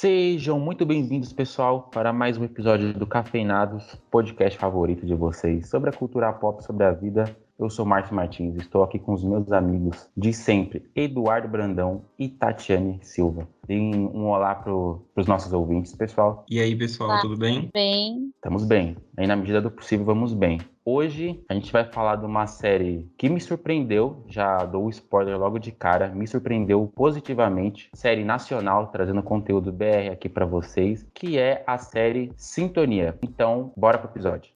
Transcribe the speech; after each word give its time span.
Sejam 0.00 0.60
muito 0.60 0.86
bem-vindos, 0.86 1.32
pessoal, 1.32 1.90
para 1.92 2.12
mais 2.12 2.38
um 2.38 2.44
episódio 2.44 2.94
do 2.94 3.04
Cafeinados, 3.04 3.96
podcast 4.08 4.56
favorito 4.56 5.04
de 5.04 5.12
vocês 5.12 5.68
sobre 5.68 5.90
a 5.90 5.92
cultura 5.92 6.32
pop, 6.32 6.62
sobre 6.62 6.84
a 6.84 6.92
vida. 6.92 7.36
Eu 7.58 7.68
sou 7.68 7.84
Márcio 7.84 8.14
Martins, 8.14 8.54
estou 8.54 8.84
aqui 8.84 8.96
com 8.96 9.12
os 9.12 9.24
meus 9.24 9.50
amigos 9.50 10.08
de 10.16 10.32
sempre, 10.32 10.88
Eduardo 10.94 11.48
Brandão 11.48 12.04
e 12.16 12.28
Tatiane 12.28 13.00
Silva. 13.02 13.48
Deem 13.66 13.92
um 13.92 14.28
olá 14.28 14.54
para 14.54 14.72
os 14.72 15.26
nossos 15.26 15.52
ouvintes, 15.52 15.92
pessoal. 15.96 16.46
E 16.48 16.60
aí, 16.60 16.76
pessoal, 16.76 17.20
tudo 17.20 17.36
bem? 17.36 17.68
Bem, 17.74 18.30
Estamos 18.36 18.64
bem. 18.64 18.96
Aí, 19.16 19.26
na 19.26 19.34
medida 19.34 19.60
do 19.60 19.68
possível, 19.68 20.06
vamos 20.06 20.32
bem. 20.32 20.60
Hoje 20.90 21.44
a 21.50 21.52
gente 21.52 21.70
vai 21.70 21.84
falar 21.84 22.16
de 22.16 22.24
uma 22.24 22.46
série 22.46 23.06
que 23.18 23.28
me 23.28 23.38
surpreendeu, 23.38 24.24
já 24.26 24.64
dou 24.64 24.86
o 24.86 24.88
spoiler 24.88 25.38
logo 25.38 25.58
de 25.58 25.70
cara, 25.70 26.08
me 26.08 26.26
surpreendeu 26.26 26.90
positivamente. 26.96 27.90
Série 27.92 28.24
nacional, 28.24 28.86
trazendo 28.86 29.22
conteúdo 29.22 29.70
BR 29.70 30.10
aqui 30.10 30.30
para 30.30 30.46
vocês, 30.46 31.06
que 31.12 31.38
é 31.38 31.62
a 31.66 31.76
série 31.76 32.32
Sintonia. 32.38 33.14
Então, 33.22 33.70
bora 33.76 33.98
pro 33.98 34.08
episódio. 34.08 34.50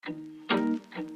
Não 0.49 1.12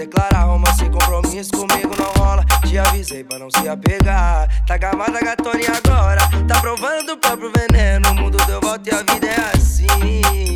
declarar, 0.00 0.44
romance 0.44 0.78
sem 0.78 0.90
compromisso 0.90 1.50
comigo 1.50 1.94
não 1.98 2.10
rola. 2.22 2.44
Te 2.66 2.78
avisei 2.78 3.22
pra 3.22 3.38
não 3.38 3.50
se 3.50 3.68
apegar. 3.68 4.48
Tá 4.66 4.78
gamada 4.78 5.20
gatona 5.20 5.60
e 5.60 5.66
agora? 5.66 6.20
Tá 6.48 6.60
provando 6.60 7.06
do 7.06 7.18
próprio 7.18 7.52
veneno. 7.52 8.10
O 8.10 8.14
mundo 8.14 8.38
deu 8.46 8.60
volta 8.60 8.88
e 8.88 8.94
a 8.94 9.02
vida 9.12 9.26
é 9.26 9.56
assim. 9.56 10.49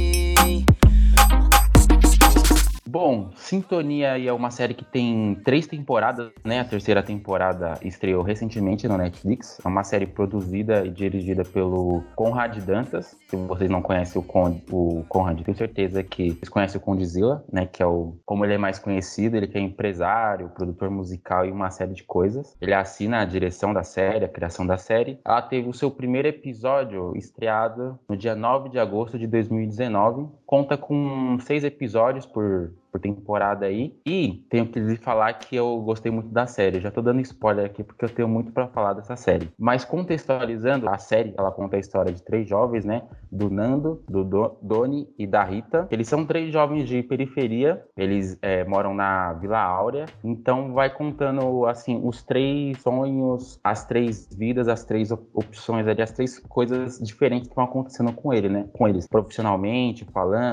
Sintonia 3.44 4.18
é 4.18 4.32
uma 4.32 4.50
série 4.50 4.72
que 4.72 4.84
tem 4.84 5.38
três 5.44 5.66
temporadas, 5.66 6.32
né? 6.42 6.60
A 6.60 6.64
terceira 6.64 7.02
temporada 7.02 7.78
estreou 7.82 8.22
recentemente 8.22 8.88
no 8.88 8.96
Netflix. 8.96 9.60
É 9.62 9.68
uma 9.68 9.84
série 9.84 10.06
produzida 10.06 10.86
e 10.86 10.90
dirigida 10.90 11.44
pelo 11.44 12.02
Conrad 12.16 12.56
Dantas. 12.60 13.14
Se 13.28 13.36
vocês 13.36 13.68
não 13.68 13.82
conhecem 13.82 14.18
o, 14.18 14.24
Con 14.24 14.58
o 14.72 15.04
Conrad, 15.10 15.42
tenho 15.42 15.56
certeza 15.56 16.02
que 16.02 16.30
vocês 16.30 16.48
conhecem 16.48 16.80
o 16.80 16.82
Condzilla, 16.82 17.44
né? 17.52 17.66
Que 17.66 17.82
é 17.82 17.86
o, 17.86 18.16
como 18.24 18.46
ele 18.46 18.54
é 18.54 18.58
mais 18.58 18.78
conhecido, 18.78 19.36
ele 19.36 19.46
que 19.46 19.58
é 19.58 19.60
empresário, 19.60 20.48
produtor 20.48 20.88
musical 20.88 21.44
e 21.44 21.52
uma 21.52 21.70
série 21.70 21.92
de 21.92 22.02
coisas. 22.02 22.56
Ele 22.62 22.72
assina 22.72 23.20
a 23.20 23.24
direção 23.26 23.74
da 23.74 23.82
série, 23.82 24.24
a 24.24 24.28
criação 24.28 24.66
da 24.66 24.78
série. 24.78 25.20
Ela 25.22 25.42
teve 25.42 25.68
o 25.68 25.74
seu 25.74 25.90
primeiro 25.90 26.28
episódio 26.28 27.14
estreado 27.14 27.98
no 28.08 28.16
dia 28.16 28.34
9 28.34 28.70
de 28.70 28.78
agosto 28.78 29.18
de 29.18 29.26
2019. 29.26 30.28
Conta 30.54 30.76
com 30.76 31.36
seis 31.40 31.64
episódios 31.64 32.26
por 32.26 32.70
por 32.94 33.00
temporada 33.00 33.66
aí. 33.66 33.92
E 34.06 34.44
tenho 34.48 34.66
que 34.68 34.78
lhe 34.78 34.94
falar 34.96 35.32
que 35.32 35.56
eu 35.56 35.80
gostei 35.80 36.12
muito 36.12 36.28
da 36.28 36.46
série. 36.46 36.78
Já 36.80 36.92
tô 36.92 37.02
dando 37.02 37.20
spoiler 37.22 37.66
aqui 37.66 37.82
porque 37.82 38.04
eu 38.04 38.08
tenho 38.08 38.28
muito 38.28 38.52
para 38.52 38.68
falar 38.68 38.92
dessa 38.92 39.16
série. 39.16 39.48
Mas 39.58 39.84
contextualizando, 39.84 40.88
a 40.88 40.96
série, 40.96 41.34
ela 41.36 41.50
conta 41.50 41.74
a 41.74 41.80
história 41.80 42.12
de 42.12 42.22
três 42.22 42.48
jovens, 42.48 42.84
né? 42.84 43.02
Do 43.32 43.50
Nando, 43.50 44.00
do 44.08 44.22
Do- 44.22 44.56
Doni 44.62 45.08
e 45.18 45.26
da 45.26 45.42
Rita. 45.42 45.88
Eles 45.90 46.06
são 46.06 46.24
três 46.24 46.52
jovens 46.52 46.88
de 46.88 47.02
periferia. 47.02 47.82
Eles 47.96 48.38
é, 48.40 48.62
moram 48.62 48.94
na 48.94 49.32
Vila 49.32 49.58
Áurea. 49.58 50.06
Então 50.22 50.72
vai 50.72 50.88
contando, 50.88 51.66
assim, 51.66 52.00
os 52.00 52.22
três 52.22 52.80
sonhos, 52.80 53.58
as 53.64 53.84
três 53.84 54.28
vidas, 54.32 54.68
as 54.68 54.84
três 54.84 55.10
op- 55.10 55.28
opções 55.34 55.88
ali, 55.88 56.00
as 56.00 56.12
três 56.12 56.38
coisas 56.38 57.00
diferentes 57.00 57.48
que 57.48 57.56
vão 57.56 57.64
acontecendo 57.64 58.12
com 58.12 58.32
ele, 58.32 58.48
né? 58.48 58.66
Com 58.72 58.86
eles, 58.86 59.08
profissionalmente, 59.08 60.04
falando. 60.12 60.43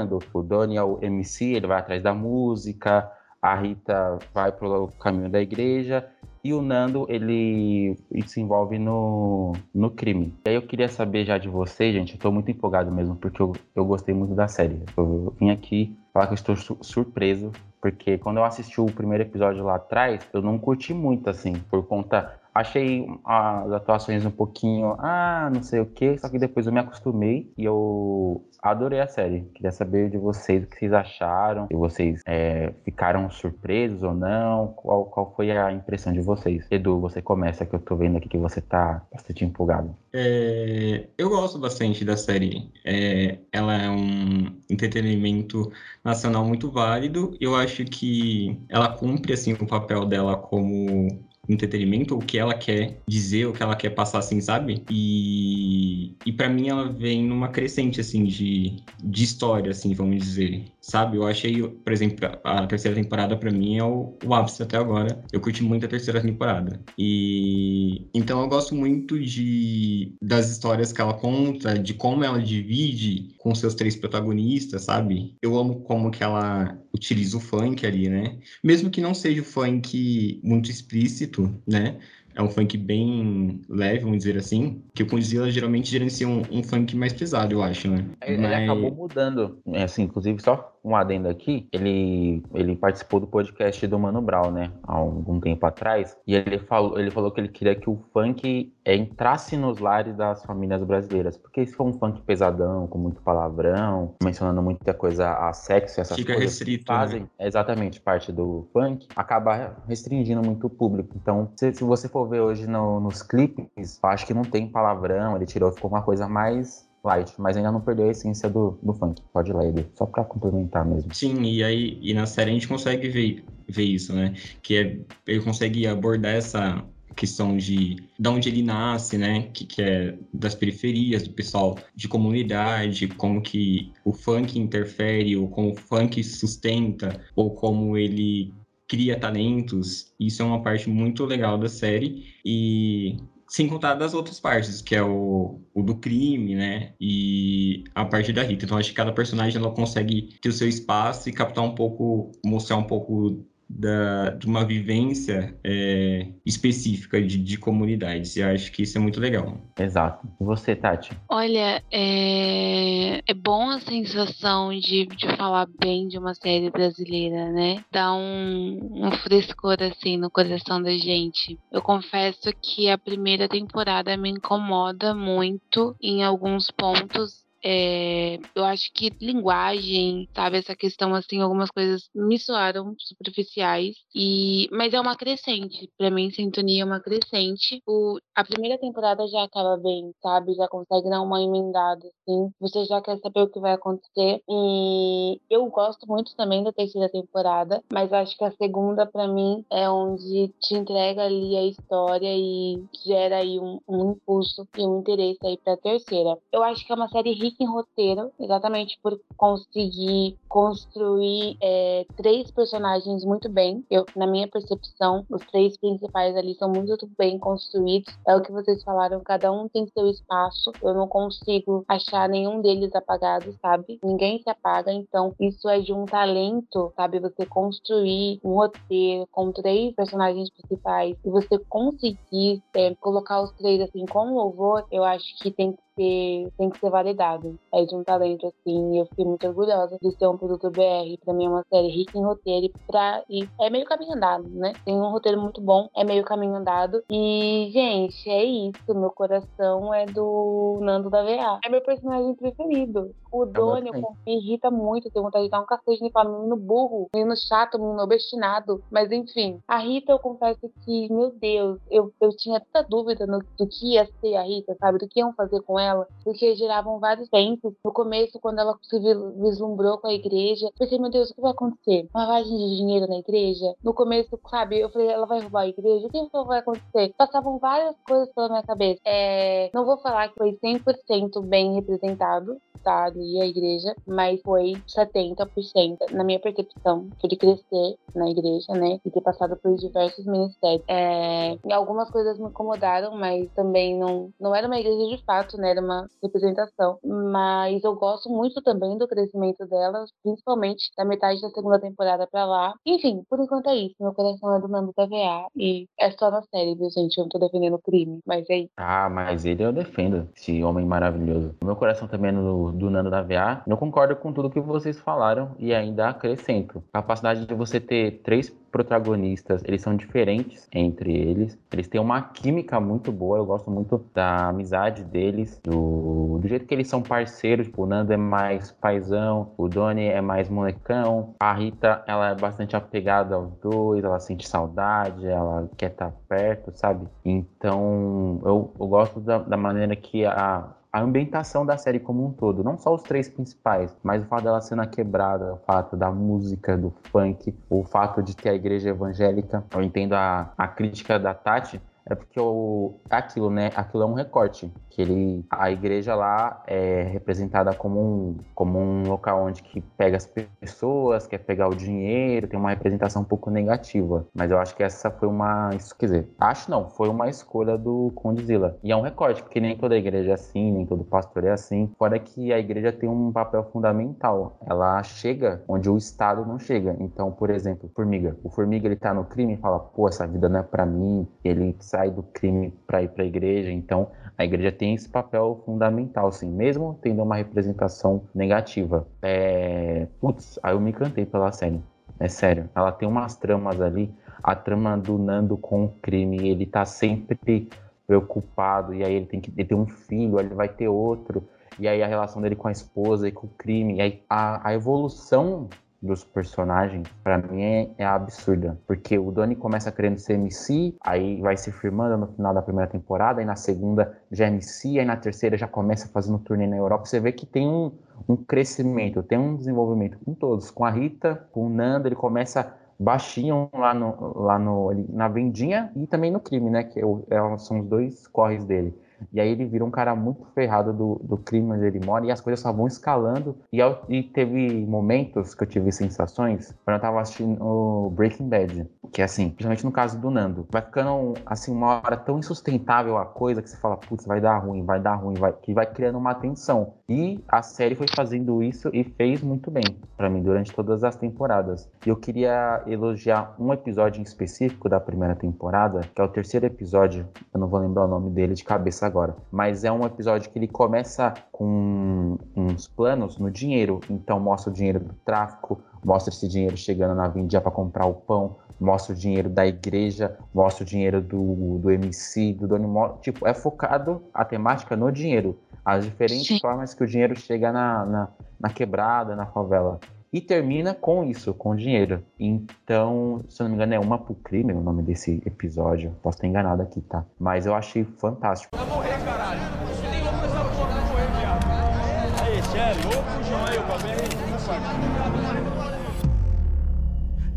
É 0.75 0.84
o 0.84 1.00
MC, 1.02 1.53
ele 1.53 1.68
vai 1.68 1.79
atrás 1.79 2.02
da 2.02 2.13
música. 2.13 3.12
A 3.41 3.56
Rita 3.56 4.19
vai 4.34 4.52
pro 4.52 4.90
caminho 5.00 5.29
da 5.29 5.41
igreja. 5.41 6.07
E 6.44 6.53
o 6.53 6.62
Nando, 6.62 7.06
ele 7.07 7.96
se 8.25 8.41
envolve 8.41 8.80
no, 8.80 9.53
no 9.74 9.91
crime. 9.91 10.34
E 10.44 10.50
aí 10.50 10.56
eu 10.56 10.62
queria 10.63 10.90
saber 10.90 11.24
já 11.24 11.38
de 11.38 11.47
vocês, 11.47 11.94
gente, 11.94 12.13
eu 12.13 12.19
tô 12.19 12.31
muito 12.31 12.50
empolgado 12.50 12.91
mesmo, 12.91 13.16
porque 13.16 13.40
eu, 13.41 13.53
eu 13.75 13.85
gostei 13.85 14.13
muito 14.16 14.34
da 14.34 14.47
série. 14.47 14.81
Eu 14.97 15.35
vim 15.40 15.51
aqui 15.51 15.96
falar 16.12 16.25
que 16.25 16.34
eu 16.34 16.35
estou 16.35 16.56
su- 16.56 16.78
surpreso, 16.81 17.51
porque 17.80 18.18
quando 18.18 18.38
eu 18.38 18.44
assisti 18.44 18.81
o 18.81 18.88
primeiro 18.88 19.24
episódio 19.24 19.63
lá 19.63 19.75
atrás, 19.75 20.28
eu 20.34 20.41
não 20.41 20.57
curti 20.57 20.94
muito, 20.94 21.30
assim, 21.30 21.53
por 21.69 21.85
conta... 21.85 22.40
Achei 22.53 23.07
as 23.24 23.72
atuações 23.72 24.25
um 24.25 24.31
pouquinho, 24.31 24.96
ah, 25.00 25.50
não 25.53 25.63
sei 25.63 25.80
o 25.80 25.85
que, 25.85 26.18
só 26.18 26.28
que 26.28 26.38
depois 26.38 26.68
eu 26.68 26.74
me 26.74 26.80
acostumei 26.81 27.50
e 27.57 27.63
eu 27.63 28.44
adorei 28.61 28.99
a 28.99 29.07
série. 29.07 29.41
Queria 29.53 29.72
saber 29.72 30.09
de 30.09 30.17
vocês 30.17 30.63
o 30.63 30.67
que 30.67 30.77
vocês 30.77 30.94
acharam, 30.94 31.67
se 31.67 31.73
vocês 31.73 32.22
é, 32.27 32.73
ficaram 32.83 33.29
surpresos 33.29 34.03
ou 34.03 34.13
não, 34.13 34.67
qual, 34.67 35.05
qual 35.05 35.33
foi 35.35 35.51
a 35.51 35.72
impressão 35.72 36.13
de 36.13 36.22
vocês. 36.22 36.66
Edu, 36.69 37.00
você 37.00 37.21
começa, 37.21 37.66
que 37.66 37.75
eu 37.75 37.79
tô 37.79 37.95
vendo 37.95 38.17
aqui 38.17 38.29
que 38.29 38.38
você 38.38 38.61
tá 38.61 39.05
bastante 39.11 39.44
empolgado. 39.44 39.95
É, 40.13 41.07
eu 41.17 41.29
gosto 41.29 41.57
bastante 41.57 42.05
da 42.05 42.16
série. 42.16 42.71
É, 42.85 43.39
ela 43.51 43.81
é 43.81 43.89
um 43.89 44.55
entretenimento 44.69 45.71
nacional 46.03 46.45
muito 46.45 46.69
válido. 46.71 47.35
Eu 47.39 47.55
acho 47.55 47.83
que 47.85 48.59
ela 48.69 48.89
cumpre 48.89 49.33
assim 49.33 49.53
o 49.53 49.67
papel 49.67 50.05
dela 50.05 50.38
como 50.38 51.31
entretenimento, 51.53 52.16
o 52.16 52.19
que 52.19 52.38
ela 52.38 52.53
quer 52.53 53.01
dizer, 53.07 53.45
o 53.45 53.53
que 53.53 53.62
ela 53.63 53.75
quer 53.75 53.91
passar, 53.91 54.19
assim, 54.19 54.39
sabe? 54.41 54.84
E, 54.89 56.16
e 56.25 56.31
para 56.31 56.50
mim 56.50 56.69
ela 56.69 56.89
vem 56.91 57.23
numa 57.23 57.50
crescente, 57.50 58.00
assim, 58.01 58.23
de, 58.23 58.78
de 59.03 59.23
história, 59.23 59.72
assim, 59.72 59.94
vamos 59.94 60.17
dizer, 60.17 60.66
sabe? 60.81 61.18
Eu 61.18 61.28
achei, 61.28 61.62
por 61.62 61.94
exemplo, 61.94 62.28
a 62.44 62.66
terceira 62.68 63.00
temporada 63.02 63.38
para 63.38 63.52
mim 63.52 63.78
é 63.78 63.84
o, 63.84 64.18
o 64.25 64.34
ápice 64.34 64.64
até 64.64 64.78
agora. 64.78 65.24
Eu 65.31 65.40
curti 65.40 65.64
muito 65.64 65.86
a 65.86 65.90
terceira 65.90 66.22
temporada. 66.22 66.81
E 66.97 68.08
então 68.14 68.42
eu 68.42 68.47
gosto 68.50 68.75
muito 68.75 69.19
de 69.19 70.14
das 70.22 70.50
histórias 70.50 70.92
que 70.92 71.00
ela 71.00 71.14
conta, 71.14 71.78
de 71.78 71.94
como 71.94 72.24
ela 72.24 72.42
divide 72.42 73.36
com 73.38 73.53
seus 73.53 73.75
três 73.75 73.96
protagonistas, 73.96 74.84
sabe? 74.84 75.36
Eu 75.42 75.58
amo 75.58 75.81
como 75.81 76.12
que 76.12 76.24
ela 76.24 76.78
utiliza 76.94 77.38
o 77.38 77.40
funk 77.40 77.86
ali, 77.86 78.09
né? 78.09 78.38
Mesmo 78.63 78.90
que 78.90 79.00
não 79.02 79.13
seja 79.13 79.42
o 79.42 79.46
funk 79.46 80.42
muito 80.44 80.69
explícito, 80.69 81.53
né? 81.68 82.00
É 82.34 82.42
um 82.42 82.50
funk 82.50 82.78
bem 82.78 83.59
leve, 83.68 84.00
vamos 84.06 84.19
dizer 84.19 84.38
assim. 84.38 84.81
Que 84.96 85.03
o 85.03 85.08
Condzilla 85.08 85.52
geralmente 85.52 85.92
gerencia 85.92 86.28
um, 86.28 86.42
um 86.50 86.63
funk 86.63 86.96
mais 86.96 87.12
pesado, 87.12 87.53
eu 87.53 87.62
acho, 87.62 87.90
né? 87.90 88.06
Ele, 88.25 88.38
Mas- 88.42 88.63
acabou 88.63 88.96
mudando, 88.96 89.59
é, 89.68 89.84
assim, 89.84 90.03
inclusive 90.03 90.42
só 90.42 90.70
um 90.84 90.96
adendo 90.96 91.28
aqui, 91.30 91.68
ele, 91.72 92.44
ele 92.53 92.75
participou 92.75 93.19
do 93.19 93.28
podcast 93.28 93.86
do 93.86 94.00
Mano 94.00 94.22
Brown, 94.22 94.52
né, 94.52 94.72
há 94.84 94.96
algum 94.96 95.40
tempo 95.40 95.66
atrás, 95.66 96.18
e 96.25 96.36
ele 96.36 96.58
falou, 96.59 97.00
ele 97.00 97.12
falou 97.12 97.31
que 97.31 97.40
ele 97.40 97.50
queria 97.50 97.75
que 97.75 97.90
o 97.90 98.00
funk 98.14 98.74
entrasse 98.86 99.56
nos 99.56 99.80
lares 99.80 100.16
das 100.16 100.44
famílias 100.44 100.84
brasileiras, 100.84 101.38
porque 101.38 101.66
se 101.66 101.74
for 101.74 101.86
um 101.86 101.94
funk 101.94 102.22
pesadão, 102.22 102.88
com 102.88 102.97
muito 102.97 103.22
palavrão, 103.22 104.16
mencionando 104.24 104.62
muita 104.62 104.94
coisa 104.94 105.31
a 105.34 105.53
sexo, 105.53 106.02
essas 106.02 106.18
Fica 106.18 106.34
coisas 106.34 106.52
restrito, 106.58 106.86
que 106.86 106.88
fazem 106.88 107.30
exatamente 107.40 108.02
parte 108.02 108.31
do 108.31 108.68
funk, 108.74 109.08
acaba 109.16 109.75
restringindo 109.88 110.42
muito 110.44 110.68
o 110.68 110.69
público. 110.69 111.16
Então, 111.16 111.50
se, 111.56 111.72
se 111.74 111.84
você 111.84 112.09
for 112.09 112.28
ver 112.28 112.42
hoje 112.42 112.68
no- 112.68 113.00
nos 113.00 113.22
clipes, 113.22 114.00
eu 114.03 114.09
acho 114.09 114.25
que 114.25 114.34
não 114.34 114.44
tem 114.44 114.68
palavrão, 114.68 115.36
ele 115.36 115.46
tirou, 115.46 115.72
ficou 115.72 115.90
uma 115.92 116.02
coisa 116.02 116.28
mais 116.28 116.90
light, 117.03 117.34
mas 117.38 117.57
ainda 117.57 117.72
não 117.72 117.81
perdeu 117.81 118.07
a 118.07 118.12
essência 118.12 118.50
do, 118.50 118.78
do 118.81 118.94
funk. 118.94 119.22
Pode 119.34 119.51
ir 119.51 119.53
lá. 119.53 119.62
Só 119.95 120.06
pra 120.06 120.23
complementar 120.23 120.85
mesmo. 120.85 121.13
Sim, 121.13 121.44
e 121.44 121.63
aí 121.63 121.97
e 122.01 122.13
na 122.13 122.25
série 122.25 122.51
a 122.51 122.53
gente 122.53 122.67
consegue 122.67 123.09
ver, 123.09 123.44
ver 123.67 123.84
isso, 123.84 124.13
né? 124.13 124.34
Que 124.62 124.78
é, 124.78 125.00
ele 125.28 125.41
consegue 125.41 125.88
abordar 125.88 126.36
essa 126.36 126.83
questão 127.15 127.57
de 127.57 127.98
de 128.18 128.30
onde 128.30 128.50
ele 128.50 128.62
nasce, 128.62 129.18
né? 129.18 129.50
Que, 129.53 129.65
que 129.65 129.81
é 129.81 130.15
das 130.33 130.56
periferias, 130.56 131.27
do 131.27 131.33
pessoal 131.33 131.77
de 131.95 132.07
comunidade, 132.07 133.07
como 133.07 133.42
que 133.42 133.92
o 134.06 134.13
funk 134.13 134.57
interfere, 134.59 135.36
ou 135.36 135.48
como 135.48 135.71
o 135.71 135.75
funk 135.75 136.24
sustenta, 136.24 137.19
ou 137.36 137.51
como 137.51 137.98
ele 137.98 138.53
cria 138.88 139.18
talentos. 139.18 140.12
Isso 140.19 140.42
é 140.42 140.45
uma 140.45 140.62
parte 140.62 140.89
muito 140.89 141.25
legal 141.25 141.57
da 141.57 141.69
série. 141.69 142.25
E 142.45 143.18
sem 143.51 143.68
contar 143.68 143.95
das 143.95 144.13
outras 144.13 144.39
partes, 144.39 144.81
que 144.81 144.95
é 144.95 145.03
o, 145.03 145.59
o 145.74 145.83
do 145.83 145.98
crime, 145.98 146.56
né? 146.56 146.94
E 146.98 147.83
a 147.94 148.06
parte 148.06 148.31
da 148.31 148.44
Rita. 148.44 148.63
Então, 148.63 148.77
acho 148.77 148.92
que 148.92 148.95
cada 148.95 149.12
personagem 149.12 149.62
ela 149.62 149.69
consegue 149.74 150.39
ter 150.42 150.48
o 150.48 150.53
seu 150.53 150.69
espaço 150.69 151.27
e 151.27 151.33
captar 151.33 151.62
um 151.62 151.75
pouco, 151.75 152.31
mostrar 152.45 152.77
um 152.77 152.86
pouco 152.86 153.45
da, 153.77 154.31
de 154.31 154.45
uma 154.45 154.65
vivência 154.65 155.57
é, 155.63 156.27
específica 156.45 157.21
de, 157.21 157.38
de 157.38 157.57
comunidades. 157.57 158.35
E 158.35 158.44
acho 158.44 158.71
que 158.71 158.83
isso 158.83 158.97
é 158.97 159.01
muito 159.01 159.19
legal. 159.19 159.57
Exato. 159.77 160.27
E 160.39 160.44
você, 160.44 160.75
Tati? 160.75 161.12
olha, 161.29 161.81
é, 161.91 163.21
é 163.25 163.33
bom 163.33 163.69
a 163.69 163.79
sensação 163.79 164.69
de, 164.77 165.06
de 165.06 165.35
falar 165.35 165.68
bem 165.79 166.07
de 166.07 166.18
uma 166.18 166.33
série 166.33 166.69
brasileira, 166.69 167.51
né? 167.51 167.83
Dá 167.91 168.13
um, 168.13 168.79
um 168.94 169.12
frescor 169.23 169.77
assim 169.81 170.17
no 170.17 170.29
coração 170.29 170.81
da 170.81 170.91
gente. 170.91 171.57
Eu 171.71 171.81
confesso 171.81 172.51
que 172.62 172.89
a 172.89 172.97
primeira 172.97 173.47
temporada 173.47 174.15
me 174.17 174.29
incomoda 174.29 175.15
muito 175.15 175.95
em 176.01 176.24
alguns 176.24 176.69
pontos 176.69 177.41
É, 177.63 178.40
eu 178.56 178.63
acho 178.63 178.92
que 178.94 179.12
linguagem, 179.22 180.28
sabe, 180.36 180.58
essa 180.58 180.75
questão 180.75 181.13
assim, 181.13 181.42
algumas 181.42 181.69
coisas 181.69 182.10
me 182.13 182.40
soaram 182.40 182.96
superficiais 182.98 183.96
e 184.16 184.68
mas 184.72 184.94
é 184.94 185.00
uma 185.00 185.16
crescente. 185.16 185.90
Para 185.98 186.10
mim, 186.10 186.31
sintonia 186.31 186.81
é 186.84 186.86
uma 186.86 187.00
crescente. 187.00 187.81
O, 187.88 188.18
a 188.36 188.44
primeira 188.44 188.78
temporada 188.80 189.28
já 189.28 189.44
acaba 189.44 189.78
bem, 189.78 190.12
sabe? 190.22 190.54
Já 190.54 190.68
consegue 190.68 191.10
dar 191.10 191.22
uma 191.22 191.42
emendada 191.42 192.08
assim. 192.08 192.52
Você 192.60 192.86
já 192.86 193.02
quer 193.02 193.18
saber 193.19 193.42
o 193.42 193.50
que 193.50 193.60
vai 193.60 193.74
acontecer 193.74 194.42
e 194.50 195.40
eu 195.50 195.66
gosto 195.68 196.08
muito 196.08 196.36
também 196.36 196.63
da 196.63 196.72
terceira 196.72 197.10
temporada, 197.10 197.84
mas 197.92 198.12
acho 198.12 198.38
que 198.38 198.44
a 198.44 198.52
segunda 198.52 199.06
para 199.06 199.28
mim 199.28 199.63
é 199.69 199.90
onde 199.90 200.50
te 200.60 200.75
entrega 200.75 201.24
ali 201.24 201.56
a 201.56 201.66
história 201.66 202.30
e 202.36 202.84
gera 203.06 203.38
aí 203.38 203.60
um, 203.60 203.80
um 203.88 204.12
impulso 204.12 204.68
e 204.78 204.81
um 204.81 205.00
interesse 205.00 205.40
aí 205.46 205.58
para 205.58 205.78
terceira. 205.78 206.38
Eu 206.52 206.63
acho 206.63 206.86
que 206.86 206.92
é 206.92 206.96
uma 206.96 207.10
série 207.10 207.34
rica 207.34 207.50
em 207.59 207.65
roteiro, 207.65 208.31
exatamente 208.39 209.00
por 209.01 209.19
conseguir 209.38 210.38
construir 210.48 211.57
é, 211.62 212.06
três 212.18 212.51
personagens 212.51 213.24
muito 213.24 213.50
bem. 213.50 213.86
Eu, 213.89 214.06
na 214.15 214.27
minha 214.27 214.48
percepção, 214.48 215.25
os 215.30 215.42
três 215.48 215.77
principais 215.77 216.36
ali 216.36 216.56
são 216.56 216.69
muito 216.69 217.09
bem 217.18 217.39
construídos. 217.39 218.13
É 218.27 218.36
o 218.36 218.42
que 218.42 218.51
vocês 218.51 218.83
falaram, 218.83 219.21
cada 219.21 219.51
um 219.51 219.68
tem 219.68 219.88
seu 219.88 220.07
espaço. 220.07 220.71
Eu 220.81 220.94
não 220.94 221.07
consigo 221.07 221.83
achar 221.88 222.27
nenhum 222.30 222.62
deles 222.62 222.94
apagado, 222.95 223.56
sabe? 223.62 224.00
Ninguém 224.03 224.42
se 224.42 224.50
apaga, 224.50 224.92
então 224.92 225.33
isso 225.39 225.68
é 225.69 225.80
de 225.80 225.94
um 225.94 226.06
talento, 226.06 226.92
sabe? 226.95 227.19
Você 227.19 227.45
construir 227.45 228.39
um 228.44 228.56
roteiro 228.56 229.27
com 229.31 229.51
três 229.51 229.94
personagens 229.95 230.50
principais 230.50 231.15
e 231.24 231.30
você 231.30 231.57
conseguir 231.69 232.62
é, 232.74 232.94
colocar 232.95 233.42
os 233.42 233.51
três 233.51 233.81
assim 233.81 234.06
com 234.06 234.33
louvor, 234.33 234.86
eu 234.92 235.03
acho 235.03 235.38
que 235.39 235.51
tem 235.51 235.74
que 235.74 235.90
ser, 235.95 236.49
tem 236.57 236.69
que 236.69 236.79
ser 236.79 236.89
validado. 236.89 237.55
É 237.73 237.85
de 237.85 237.95
um 237.95 238.03
talento, 238.03 238.47
assim, 238.47 238.95
e 238.95 238.99
eu 238.99 239.05
fiquei 239.07 239.25
muito 239.25 239.47
orgulhosa 239.47 239.97
de 240.01 240.11
ser 240.11 240.27
um 240.27 240.38
produto 240.38 240.69
BR. 240.69 241.17
Pra 241.23 241.33
mim 241.33 241.45
é 241.45 241.49
uma 241.49 241.65
série 241.69 241.89
rica 241.89 242.17
em 242.17 242.23
roteiro 242.23 242.65
e, 242.65 242.73
pra, 242.88 243.23
e 243.29 243.47
é 243.59 243.69
meio 243.69 243.85
caminho 243.85 244.15
andado, 244.15 244.47
né? 244.49 244.73
Tem 244.85 244.95
um 244.95 245.11
roteiro 245.11 245.41
muito 245.41 245.61
bom, 245.61 245.88
é 245.95 246.03
meio 246.03 246.23
caminho 246.23 246.55
andado. 246.55 247.03
E, 247.09 247.69
gente, 247.71 248.29
é 248.29 248.43
isso. 248.43 248.93
Meu 248.93 249.11
coração 249.11 249.93
é 249.93 250.05
do 250.05 250.79
Nando 250.81 251.09
da 251.09 251.23
VA. 251.23 251.59
É 251.63 251.69
meu 251.69 251.81
personagem 251.81 252.35
preferido. 252.35 253.11
O 253.31 253.45
Doni 253.45 253.92
me 253.92 254.04
irrita 254.28 254.69
muito, 254.69 255.10
tenho 255.10 255.24
vontade 255.24 255.45
de 255.45 255.51
dar 255.51 255.62
um 255.62 255.66
cacete 255.66 256.04
de 256.04 256.12
falar, 256.12 256.30
menino 256.30 256.57
burro, 256.57 257.10
menino 257.13 257.36
chato, 257.38 257.80
menino 257.80 258.01
obstinado. 258.01 258.83
Mas 258.92 259.12
enfim, 259.12 259.60
a 259.68 259.78
Rita, 259.78 260.12
eu 260.12 260.19
confesso 260.19 260.69
que, 260.83 261.12
meu 261.12 261.31
Deus, 261.31 261.80
eu, 261.89 262.12
eu 262.19 262.30
tinha 262.36 262.60
tanta 262.60 262.88
dúvida 262.88 263.25
no, 263.25 263.39
do 263.57 263.68
que 263.68 263.94
ia 263.94 264.07
ser 264.19 264.36
a 264.36 264.44
Rita, 264.44 264.75
sabe? 264.80 264.98
Do 264.98 265.07
que 265.07 265.19
iam 265.19 265.33
fazer 265.33 265.62
com 265.62 265.80
ela, 265.80 266.07
porque 266.24 266.56
geravam 266.56 267.00
vários 267.00 267.30
tempos. 267.30 267.74
No 267.83 267.94
começo, 267.94 268.39
quando 268.39 268.60
ela 268.60 268.78
se 268.81 269.00
vislumbrou 269.00 269.98
com 269.98 270.07
a 270.07 270.13
igreja, 270.13 270.66
eu 270.66 270.74
pensei, 270.77 271.00
meu 271.00 271.10
Deus, 271.10 271.30
o 271.30 271.36
que 271.36 271.42
vai 271.42 271.51
acontecer? 271.51 272.07
Uma 272.13 272.25
lavagem 272.25 272.57
de 272.57 272.75
dinheiro 272.77 273.07
na 273.07 273.18
igreja? 273.18 273.74
No 273.84 273.94
começo, 273.94 274.38
sabe, 274.50 274.80
eu 274.80 274.89
falei, 274.89 275.07
ela 275.07 275.25
vai 275.25 275.39
roubar 275.39 275.62
a 275.62 275.68
igreja? 275.68 276.07
O 276.07 276.10
que 276.10 276.44
vai 276.45 276.60
acontecer? 276.60 277.13
Passavam 277.18 277.57
várias 277.60 277.95
coisas 278.06 278.30
pela 278.34 278.50
minha 278.50 278.63
cabeça. 278.63 279.00
É, 279.06 279.69
não 279.74 279.86
vou 279.86 279.98
falar 280.00 280.30
que 280.30 280.36
foi 280.36 280.54
100% 280.54 281.42
bem 281.45 281.75
representado, 281.75 282.57
tá? 282.84 283.10
A 283.41 283.45
igreja, 283.45 283.95
mas 284.06 284.41
foi 284.41 284.73
70%, 284.88 286.12
na 286.12 286.23
minha 286.23 286.39
percepção, 286.39 287.09
por 287.19 287.29
crescer 287.38 287.95
na 288.15 288.29
igreja, 288.29 288.73
né? 288.73 289.00
E 289.06 289.12
ter 289.12 289.21
passado 289.21 289.57
por 289.57 289.75
diversos 289.75 290.25
ministérios. 290.25 290.83
É, 290.88 291.57
algumas 291.71 292.09
coisas 292.09 292.38
me 292.39 292.47
incomodaram, 292.47 293.15
mas 293.18 293.50
também 293.56 293.97
não, 293.97 294.31
não 294.39 294.56
era 294.56 294.68
uma 294.68 294.79
igreja 294.79 295.15
de 295.15 295.23
fato, 295.23 295.57
né? 295.57 295.71
Era 295.71 295.81
uma 295.81 296.07
representação. 296.21 297.00
Mas 297.03 297.83
eu 297.83 297.95
gosto 297.95 298.29
muito 298.29 298.62
também 298.62 298.97
do 298.97 299.07
crescimento 299.07 299.65
dela, 299.67 300.06
principalmente 300.24 300.89
da 300.97 301.06
metade 301.06 301.41
da 301.41 301.50
segunda 301.50 301.79
temporada 301.79 302.27
pra 302.27 302.45
lá. 302.45 302.74
Enfim, 302.85 303.24
por 303.29 303.39
enquanto 303.39 303.69
é 303.69 303.75
isso. 303.75 303.95
Meu 304.00 304.13
coração 304.13 304.56
é 304.56 304.59
do 304.59 304.67
Nando 304.67 304.94
TVA 304.94 305.47
e 305.56 305.88
é 306.00 306.12
só 306.12 306.29
na 306.29 306.41
série, 306.44 306.75
viu, 306.75 306.89
gente? 306.89 307.17
Eu 307.17 307.24
não 307.24 307.29
tô 307.29 307.39
defendendo 307.39 307.75
o 307.75 307.81
crime, 307.81 308.19
mas 308.25 308.50
é 308.50 308.59
isso. 308.59 308.71
Ah, 308.77 309.09
mas 309.09 309.45
ele 309.45 309.63
eu 309.63 309.71
defendo, 309.71 310.27
esse 310.35 310.63
homem 310.63 310.85
maravilhoso. 310.85 311.56
Meu 311.63 311.75
coração 311.75 312.07
também 312.07 312.31
é 312.31 312.33
do 312.33 312.89
Nando 312.89 313.11
da 313.12 313.22
VA. 313.22 313.62
Não 313.68 313.78
concordo 313.78 314.16
com 314.16 314.31
tudo 314.31 314.50
que 314.50 314.60
vocês 314.60 315.00
falaram 315.00 315.52
e 315.60 315.74
ainda 315.74 316.10
acrescento. 316.10 316.81
Capacidade 316.94 317.46
de 317.46 317.54
você 317.54 317.80
ter 317.80 318.22
três 318.24 318.50
protagonistas, 318.72 319.62
eles 319.66 319.81
são 319.81 319.96
diferentes 319.96 320.68
entre 320.72 321.13
eles. 321.13 321.60
Eles 321.74 321.90
têm 321.90 322.00
uma 322.00 322.22
química 322.22 322.80
muito 322.80 323.12
boa. 323.12 323.38
Eu 323.38 323.46
gosto 323.46 323.69
muito 323.69 324.06
da 324.13 324.48
amizade 324.48 325.04
deles, 325.04 325.60
do, 325.62 326.40
do 326.40 326.48
jeito 326.48 326.66
que 326.66 326.74
eles 326.74 326.88
são 326.88 327.02
parceiros. 327.02 327.68
Tipo, 327.68 327.84
o 327.84 327.86
Nando 327.86 328.13
é 328.13 328.18
mais 328.18 328.72
paizão, 328.72 329.52
o 329.58 329.68
Doni 329.68 330.06
é 330.06 330.22
mais 330.22 330.50
molecão. 330.50 331.36
A 331.40 331.54
Rita, 331.54 332.02
ela 332.08 332.30
é 332.30 332.36
bastante 332.36 332.75
apegada 332.75 333.36
aos 333.36 333.52
dois, 333.58 334.04
ela 334.04 334.19
sente 334.19 334.48
saudade, 334.48 335.28
ela 335.28 335.69
quer 335.75 335.92
estar 335.92 336.13
perto, 336.30 336.72
sabe? 336.74 337.06
Então, 337.25 338.40
eu, 338.46 338.74
eu 338.80 338.88
gosto 338.88 339.19
da, 339.19 339.40
da 339.40 339.58
maneira 339.58 339.96
que 339.98 340.25
a, 340.25 340.69
a 340.91 340.99
ambientação 340.99 341.65
da 341.65 341.77
série 341.77 341.99
como 341.99 342.25
um 342.25 342.33
todo, 342.33 342.63
não 342.63 342.77
só 342.77 342.93
os 342.93 343.01
três 343.01 343.29
principais, 343.29 343.95
mas 344.03 344.21
o 344.21 344.25
fato 344.25 344.43
dela 344.43 344.59
na 344.71 344.85
quebrada, 344.85 345.53
o 345.53 345.57
fato 345.57 345.95
da 345.95 346.11
música, 346.11 346.77
do 346.77 346.93
funk, 347.11 347.55
o 347.69 347.83
fato 347.83 348.21
de 348.21 348.35
ter 348.35 348.49
a 348.49 348.53
igreja 348.53 348.89
evangélica. 348.89 349.63
Eu 349.73 349.81
entendo 349.81 350.13
a, 350.13 350.51
a 350.57 350.67
crítica 350.67 351.17
da 351.17 351.33
Tati, 351.33 351.81
é 352.06 352.15
porque 352.15 352.39
o, 352.39 353.00
aquilo, 353.09 353.50
né? 353.50 353.71
Aquilo 353.75 354.03
é 354.03 354.06
um 354.06 354.13
recorte. 354.13 354.71
Que 354.89 355.01
ele, 355.01 355.45
a 355.50 355.71
igreja 355.71 356.15
lá 356.15 356.63
é 356.68 357.03
representada 357.03 357.74
como 357.74 358.00
um, 358.00 358.38
como 358.53 358.77
um 358.77 359.07
local 359.07 359.45
onde 359.45 359.63
que 359.63 359.80
pega 359.81 360.18
as 360.18 360.25
pessoas, 360.25 361.27
quer 361.27 361.38
pegar 361.38 361.69
o 361.69 361.75
dinheiro, 361.75 362.48
tem 362.48 362.59
uma 362.59 362.71
representação 362.71 363.21
um 363.21 363.25
pouco 363.25 363.50
negativa. 363.50 364.27
Mas 364.33 364.51
eu 364.51 364.59
acho 364.59 364.75
que 364.75 364.83
essa 364.83 365.09
foi 365.09 365.27
uma. 365.27 365.69
Isso, 365.75 365.95
quer 365.98 366.06
dizer, 366.07 366.30
acho 366.39 366.69
não, 366.69 366.89
foi 366.89 367.09
uma 367.09 367.30
escolha 367.30 367.77
do 367.77 368.12
Condizila. 368.15 368.77
E 368.83 368.92
é 368.92 368.95
um 368.95 369.01
recorte, 369.01 369.42
porque 369.42 369.59
nem 369.59 369.77
toda 369.77 369.95
igreja 369.95 370.31
é 370.31 370.33
assim, 370.33 370.71
nem 370.71 370.86
todo 370.86 371.03
pastor 371.03 371.45
é 371.45 371.51
assim. 371.51 371.89
Fora 371.98 372.19
que 372.19 372.51
a 372.51 372.59
igreja 372.59 372.92
tem 372.92 373.09
um 373.09 373.31
papel 373.31 373.63
fundamental. 373.71 374.57
Ela 374.65 375.01
chega 375.03 375.63
onde 375.68 375.89
o 375.89 375.98
Estado 375.98 376.45
não 376.45 376.59
chega. 376.59 376.95
Então, 377.00 377.31
por 377.31 377.50
exemplo, 377.50 377.89
Formiga. 377.95 378.36
O 378.44 378.50
Formiga 378.50 378.88
ele 378.88 378.95
tá 378.95 379.13
no 379.13 379.24
crime 379.24 379.53
e 379.53 379.57
fala, 379.57 379.80
pô, 379.80 380.07
essa 380.07 380.27
vida 380.27 380.50
não 380.50 380.59
é 380.59 380.63
para 380.63 380.86
mim. 380.86 381.27
Ele 381.44 381.75
sai 381.91 382.10
do 382.10 382.24
crime 382.24 382.74
para 382.88 383.03
ir 383.03 383.10
para 383.10 383.24
a 383.24 383.27
igreja. 383.27 383.71
Então, 383.71 384.10
a 384.38 384.45
igreja 384.45 384.71
tem 384.71 384.95
esse 384.95 385.10
papel 385.10 385.62
fundamental, 385.65 386.31
sim, 386.31 386.50
mesmo 386.50 386.98
tendo 387.01 387.21
uma 387.21 387.36
representação 387.36 388.24
negativa. 388.33 389.05
É... 389.21 390.07
Putz, 390.19 390.57
aí 390.63 390.74
eu 390.74 390.79
me 390.79 390.91
encantei 390.91 391.25
pela 391.25 391.51
série. 391.51 391.81
É 392.19 392.27
sério. 392.27 392.69
Ela 392.74 392.91
tem 392.91 393.07
umas 393.07 393.36
tramas 393.36 393.81
ali. 393.81 394.12
A 394.41 394.55
trama 394.55 394.98
do 394.98 395.17
Nando 395.17 395.57
com 395.57 395.86
o 395.86 395.89
crime, 396.01 396.50
ele 396.50 396.65
tá 396.65 396.86
sempre 396.86 397.69
preocupado, 398.07 398.93
e 398.93 399.03
aí 399.03 399.13
ele 399.13 399.25
tem 399.25 399.39
que 399.39 399.53
ele 399.55 399.67
tem 399.67 399.77
um 399.77 399.86
filho, 399.86 400.39
ele 400.39 400.53
vai 400.53 400.67
ter 400.67 400.88
outro, 400.88 401.48
e 401.79 401.88
aí 401.88 402.01
a 402.03 402.07
relação 402.07 402.41
dele 402.41 402.55
com 402.55 402.67
a 402.67 402.71
esposa 402.71 403.27
e 403.27 403.31
com 403.31 403.48
o 403.48 403.50
crime, 403.51 403.98
e 403.98 404.01
aí 404.01 404.24
a, 404.29 404.67
a 404.67 404.74
evolução 404.74 405.69
dos 406.01 406.24
personagens, 406.24 407.08
para 407.24 407.38
mim 407.38 407.62
é, 407.62 407.89
é, 408.00 408.05
absurda. 408.05 408.77
Porque 408.88 409.20
o 409.20 409.31
Donnie 409.31 409.55
começa 409.55 409.91
querendo 409.91 410.17
ser 410.17 410.34
MC, 410.34 410.96
aí 411.01 411.39
vai 411.39 411.55
se 411.55 411.72
firmando 411.72 412.17
no 412.17 412.27
final 412.27 412.53
da 412.53 412.62
primeira 412.62 412.89
temporada, 412.89 413.39
aí 413.39 413.46
na 413.46 413.55
segunda 413.55 414.17
já 414.31 414.46
é 414.46 414.48
MC, 414.48 415.00
aí 415.00 415.05
na 415.05 415.15
terceira 415.15 415.58
já 415.58 415.67
começa 415.67 416.08
fazendo 416.08 416.39
turnê 416.39 416.65
na 416.65 416.77
Europa. 416.77 417.05
Você 417.05 417.20
vê 417.20 417.31
que 417.31 417.46
tem 417.46 417.67
um, 417.67 417.91
um 418.27 418.36
crescimento, 418.36 419.22
tem 419.22 419.38
um 419.38 419.55
desenvolvimento 419.55 420.17
com 420.25 420.34
todos. 420.34 420.72
Com 420.72 420.86
a 420.86 420.89
Rita, 420.89 421.48
com 421.51 421.67
o 421.67 421.70
Nando, 421.70 422.08
ele 422.08 422.15
começa 422.15 422.75
baixinho 423.00 423.70
lá, 423.74 423.93
no, 423.93 424.39
lá 424.39 424.60
no, 424.60 424.91
na 425.10 425.27
vendinha 425.27 425.91
e 425.96 426.05
também 426.08 426.31
no 426.31 426.39
crime, 426.39 426.70
né? 426.70 426.84
Que 426.84 427.00
é, 427.00 427.03
é 427.03 427.58
são 427.58 427.79
os 427.79 427.88
dois 427.88 428.27
corres 428.27 428.65
dele. 428.65 428.93
E 429.32 429.40
aí 429.40 429.50
ele 429.50 429.66
vira 429.66 429.84
um 429.84 429.92
cara 429.92 430.16
muito 430.16 430.46
ferrado 430.54 430.94
do, 430.94 431.22
do 431.24 431.38
crime 431.38 431.72
onde 431.72 431.86
ele 431.86 432.00
mora 432.06 432.25
e 432.25 432.32
as 432.32 432.42
coisas 432.42 432.60
só 432.60 432.72
vão 432.72 432.88
escalando. 432.88 433.58
E, 433.72 433.80
e 434.10 434.24
teve 434.24 434.86
momentos 434.86 435.54
que 435.54 435.63
eu 435.63 435.68
tive 435.68 435.92
sensações 435.92 436.75
quando 436.84 436.96
eu 436.96 437.01
tava 437.01 437.22
assistindo 437.22 437.63
o 437.63 438.10
Breaking 438.10 438.50
Bad. 438.50 438.90
Que 439.12 439.22
é 439.22 439.25
assim, 439.25 439.50
principalmente 439.50 439.86
no 439.86 439.92
caso 439.92 440.20
do 440.20 440.30
Nando. 440.32 440.68
Vai 440.72 440.82
ficando 440.82 441.34
assim, 441.46 441.72
uma 441.72 442.01
hora 442.04 442.18
tão 442.18 442.40
insustentável 442.40 443.18
a 443.18 443.25
coisa 443.25 443.62
que 443.62 443.70
você 443.70 443.78
fala, 443.78 443.98
putz, 443.98 444.25
vai 444.25 444.40
dar 444.40 444.58
ruim, 444.60 444.86
vai 444.86 445.00
dar 445.00 445.16
ruim, 445.16 445.36
vai, 445.36 445.51
que 445.54 445.74
vai 445.74 445.86
criando 445.86 446.18
uma 446.18 446.34
tensão. 446.34 446.94
E 447.12 447.44
a 447.46 447.62
série 447.62 447.94
foi 447.94 448.08
fazendo 448.15 448.63
isso 448.63 448.89
e 448.94 449.03
fez 449.03 449.44
muito 449.44 449.70
bem 449.70 449.84
para 450.15 450.30
mim 450.30 450.41
durante 450.41 450.74
todas 450.74 451.03
as 451.03 451.13
temporadas. 451.13 451.89
E 452.06 452.10
eu 452.10 452.15
queria 452.15 452.82
elogiar 452.88 453.53
um 453.60 453.74
episódio 453.74 454.22
em 454.22 454.24
específico 454.24 454.88
da 454.88 454.98
primeira 454.98 455.36
temporada, 455.36 456.00
que 456.15 456.22
é 456.22 456.24
o 456.24 456.30
terceiro 456.30 456.68
episódio, 456.68 457.27
eu 457.53 457.60
não 457.60 457.68
vou 457.68 457.82
lembrar 457.82 458.06
o 458.06 458.08
nome 458.08 458.30
dele 458.30 458.53
de 458.53 458.63
cabeça 458.63 459.06
agora. 459.06 459.36
Mas 459.51 459.84
é 459.84 459.91
um 459.91 460.06
episódio 460.06 460.50
que 460.50 460.58
ele 460.58 460.70
começa 460.70 461.34
com 461.51 462.38
uns 462.56 462.88
planos 462.88 463.38
no 463.38 463.51
dinheiro. 463.51 464.00
Então 464.10 464.39
mostra 464.39 464.72
o 464.72 464.74
dinheiro 464.74 465.01
do 465.01 465.13
tráfico, 465.25 465.84
mostra 466.03 466.34
esse 466.34 466.48
dinheiro 466.48 466.75
chegando 466.77 467.15
na 467.15 467.27
vendia 467.27 467.62
para 467.62 467.72
comprar 467.72 468.05
o 468.05 468.13
pão, 468.13 468.58
mostra 468.79 469.13
o 469.13 469.15
dinheiro 469.15 469.50
da 469.50 469.65
igreja, 469.65 470.38
mostra 470.53 470.84
o 470.84 470.86
dinheiro 470.86 471.22
do, 471.22 471.77
do 471.79 471.91
MC, 471.91 472.53
do 472.53 472.67
dono. 472.67 473.17
Tipo, 473.22 473.48
é 473.48 473.53
focado 473.53 474.24
a 474.34 474.43
temática 474.43 474.96
no 474.96 475.12
dinheiro. 475.12 475.58
As 475.86 476.05
diferentes 476.05 476.48
Sim. 476.48 476.60
formas 476.60 476.93
que 476.93 477.03
o 477.03 477.08
dinheiro 477.08 477.39
chega 477.39 477.72
na, 477.72 478.05
na, 478.05 478.27
na 478.60 478.70
quebrada, 478.70 479.36
na 479.36 479.46
favela. 479.46 480.00
E 480.34 480.39
termina 480.39 480.93
com 480.93 481.25
isso, 481.25 481.53
com 481.53 481.75
dinheiro. 481.75 482.24
Então, 482.39 483.41
se 483.50 483.62
eu 483.62 483.65
não 483.65 483.72
me 483.72 483.75
engano, 483.75 483.93
é 483.93 484.00
Uma 484.00 484.17
pro 484.17 484.34
Crime 484.34 484.72
o 484.72 484.81
nome 484.81 485.03
desse 485.03 485.41
episódio. 485.46 486.15
Posso 486.24 486.38
estar 486.38 486.48
enganado 486.48 486.81
aqui, 486.81 487.01
tá? 487.01 487.25
Mas 487.38 487.65
eu 487.65 487.75
achei 487.75 488.05
fantástico. 488.05 488.77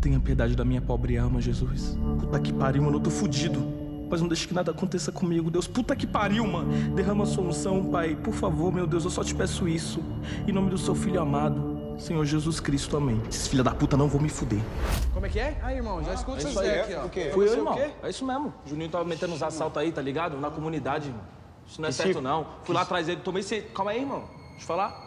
Tenha 0.05 0.19
piedade 0.19 0.55
da 0.55 0.63
minha 0.63 0.83
pobre 0.83 1.17
alma, 1.17 1.41
Jesus. 1.41 1.97
Puta 2.19 2.39
que 2.39 2.53
pariu, 2.53 2.83
mano, 2.83 2.97
eu 2.97 3.01
tô 3.01 3.09
fudido. 3.09 3.59
Mas 4.07 4.21
não 4.21 4.27
deixe 4.27 4.47
que 4.47 4.53
nada 4.53 4.69
aconteça 4.69 5.11
comigo, 5.11 5.49
Deus. 5.49 5.67
Puta 5.67 5.95
que 5.95 6.05
pariu, 6.05 6.45
mano. 6.45 6.71
Derrama 6.93 7.23
a 7.23 7.25
sua 7.25 7.43
unção, 7.43 7.85
Pai. 7.85 8.15
Por 8.15 8.31
favor, 8.31 8.71
meu 8.71 8.85
Deus, 8.85 9.03
eu 9.03 9.09
só 9.09 9.23
te 9.23 9.33
peço 9.33 9.67
isso. 9.67 9.99
Em 10.47 10.51
nome 10.51 10.69
do 10.69 10.77
seu 10.77 10.93
filho 10.93 11.19
amado, 11.19 11.97
Senhor 11.97 12.23
Jesus 12.23 12.59
Cristo, 12.59 12.95
amém. 12.95 13.19
Esses 13.27 13.47
filha 13.47 13.63
da 13.63 13.71
puta 13.71 13.97
não 13.97 14.07
vão 14.07 14.21
me 14.21 14.29
fuder. 14.29 14.59
Como 15.11 15.25
é 15.25 15.29
que 15.29 15.39
é? 15.39 15.59
Aí, 15.63 15.77
irmão, 15.77 16.03
já 16.03 16.13
escuta 16.13 16.37
Isso 16.37 16.49
essas 16.49 16.61
aí 16.61 16.67
ideias 16.67 16.87
é? 16.87 16.93
aqui, 16.93 17.01
ó. 17.01 17.05
O 17.07 17.09
quê? 17.09 17.31
Fui 17.33 17.47
eu, 17.47 17.49
o 17.49 17.55
irmão. 17.55 17.73
quê? 17.73 17.89
É 18.03 18.09
isso 18.11 18.23
mesmo. 18.23 18.53
Juninho 18.63 18.91
tava 18.91 19.05
metendo 19.05 19.33
uns 19.33 19.41
assaltos 19.41 19.81
aí, 19.81 19.91
tá 19.91 20.03
ligado? 20.03 20.39
Na 20.39 20.51
comunidade, 20.51 21.07
irmão. 21.07 21.23
Isso 21.65 21.81
não 21.81 21.87
é 21.87 21.91
Que 21.91 21.97
certo, 21.97 22.21
não. 22.21 22.45
Fui 22.63 22.75
lá 22.75 22.81
atrás 22.81 23.07
dele, 23.07 23.21
tomei 23.23 23.39
esse... 23.39 23.59
Calma 23.73 23.89
aí, 23.89 24.01
irmão. 24.01 24.19
Deixa 24.51 24.61
eu 24.61 24.67
falar. 24.67 25.04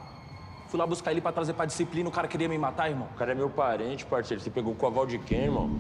Fui 0.69 0.79
lá 0.79 0.87
buscar 0.87 1.13
ele 1.13 1.21
pra 1.23 1.33
trazer 1.33 1.55
pra 1.55 1.65
disciplina, 1.65 2.09
o 2.09 2.13
cara 2.13 2.29
queria 2.29 2.47
me 2.49 2.59
matar, 2.59 2.91
irmão. 2.91 3.09
O 3.15 3.19
cara 3.19 3.33
é 3.33 3.35
meu 3.35 3.49
parente, 3.49 4.05
parceiro. 4.05 4.43
Você 4.43 4.51
pegou 4.51 4.73
o 4.75 4.77
coval 4.77 5.07
de 5.07 5.19
quem, 5.19 5.45
irmão? 5.45 5.71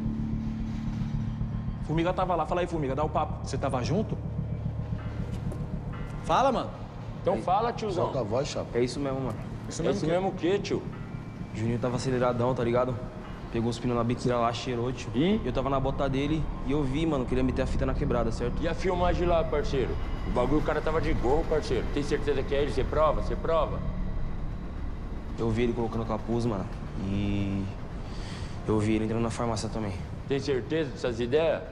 Formiga 1.86 2.12
tava 2.12 2.34
lá. 2.34 2.46
Fala 2.46 2.62
aí, 2.62 2.66
Formiga, 2.66 2.94
dá 2.94 3.04
o 3.04 3.08
papo. 3.08 3.46
Você 3.46 3.58
tava 3.58 3.82
junto? 3.84 4.16
Fala, 6.24 6.50
mano. 6.50 6.70
Então 7.20 7.36
fala, 7.42 7.72
tiozão. 7.72 8.04
Solta 8.04 8.20
a 8.20 8.22
voz, 8.22 8.48
chapa. 8.48 8.78
É 8.78 8.82
isso 8.82 8.98
mesmo, 8.98 9.20
mano. 9.20 9.36
Isso 9.68 9.82
É 9.82 9.84
mesmo 9.84 9.96
isso 9.96 10.06
que... 10.06 10.12
mesmo 10.12 10.28
o 10.28 10.32
quê, 10.32 10.58
tio? 10.58 10.82
Juninho 11.54 11.78
tava 11.78 11.96
aceleradão, 11.96 12.54
tá 12.54 12.64
ligado? 12.64 12.94
Pegou 13.52 13.68
os 13.68 13.78
pinos 13.78 13.96
na 13.96 14.04
biqueira 14.04 14.38
lá, 14.38 14.50
cheirou, 14.52 14.90
tio. 14.92 15.10
E? 15.14 15.40
Eu 15.44 15.52
tava 15.52 15.68
na 15.68 15.78
bota 15.78 16.08
dele 16.08 16.42
e 16.66 16.72
eu 16.72 16.82
vi, 16.82 17.04
mano, 17.04 17.26
que 17.26 17.34
ele 17.34 17.40
ia 17.40 17.44
meter 17.44 17.62
a 17.62 17.66
fita 17.66 17.84
na 17.84 17.92
quebrada, 17.94 18.30
certo? 18.30 18.54
E 18.62 18.68
a 18.68 18.74
filmagem 18.74 19.26
lá, 19.26 19.44
parceiro? 19.44 19.94
O 20.26 20.30
bagulho, 20.30 20.60
o 20.60 20.64
cara 20.64 20.80
tava 20.80 21.00
de 21.00 21.12
gorro, 21.14 21.44
parceiro. 21.48 21.84
Tem 21.92 22.02
certeza 22.02 22.42
que 22.42 22.54
é 22.54 22.62
ele? 22.62 22.72
Você 22.72 22.84
prova? 22.84 23.22
Você 23.22 23.34
prova? 23.36 23.78
Eu 25.38 25.50
vi 25.50 25.62
ele 25.64 25.72
colocando 25.72 26.04
capuz, 26.04 26.44
mano. 26.44 26.66
E. 27.04 27.64
Eu 28.66 28.78
vi 28.78 28.96
ele 28.96 29.04
entrando 29.04 29.22
na 29.22 29.30
farmácia 29.30 29.68
também. 29.68 29.92
Tem 30.26 30.38
certeza 30.38 30.90
dessas 30.90 31.20
ideias? 31.20 31.62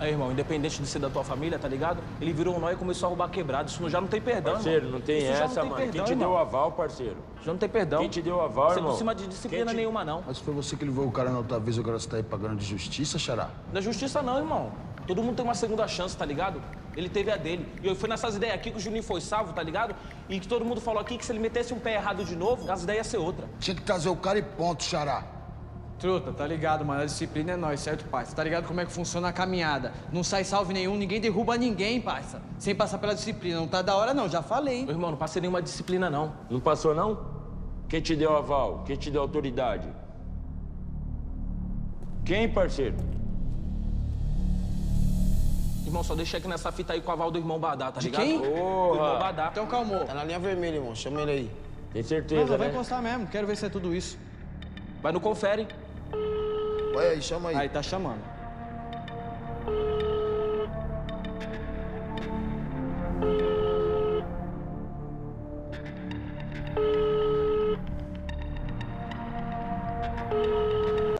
Aí, 0.00 0.10
irmão, 0.10 0.32
independente 0.32 0.80
de 0.82 0.88
ser 0.88 0.98
da 0.98 1.08
tua 1.08 1.22
família, 1.22 1.60
tá 1.60 1.68
ligado? 1.68 1.98
Ele 2.20 2.32
virou 2.32 2.56
um 2.56 2.58
nó 2.58 2.72
e 2.72 2.74
começou 2.76 3.06
a 3.06 3.10
roubar 3.10 3.28
quebrado. 3.28 3.70
Isso 3.70 3.80
não- 3.80 3.88
já 3.88 4.00
não 4.00 4.08
tem 4.08 4.20
perdão, 4.20 4.54
Parceiro, 4.54 4.86
irmão. 4.86 4.98
não 4.98 5.00
tem 5.06 5.18
Isso 5.18 5.30
essa, 5.30 5.42
não 5.44 5.48
tem 5.54 5.62
mano. 5.64 5.76
perdão, 5.76 5.92
Quem 5.92 6.04
te 6.04 6.10
irmão. 6.10 6.28
deu 6.28 6.36
o 6.36 6.40
aval, 6.40 6.72
parceiro? 6.72 7.16
Já 7.44 7.52
não 7.52 7.58
tem 7.58 7.68
perdão. 7.68 8.00
Quem 8.00 8.08
te 8.08 8.20
deu 8.20 8.36
o 8.36 8.40
aval, 8.40 8.70
Você 8.70 8.78
irmão? 8.78 8.90
não 8.90 8.98
cima 8.98 9.14
de 9.14 9.28
disciplina 9.28 9.66
te- 9.70 9.76
nenhuma, 9.76 10.04
não. 10.04 10.24
Mas 10.26 10.38
foi 10.38 10.52
você 10.54 10.74
que 10.74 10.84
levou 10.84 11.06
o 11.06 11.12
cara 11.12 11.30
na 11.30 11.38
outra 11.38 11.60
vez, 11.60 11.78
agora 11.78 12.00
você 12.00 12.08
tá 12.08 12.16
aí 12.16 12.22
pagando 12.24 12.56
de 12.56 12.64
justiça, 12.66 13.16
xará? 13.16 13.48
Não 13.72 13.78
é 13.78 13.82
justiça, 13.82 14.20
não, 14.22 14.38
irmão. 14.38 14.72
Todo 15.06 15.22
mundo 15.22 15.36
tem 15.36 15.44
uma 15.44 15.54
segunda 15.54 15.86
chance, 15.88 16.16
tá 16.16 16.24
ligado? 16.24 16.62
Ele 16.96 17.08
teve 17.08 17.30
a 17.30 17.36
dele. 17.36 17.66
E 17.82 17.86
eu 17.86 17.96
fui 17.96 18.08
nessas 18.08 18.36
ideias 18.36 18.54
aqui 18.54 18.70
que 18.70 18.76
o 18.76 18.80
Juninho 18.80 19.02
foi 19.02 19.20
salvo, 19.20 19.52
tá 19.52 19.62
ligado? 19.62 19.94
E 20.28 20.38
que 20.38 20.46
todo 20.46 20.64
mundo 20.64 20.80
falou 20.80 21.00
aqui 21.00 21.16
que 21.16 21.24
se 21.24 21.32
ele 21.32 21.38
metesse 21.38 21.72
um 21.72 21.78
pé 21.78 21.94
errado 21.94 22.24
de 22.24 22.36
novo, 22.36 22.70
as 22.70 22.82
ideias 22.82 23.06
iam 23.06 23.10
ser 23.10 23.26
outra. 23.26 23.48
Tinha 23.58 23.74
que 23.74 23.82
trazer 23.82 24.08
o 24.08 24.16
cara 24.16 24.38
e 24.38 24.42
ponto, 24.42 24.82
xará. 24.82 25.24
Truta, 25.98 26.32
tá 26.32 26.46
ligado, 26.46 26.84
mano? 26.84 27.02
A 27.02 27.04
disciplina 27.04 27.52
é 27.52 27.56
nós, 27.56 27.80
certo, 27.80 28.04
parça? 28.06 28.34
Tá 28.34 28.42
ligado 28.42 28.66
como 28.66 28.80
é 28.80 28.84
que 28.84 28.92
funciona 28.92 29.28
a 29.28 29.32
caminhada? 29.32 29.92
Não 30.12 30.24
sai 30.24 30.42
salve 30.44 30.72
nenhum, 30.72 30.96
ninguém 30.96 31.20
derruba 31.20 31.56
ninguém, 31.56 32.00
parça. 32.00 32.42
Sem 32.58 32.74
passar 32.74 32.98
pela 32.98 33.14
disciplina. 33.14 33.60
Não 33.60 33.68
tá 33.68 33.82
da 33.82 33.96
hora, 33.96 34.12
não, 34.12 34.28
já 34.28 34.42
falei. 34.42 34.84
Meu 34.84 34.94
irmão, 34.94 35.12
não 35.12 35.18
passei 35.18 35.40
nenhuma 35.40 35.62
disciplina, 35.62 36.10
não. 36.10 36.32
Não 36.50 36.60
passou, 36.60 36.94
não? 36.94 37.24
Quem 37.88 38.00
te 38.00 38.16
deu 38.16 38.36
aval? 38.36 38.82
Quem 38.84 38.96
te 38.96 39.10
deu 39.10 39.22
autoridade? 39.22 39.88
Quem, 42.24 42.48
parceiro? 42.48 42.96
Irmão, 45.92 46.02
só 46.02 46.14
deixei 46.14 46.38
aqui 46.38 46.48
nessa 46.48 46.72
fita 46.72 46.94
aí 46.94 47.02
com 47.02 47.10
o 47.10 47.12
aval 47.12 47.30
do 47.30 47.38
irmão 47.38 47.58
Badá, 47.58 47.92
tá 47.92 48.00
De 48.00 48.06
ligado? 48.06 48.22
quem? 48.24 48.38
Do 48.40 48.46
irmão! 48.46 49.18
Badá. 49.18 49.48
Então 49.52 49.66
calmou. 49.66 50.02
Tá 50.06 50.14
na 50.14 50.24
linha 50.24 50.38
vermelha, 50.38 50.76
irmão. 50.76 50.94
Chama 50.94 51.20
ele 51.20 51.30
aí. 51.30 51.50
Tem 51.92 52.00
Não, 52.00 52.08
certeza, 52.08 52.40
não 52.52 52.56
vai 52.56 52.68
né? 52.68 52.72
encostar 52.72 53.02
mesmo. 53.02 53.26
Quero 53.26 53.46
ver 53.46 53.56
se 53.58 53.66
é 53.66 53.68
tudo 53.68 53.94
isso. 53.94 54.16
Vai 55.02 55.12
no 55.12 55.20
confere. 55.20 55.68
Vai 56.94 57.10
aí, 57.10 57.20
chama 57.20 57.50
aí. 57.50 57.56
Aí, 57.56 57.68
tá 57.68 57.82
chamando. 57.82 58.22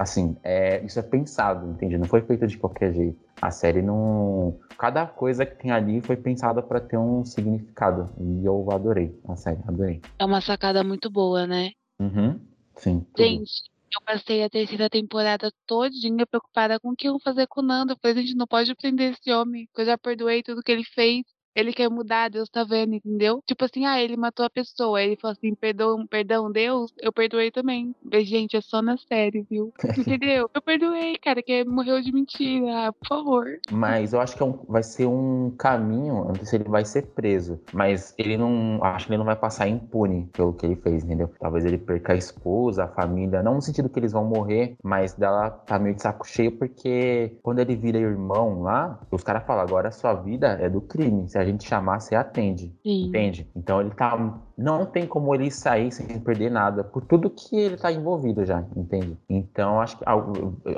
Assim, 0.03 0.37
é, 0.43 0.85
isso 0.85 0.99
é 0.99 1.03
pensado, 1.03 1.71
entende? 1.71 1.97
Não 1.97 2.07
foi 2.07 2.23
feito 2.23 2.45
de 2.45 2.59
qualquer 2.59 2.93
jeito. 2.93 3.17
A 3.41 3.53
série 3.53 3.83
não. 3.83 4.59
Cada 4.77 5.07
coisa 5.07 5.47
que 5.47 5.55
tem 5.55 5.71
ali 5.71 6.01
foi 6.01 6.17
pensada 6.17 6.61
para 6.61 6.81
ter 6.81 6.97
um 6.97 7.25
significado. 7.25 8.13
E 8.19 8.45
eu 8.45 8.69
adorei 8.73 9.17
a 9.29 9.37
série, 9.37 9.61
adorei. 9.65 10.03
É 10.19 10.25
uma 10.25 10.41
sacada 10.41 10.83
muito 10.83 11.09
boa, 11.09 11.47
né? 11.47 11.71
Uhum. 12.01 12.41
Sim. 12.75 13.07
tudo. 13.15 13.25
Gente, 13.25 13.63
eu 13.95 14.03
passei 14.05 14.43
a 14.43 14.51
terceira 14.51 14.91
temporada 14.91 15.53
todinha 15.69 16.27
preocupada 16.27 16.81
com 16.81 16.91
o 16.91 16.97
que 16.97 17.07
eu 17.07 17.13
vou 17.13 17.21
fazer 17.21 17.47
com 17.47 17.61
o 17.61 17.65
Nando. 17.65 17.93
Eu 17.93 17.99
falei, 18.03 18.25
gente, 18.25 18.37
não 18.37 18.49
pode 18.49 18.75
prender 18.75 19.13
esse 19.13 19.33
homem, 19.33 19.69
que 19.73 19.83
eu 19.83 19.87
já 19.87 19.97
perdoei 19.97 20.43
tudo 20.43 20.65
que 20.65 20.73
ele 20.73 20.83
fez. 20.83 21.23
Ele 21.55 21.73
quer 21.73 21.89
mudar, 21.91 22.31
Deus 22.31 22.49
tá 22.49 22.65
vendo, 22.65 22.95
entendeu? 22.95 23.43
Tipo 23.47 23.65
assim, 23.65 23.85
ah, 23.85 24.01
ele 24.01 24.17
matou 24.17 24.45
a 24.45 24.51
pessoa. 24.51 25.03
Ele 25.03 25.17
falou 25.17 25.33
assim, 25.33 25.55
perdão, 25.55 26.07
perdão, 26.07 26.51
Deus, 26.51 26.93
eu 27.01 27.13
perdoei 27.13 27.51
também. 27.51 27.95
Mas, 28.03 28.27
gente, 28.27 28.57
é 28.57 28.61
só 28.61 28.81
na 28.81 28.97
série, 28.97 29.47
viu? 29.51 29.73
Entendeu? 29.99 30.51
Eu 30.55 30.63
perdoei, 30.63 31.17
cara, 31.19 31.43
que 31.43 31.65
morreu 31.65 32.01
de 32.01 32.13
mentira. 32.13 32.93
Por 32.93 33.09
favor. 33.09 33.47
Mas 33.71 34.13
eu 34.13 34.21
acho 34.21 34.37
que 34.37 34.43
é 34.43 34.47
um- 34.47 34.59
vai 34.69 34.83
ser 34.83 35.07
um 35.07 35.51
caminho, 35.59 36.25
não 36.25 36.35
sei 36.37 36.45
se 36.47 36.57
ele 36.57 36.69
vai 36.69 36.85
ser 36.85 37.03
preso, 37.09 37.61
mas 37.73 38.15
ele 38.17 38.37
não, 38.37 38.83
acho 38.83 39.07
que 39.07 39.13
ele 39.13 39.19
não 39.19 39.25
vai 39.25 39.37
passar 39.37 39.69
impune 39.69 40.29
pelo 40.33 40.53
que 40.55 40.67
ele 40.67 40.77
fez, 40.77 41.05
entendeu? 41.05 41.31
Talvez 41.39 41.65
ele 41.65 41.79
perca 41.79 42.13
a 42.13 42.17
esposa, 42.17 42.85
a 42.85 42.89
família, 42.89 43.43
não 43.43 43.55
no 43.55 43.63
sentido 43.63 43.89
que 43.89 43.99
eles 43.99 44.13
vão 44.13 44.25
morrer, 44.25 44.77
mas 44.83 45.15
dela 45.15 45.51
tá 45.51 45.79
meio 45.79 45.95
de 45.95 46.03
saco 46.03 46.27
cheio 46.27 46.53
porque 46.53 47.37
quando 47.43 47.59
ele 47.59 47.77
vira 47.77 47.99
irmão 47.99 48.63
lá, 48.63 48.99
os 49.11 49.23
caras 49.23 49.45
falam, 49.47 49.63
agora 49.63 49.89
a 49.89 49.93
sua 49.93 50.15
vida 50.15 50.59
é 50.61 50.69
do 50.69 50.81
crime, 50.81 51.29
se 51.29 51.39
a 51.43 51.47
gente 51.47 51.67
chamar, 51.69 52.01
você 52.01 52.15
atende. 52.15 52.75
Sim. 52.83 53.07
Entende? 53.09 53.47
Então 53.55 53.81
ele 53.81 53.91
tá. 53.91 54.39
Não 54.57 54.87
tem 54.87 55.07
como 55.07 55.35
ele 55.35 55.51
sair 55.51 55.91
sem 55.91 56.21
perder 56.21 56.51
nada, 56.51 56.85
por 56.85 57.05
tudo 57.05 57.29
que 57.31 57.57
ele 57.57 57.77
tá 57.77 57.91
envolvido 57.91 58.45
já, 58.45 58.65
entende? 58.77 59.17
Então 59.29 59.81
acho 59.81 59.99
que 59.99 60.05
a, 60.07 60.13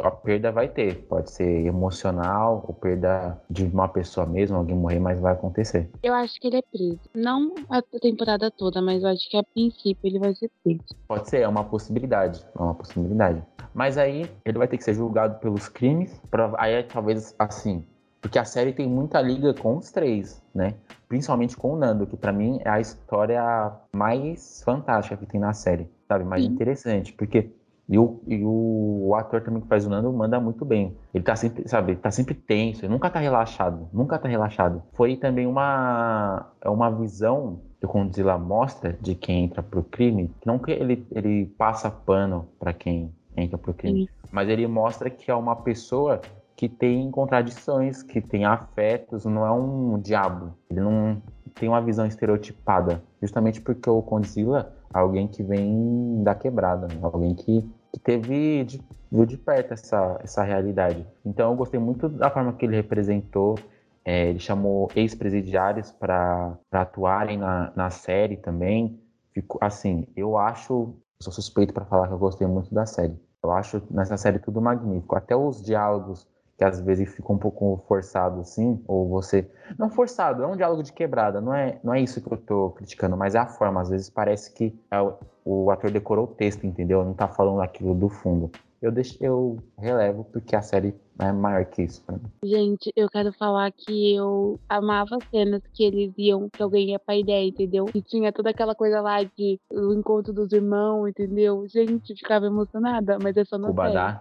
a 0.06 0.10
perda 0.10 0.50
vai 0.50 0.68
ter. 0.68 1.06
Pode 1.06 1.30
ser 1.30 1.66
emocional, 1.66 2.64
ou 2.66 2.74
perda 2.74 3.40
de 3.50 3.64
uma 3.64 3.88
pessoa 3.88 4.26
mesmo, 4.26 4.56
alguém 4.56 4.76
morrer, 4.76 5.00
mas 5.00 5.20
vai 5.20 5.32
acontecer. 5.32 5.90
Eu 6.02 6.14
acho 6.14 6.40
que 6.40 6.46
ele 6.46 6.56
é 6.58 6.62
preso. 6.62 7.00
Não 7.14 7.54
a 7.68 7.82
temporada 8.00 8.50
toda, 8.50 8.80
mas 8.80 9.02
eu 9.02 9.08
acho 9.10 9.28
que 9.28 9.36
a 9.36 9.42
princípio 9.42 9.98
ele 10.08 10.18
vai 10.18 10.34
ser 10.34 10.50
preso. 10.62 10.84
Pode 11.06 11.28
ser, 11.28 11.40
é 11.40 11.48
uma 11.48 11.64
possibilidade. 11.64 12.44
É 12.58 12.62
uma 12.62 12.74
possibilidade. 12.74 13.42
Mas 13.74 13.98
aí 13.98 14.30
ele 14.44 14.58
vai 14.58 14.68
ter 14.68 14.78
que 14.78 14.84
ser 14.84 14.94
julgado 14.94 15.38
pelos 15.40 15.68
crimes. 15.68 16.18
pra- 16.30 16.52
aí 16.58 16.82
talvez 16.84 17.34
assim. 17.38 17.84
Porque 18.24 18.38
a 18.38 18.44
série 18.46 18.72
tem 18.72 18.88
muita 18.88 19.20
liga 19.20 19.52
com 19.52 19.76
os 19.76 19.90
três, 19.90 20.42
né? 20.54 20.72
Principalmente 21.06 21.58
com 21.58 21.74
o 21.74 21.76
Nando, 21.76 22.06
que 22.06 22.16
pra 22.16 22.32
mim 22.32 22.58
é 22.64 22.70
a 22.70 22.80
história 22.80 23.70
mais 23.94 24.62
fantástica 24.64 25.18
que 25.18 25.26
tem 25.26 25.38
na 25.38 25.52
série, 25.52 25.86
sabe? 26.08 26.24
Mais 26.24 26.42
Sim. 26.42 26.50
interessante. 26.50 27.12
Porque. 27.12 27.50
E 27.86 27.98
o, 27.98 28.22
e 28.26 28.42
o, 28.42 29.08
o 29.08 29.14
ator 29.14 29.42
também 29.42 29.60
que 29.60 29.68
faz 29.68 29.84
o 29.84 29.90
Nando 29.90 30.10
manda 30.10 30.40
muito 30.40 30.64
bem. 30.64 30.96
Ele 31.12 31.22
tá 31.22 31.36
sempre, 31.36 31.68
sabe, 31.68 31.92
ele 31.92 32.00
tá 32.00 32.10
sempre 32.10 32.32
tenso, 32.32 32.82
ele 32.82 32.90
nunca 32.90 33.10
tá 33.10 33.20
relaxado, 33.20 33.90
nunca 33.92 34.18
tá 34.18 34.26
relaxado. 34.26 34.82
Foi 34.94 35.16
também 35.18 35.46
uma, 35.46 36.50
é 36.62 36.70
uma 36.70 36.90
visão 36.90 37.60
que 37.78 37.84
o 37.84 37.88
Godzilla 37.90 38.38
mostra 38.38 38.96
de 39.02 39.14
quem 39.14 39.44
entra 39.44 39.62
pro 39.62 39.82
crime, 39.82 40.30
não 40.46 40.58
que 40.58 40.70
ele, 40.70 41.06
ele 41.10 41.44
passa 41.58 41.90
pano 41.90 42.48
pra 42.58 42.72
quem 42.72 43.12
entra 43.36 43.58
pro 43.58 43.74
crime, 43.74 44.08
mas 44.32 44.48
ele 44.48 44.66
mostra 44.66 45.10
que 45.10 45.30
é 45.30 45.34
uma 45.34 45.56
pessoa 45.56 46.22
que 46.56 46.68
tem 46.68 47.10
contradições, 47.10 48.02
que 48.02 48.20
tem 48.20 48.44
afetos, 48.44 49.24
não 49.24 49.44
é 49.44 49.50
um 49.50 49.98
diabo. 49.98 50.54
Ele 50.70 50.80
não 50.80 51.20
tem 51.54 51.68
uma 51.68 51.80
visão 51.80 52.06
estereotipada, 52.06 53.02
justamente 53.20 53.60
porque 53.60 53.88
o 53.88 54.00
Godzilla 54.00 54.72
é 54.94 54.98
alguém 54.98 55.26
que 55.26 55.42
vem 55.42 56.22
da 56.22 56.34
quebrada, 56.34 56.86
né? 56.86 56.98
alguém 57.02 57.34
que, 57.34 57.68
que 57.92 58.00
teve 58.00 58.64
de, 58.64 58.80
viu 59.10 59.26
de 59.26 59.36
perto 59.36 59.72
essa, 59.72 60.18
essa 60.22 60.42
realidade. 60.42 61.06
Então 61.24 61.50
eu 61.50 61.56
gostei 61.56 61.80
muito 61.80 62.08
da 62.08 62.30
forma 62.30 62.52
que 62.52 62.64
ele 62.64 62.76
representou. 62.76 63.58
É, 64.04 64.28
ele 64.28 64.38
chamou 64.38 64.90
ex-presidiários 64.94 65.90
para 65.90 66.58
atuarem 66.70 67.38
na, 67.38 67.72
na 67.74 67.90
série 67.90 68.36
também. 68.36 69.00
Ficou, 69.32 69.58
assim, 69.62 70.06
eu 70.14 70.36
acho, 70.36 70.94
sou 71.20 71.32
suspeito 71.32 71.72
para 71.72 71.86
falar 71.86 72.06
que 72.06 72.12
eu 72.12 72.18
gostei 72.18 72.46
muito 72.46 72.72
da 72.72 72.84
série. 72.84 73.18
Eu 73.42 73.50
acho 73.50 73.82
nessa 73.90 74.16
série 74.16 74.38
tudo 74.38 74.60
magnífico. 74.60 75.16
Até 75.16 75.34
os 75.34 75.62
diálogos 75.62 76.28
que 76.56 76.64
às 76.64 76.80
vezes 76.80 77.12
fica 77.12 77.32
um 77.32 77.38
pouco 77.38 77.82
forçado 77.88 78.40
assim, 78.40 78.82
ou 78.86 79.08
você. 79.08 79.48
Não 79.78 79.90
forçado, 79.90 80.42
é 80.42 80.46
um 80.46 80.56
diálogo 80.56 80.82
de 80.82 80.92
quebrada, 80.92 81.40
não 81.40 81.54
é, 81.54 81.78
não 81.82 81.94
é 81.94 82.00
isso 82.00 82.20
que 82.20 82.32
eu 82.32 82.36
tô 82.36 82.70
criticando, 82.70 83.16
mas 83.16 83.34
é 83.34 83.38
a 83.38 83.46
forma. 83.46 83.80
Às 83.80 83.90
vezes 83.90 84.08
parece 84.08 84.52
que 84.52 84.74
é 84.90 85.00
o, 85.00 85.14
o 85.44 85.70
ator 85.70 85.90
decorou 85.90 86.24
o 86.24 86.28
texto, 86.28 86.66
entendeu? 86.66 87.04
Não 87.04 87.14
tá 87.14 87.28
falando 87.28 87.60
aquilo 87.60 87.94
do 87.94 88.08
fundo. 88.08 88.50
Eu, 88.80 88.92
deixo, 88.92 89.16
eu 89.18 89.58
relevo 89.78 90.24
porque 90.24 90.54
a 90.54 90.60
série 90.60 90.94
é 91.18 91.32
maior 91.32 91.64
que 91.64 91.82
isso 91.82 92.02
pra 92.02 92.16
mim. 92.16 92.24
Gente, 92.44 92.92
eu 92.94 93.08
quero 93.08 93.32
falar 93.32 93.72
que 93.72 94.14
eu 94.14 94.60
amava 94.68 95.16
as 95.16 95.24
cenas 95.30 95.62
que 95.72 95.84
eles 95.84 96.12
iam, 96.18 96.50
que 96.50 96.62
alguém 96.62 96.90
ia 96.90 96.98
pra 96.98 97.16
ideia, 97.16 97.48
entendeu? 97.48 97.86
E 97.94 98.02
tinha 98.02 98.30
toda 98.30 98.50
aquela 98.50 98.74
coisa 98.74 99.00
lá 99.00 99.22
de 99.22 99.58
o 99.70 99.94
encontro 99.94 100.34
dos 100.34 100.52
irmãos, 100.52 101.08
entendeu? 101.08 101.66
Gente, 101.66 102.14
ficava 102.14 102.44
emocionada, 102.44 103.18
mas 103.22 103.34
é 103.38 103.44
só 103.46 103.56
na 103.56 103.70
O 103.70 103.72
Badá. 103.72 104.20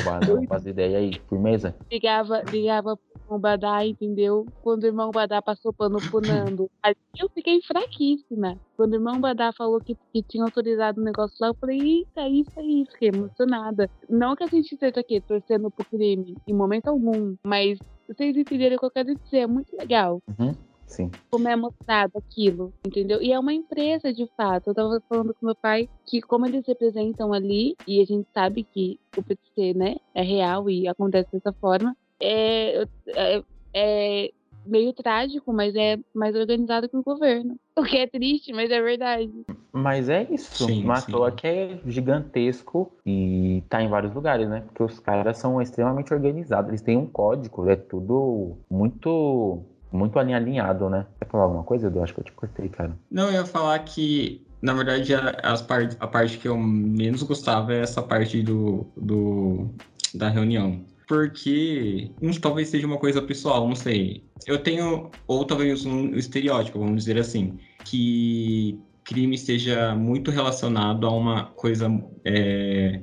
O 0.00 0.04
Badá, 0.04 0.46
faz 0.48 0.66
ideia 0.66 0.98
aí, 0.98 1.12
firmeza. 1.28 1.74
Ligava, 1.90 2.42
ligava 2.42 2.98
pro 3.26 3.38
Badá, 3.38 3.86
entendeu? 3.86 4.46
Quando 4.62 4.82
o 4.82 4.86
irmão 4.86 5.10
Badá 5.10 5.40
passou 5.40 5.72
pano 5.72 5.98
pro 5.98 6.20
Nando. 6.20 6.70
Aí 6.82 6.94
eu 7.18 7.28
fiquei 7.30 7.60
fraquíssima. 7.62 8.56
Quando 8.76 8.92
o 8.92 8.96
irmão 8.96 9.20
Badá 9.20 9.52
falou 9.52 9.80
que, 9.80 9.96
que 10.12 10.22
tinha 10.22 10.44
autorizado 10.44 11.00
o 11.00 11.04
negócio 11.04 11.36
lá, 11.40 11.48
eu 11.48 11.54
falei, 11.54 11.78
eita, 11.78 12.28
isso 12.28 12.58
aí, 12.58 12.84
fiquei 12.90 13.08
emocionada. 13.08 13.88
Não 14.08 14.34
que 14.34 14.44
a 14.44 14.46
gente 14.46 14.72
esteja 14.72 15.00
aqui 15.00 15.20
torcendo 15.20 15.70
pro 15.70 15.84
crime, 15.84 16.36
em 16.46 16.54
momento 16.54 16.88
algum, 16.88 17.36
mas 17.44 17.78
vocês 18.08 18.36
entenderam 18.36 18.76
o 18.76 18.78
que 18.78 18.86
eu 18.86 18.90
quero 18.90 19.14
dizer, 19.14 19.38
é 19.40 19.46
muito 19.46 19.76
legal. 19.76 20.20
Uhum, 20.38 20.54
sim. 20.90 21.10
Como 21.30 21.48
é 21.48 21.56
mostrado 21.56 22.12
aquilo, 22.18 22.72
entendeu? 22.84 23.22
E 23.22 23.32
é 23.32 23.38
uma 23.38 23.52
empresa 23.52 24.12
de 24.12 24.26
fato. 24.36 24.68
Eu 24.70 24.74
tava 24.74 25.02
falando 25.08 25.34
com 25.34 25.46
meu 25.46 25.54
pai 25.54 25.88
que, 26.06 26.20
como 26.20 26.46
eles 26.46 26.66
representam 26.66 27.32
ali, 27.32 27.76
e 27.86 28.00
a 28.00 28.04
gente 28.04 28.28
sabe 28.34 28.64
que 28.64 28.98
o 29.16 29.22
PTC, 29.22 29.74
né, 29.74 29.96
é 30.14 30.22
real 30.22 30.68
e 30.68 30.88
acontece 30.88 31.30
dessa 31.32 31.52
forma, 31.52 31.96
é, 32.20 32.86
é, 33.08 33.42
é 33.72 34.30
meio 34.64 34.92
trágico, 34.92 35.52
mas 35.52 35.74
é 35.74 35.98
mais 36.14 36.34
organizado 36.34 36.88
que 36.88 36.96
o 36.96 37.02
governo. 37.02 37.56
O 37.80 37.82
que 37.82 37.96
é 37.96 38.06
triste, 38.06 38.52
mas 38.52 38.70
é 38.70 38.78
verdade. 38.82 39.32
Mas 39.72 40.10
é 40.10 40.26
isso. 40.30 40.66
Sim, 40.66 40.84
Uma 40.84 40.96
sim. 40.96 41.10
toa 41.10 41.32
que 41.32 41.46
é 41.46 41.80
gigantesco 41.86 42.92
e 43.06 43.62
tá 43.70 43.82
em 43.82 43.88
vários 43.88 44.12
lugares, 44.12 44.46
né? 44.50 44.60
Porque 44.60 44.82
os 44.82 44.98
caras 44.98 45.38
são 45.38 45.62
extremamente 45.62 46.12
organizados. 46.12 46.68
Eles 46.68 46.82
têm 46.82 46.98
um 46.98 47.06
código, 47.06 47.70
é 47.70 47.76
tudo 47.76 48.58
muito, 48.68 49.62
muito 49.92 50.18
alinhado, 50.18 50.88
né? 50.88 51.06
Quer 51.18 51.28
falar 51.28 51.44
alguma 51.44 51.64
coisa, 51.64 51.88
Edu? 51.88 52.02
Acho 52.02 52.14
que 52.14 52.20
eu 52.20 52.24
te 52.24 52.32
cortei, 52.32 52.68
cara. 52.68 52.96
Não, 53.10 53.26
eu 53.26 53.32
ia 53.32 53.46
falar 53.46 53.78
que, 53.80 54.46
na 54.62 54.72
verdade, 54.72 55.14
a, 55.14 55.30
as 55.42 55.62
part, 55.62 55.96
a 55.98 56.06
parte 56.06 56.38
que 56.38 56.48
eu 56.48 56.56
menos 56.56 57.22
gostava 57.22 57.74
é 57.74 57.80
essa 57.80 58.02
parte 58.02 58.42
do, 58.42 58.86
do 58.96 59.70
da 60.14 60.28
reunião. 60.28 60.84
Porque 61.06 62.10
hum, 62.22 62.30
talvez 62.40 62.68
seja 62.68 62.86
uma 62.86 62.98
coisa 62.98 63.20
pessoal, 63.20 63.66
não 63.66 63.74
sei. 63.74 64.24
Eu 64.46 64.58
tenho, 64.62 65.10
ou 65.26 65.44
talvez 65.44 65.84
um 65.84 66.14
estereótipo, 66.14 66.78
vamos 66.78 67.04
dizer 67.04 67.18
assim, 67.18 67.58
que 67.84 68.78
crime 69.04 69.36
seja 69.36 69.94
muito 69.96 70.30
relacionado 70.30 71.04
a 71.06 71.10
uma 71.10 71.46
coisa 71.46 71.88
é, 72.24 73.00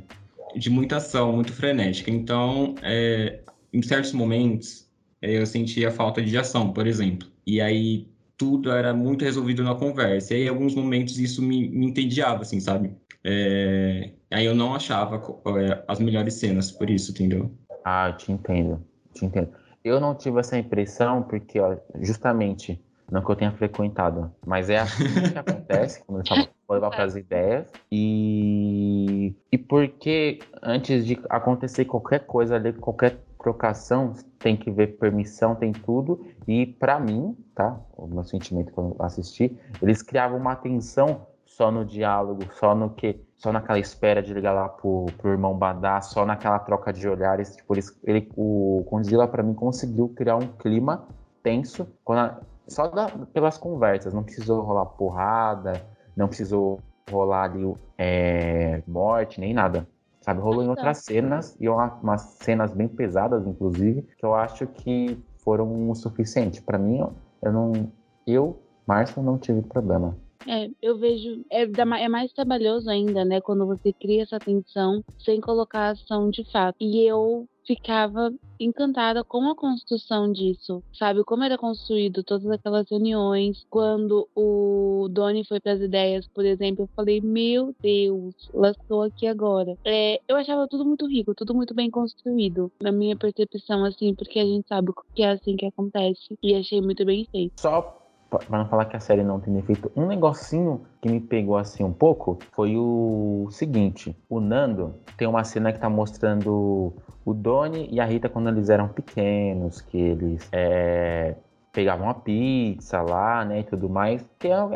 de 0.56 0.70
muita 0.70 0.98
ação, 0.98 1.34
muito 1.34 1.52
frenética. 1.52 2.10
Então, 2.10 2.76
é, 2.82 3.42
em 3.74 3.82
certos 3.82 4.14
momentos, 4.14 4.87
eu 5.22 5.46
sentia 5.46 5.92
falta 5.92 6.22
de 6.22 6.38
ação, 6.38 6.72
por 6.72 6.88
exemplo. 6.88 7.28
E 7.46 7.60
aí 7.62 8.08
tudo 8.38 8.72
era 8.72 8.94
muito 8.94 9.26
resolvido 9.26 9.64
na 9.64 9.74
conversa. 9.74 10.34
E 10.34 10.38
aí, 10.38 10.44
em 10.44 10.50
alguns 10.50 10.76
momentos, 10.76 11.18
isso 11.18 11.42
me, 11.42 11.68
me 11.70 11.88
entediava, 11.88 12.44
assim, 12.44 12.60
sabe? 12.60 12.96
É, 13.24 14.12
aí 14.32 14.46
eu 14.46 14.54
não 14.54 14.76
achava 14.76 15.22
é, 15.60 15.84
as 15.88 16.00
melhores 16.00 16.36
cenas, 16.36 16.72
por 16.72 16.90
isso, 16.90 17.12
entendeu? 17.12 17.52
Ah, 17.84 18.10
eu 18.10 18.18
te 18.18 18.32
entendo, 18.32 18.82
te 19.14 19.26
entendo. 19.26 19.50
Eu 19.84 20.00
não 20.00 20.14
tive 20.14 20.40
essa 20.40 20.58
impressão 20.58 21.24
porque, 21.24 21.60
ó, 21.60 21.76
justamente, 22.00 22.80
não 23.12 23.24
que 23.24 23.32
eu 23.32 23.36
tenha 23.36 23.52
frequentado, 23.52 24.32
mas 24.46 24.70
é 24.70 24.78
assim 24.78 25.04
que 25.32 25.38
acontece, 25.38 26.04
como 26.06 26.20
eu 26.20 26.24
vou 26.68 26.76
levar 26.76 26.90
para 26.90 27.06
as 27.06 27.16
ideias, 27.16 27.68
e, 27.92 29.34
e 29.52 29.58
porque 29.58 30.40
antes 30.62 31.06
de 31.06 31.20
acontecer 31.30 31.86
qualquer 31.86 32.20
coisa 32.26 32.56
ali, 32.56 32.74
qualquer 32.74 33.18
trocação, 33.48 34.14
tem 34.40 34.58
que 34.58 34.70
ver 34.70 34.98
permissão, 34.98 35.56
tem 35.56 35.72
tudo, 35.72 36.26
e 36.46 36.66
para 36.66 37.00
mim, 37.00 37.34
tá, 37.56 37.80
o 37.96 38.06
meu 38.06 38.24
sentimento 38.26 38.74
quando 38.74 38.96
assisti, 39.00 39.58
eles 39.82 40.02
criavam 40.02 40.38
uma 40.38 40.56
tensão 40.56 41.26
só 41.46 41.72
no 41.72 41.86
diálogo, 41.86 42.46
só 42.52 42.76
no 42.76 42.90
que, 42.90 43.26
só 43.38 43.54
naquela 43.54 43.80
espera 43.80 44.22
de 44.22 44.34
ligar 44.34 44.52
lá 44.52 44.68
pro, 44.68 45.06
pro 45.18 45.32
irmão 45.32 45.58
Badá, 45.58 46.02
só 46.02 46.26
naquela 46.26 46.60
troca 46.60 46.92
de 46.92 47.08
olhares, 47.08 47.56
tipo, 47.56 47.74
eles, 47.74 47.98
ele, 48.04 48.30
o 48.36 48.86
Condzilla 48.90 49.28
para 49.28 49.42
mim 49.42 49.54
conseguiu 49.54 50.10
criar 50.10 50.36
um 50.36 50.50
clima 50.58 51.08
tenso, 51.42 51.88
a- 52.10 52.42
só 52.68 52.90
da- 52.90 53.10
pelas 53.34 53.58
conversas, 53.58 54.14
não 54.14 54.24
precisou 54.24 54.62
rolar 54.62 54.86
porrada, 54.88 55.88
não 56.18 56.28
precisou 56.28 56.82
rolar 57.10 57.44
ali 57.46 57.64
é, 57.98 58.84
morte, 58.86 59.40
nem 59.40 59.54
nada. 59.54 59.88
Sabe, 60.28 60.42
rolou 60.42 60.62
em 60.62 60.68
outras 60.68 61.06
cenas, 61.06 61.56
e 61.58 61.70
uma- 61.70 61.94
umas 62.04 62.22
cenas 62.44 62.74
bem 62.74 62.90
pesadas, 62.90 63.48
inclusive, 63.48 64.02
que 64.02 64.26
eu 64.26 64.36
acho 64.36 64.68
que 64.68 65.18
foram 65.42 65.90
o 65.90 65.96
suficiente. 65.96 66.62
Para 66.62 66.78
mim, 66.78 67.00
eu- 67.00 67.14
não. 67.54 67.90
Eu, 68.26 68.62
Márcio, 68.86 69.24
não 69.24 69.38
tive 69.38 69.62
problema. 69.62 70.18
É, 70.46 70.70
eu 70.82 70.98
vejo. 70.98 71.46
É, 71.50 71.62
é 71.64 72.10
mais 72.10 72.34
trabalhoso 72.34 72.90
ainda, 72.90 73.24
né? 73.24 73.40
Quando 73.40 73.66
você 73.66 73.94
cria 73.94 74.24
essa 74.24 74.38
tensão 74.38 75.02
sem 75.18 75.40
colocar 75.40 75.92
ação 75.92 76.30
de 76.30 76.44
fato. 76.52 76.76
E 76.82 77.10
eu 77.10 77.48
ficava 77.68 78.34
encantada 78.60 79.24
com 79.24 79.50
a 79.50 79.56
construção 79.56 80.32
disso, 80.32 80.82
sabe? 80.94 81.24
Como 81.24 81.44
era 81.44 81.58
construído 81.58 82.24
todas 82.24 82.50
aquelas 82.50 82.90
reuniões. 82.90 83.66
Quando 83.70 84.28
o 84.34 85.08
Doni 85.12 85.46
foi 85.46 85.60
para 85.60 85.74
as 85.74 85.82
ideias, 85.82 86.28
por 86.30 86.46
exemplo, 86.46 86.86
eu 86.86 86.90
falei: 86.96 87.22
Meu 87.22 87.76
Deus, 87.82 88.34
lascou 88.54 89.04
aqui 89.04 89.28
agora. 89.28 89.78
É, 89.86 90.20
eu 90.28 90.38
achava 90.38 90.68
tudo 90.68 90.86
muito 90.86 91.06
rico, 91.08 91.36
tudo 91.36 91.54
muito 91.54 91.76
bem 91.76 91.92
construído, 91.92 92.72
na 92.82 92.92
minha 92.92 93.16
percepção, 93.16 93.84
assim, 93.84 94.16
porque 94.16 94.40
a 94.40 94.46
gente 94.46 94.68
sabe 94.68 94.92
que 95.14 95.22
é 95.22 95.32
assim 95.32 95.56
que 95.58 95.66
acontece. 95.66 96.38
E 96.42 96.56
achei 96.56 96.82
muito 96.82 97.06
bem 97.06 97.28
feito. 97.32 97.60
Só 97.60 98.07
pa- 98.30 98.40
pra 98.40 98.58
não 98.58 98.68
falar 98.68 98.86
que 98.86 98.96
a 98.96 99.00
série 99.00 99.24
não 99.24 99.40
tem 99.40 99.54
defeito, 99.54 99.92
um 99.96 100.06
negocinho 100.06 100.82
que 101.02 101.10
me 101.10 101.20
pegou 101.20 101.58
assim 101.58 101.84
um 101.84 101.94
pouco 101.94 102.38
foi 102.52 102.76
o 102.78 103.48
seguinte: 103.52 104.16
o 104.30 104.40
Nando 104.40 104.96
tem 105.18 105.28
uma 105.28 105.44
cena 105.44 105.72
que 105.74 105.80
tá 105.80 105.90
mostrando 105.90 106.94
o 107.26 107.34
Doni 107.34 107.90
e 107.92 108.00
a 108.00 108.06
Rita 108.06 108.30
quando 108.30 108.50
eles 108.50 108.70
eram 108.70 108.88
pequenos, 108.88 109.82
que 109.82 109.98
eles 109.98 110.48
é, 110.52 111.36
pegavam 111.74 112.10
a 112.10 112.14
pizza 112.14 113.02
lá, 113.02 113.46
né, 113.46 113.60
e 113.60 113.64
tudo 113.64 113.90
mais, 113.90 114.26
que 114.40 114.48
era, 114.48 114.68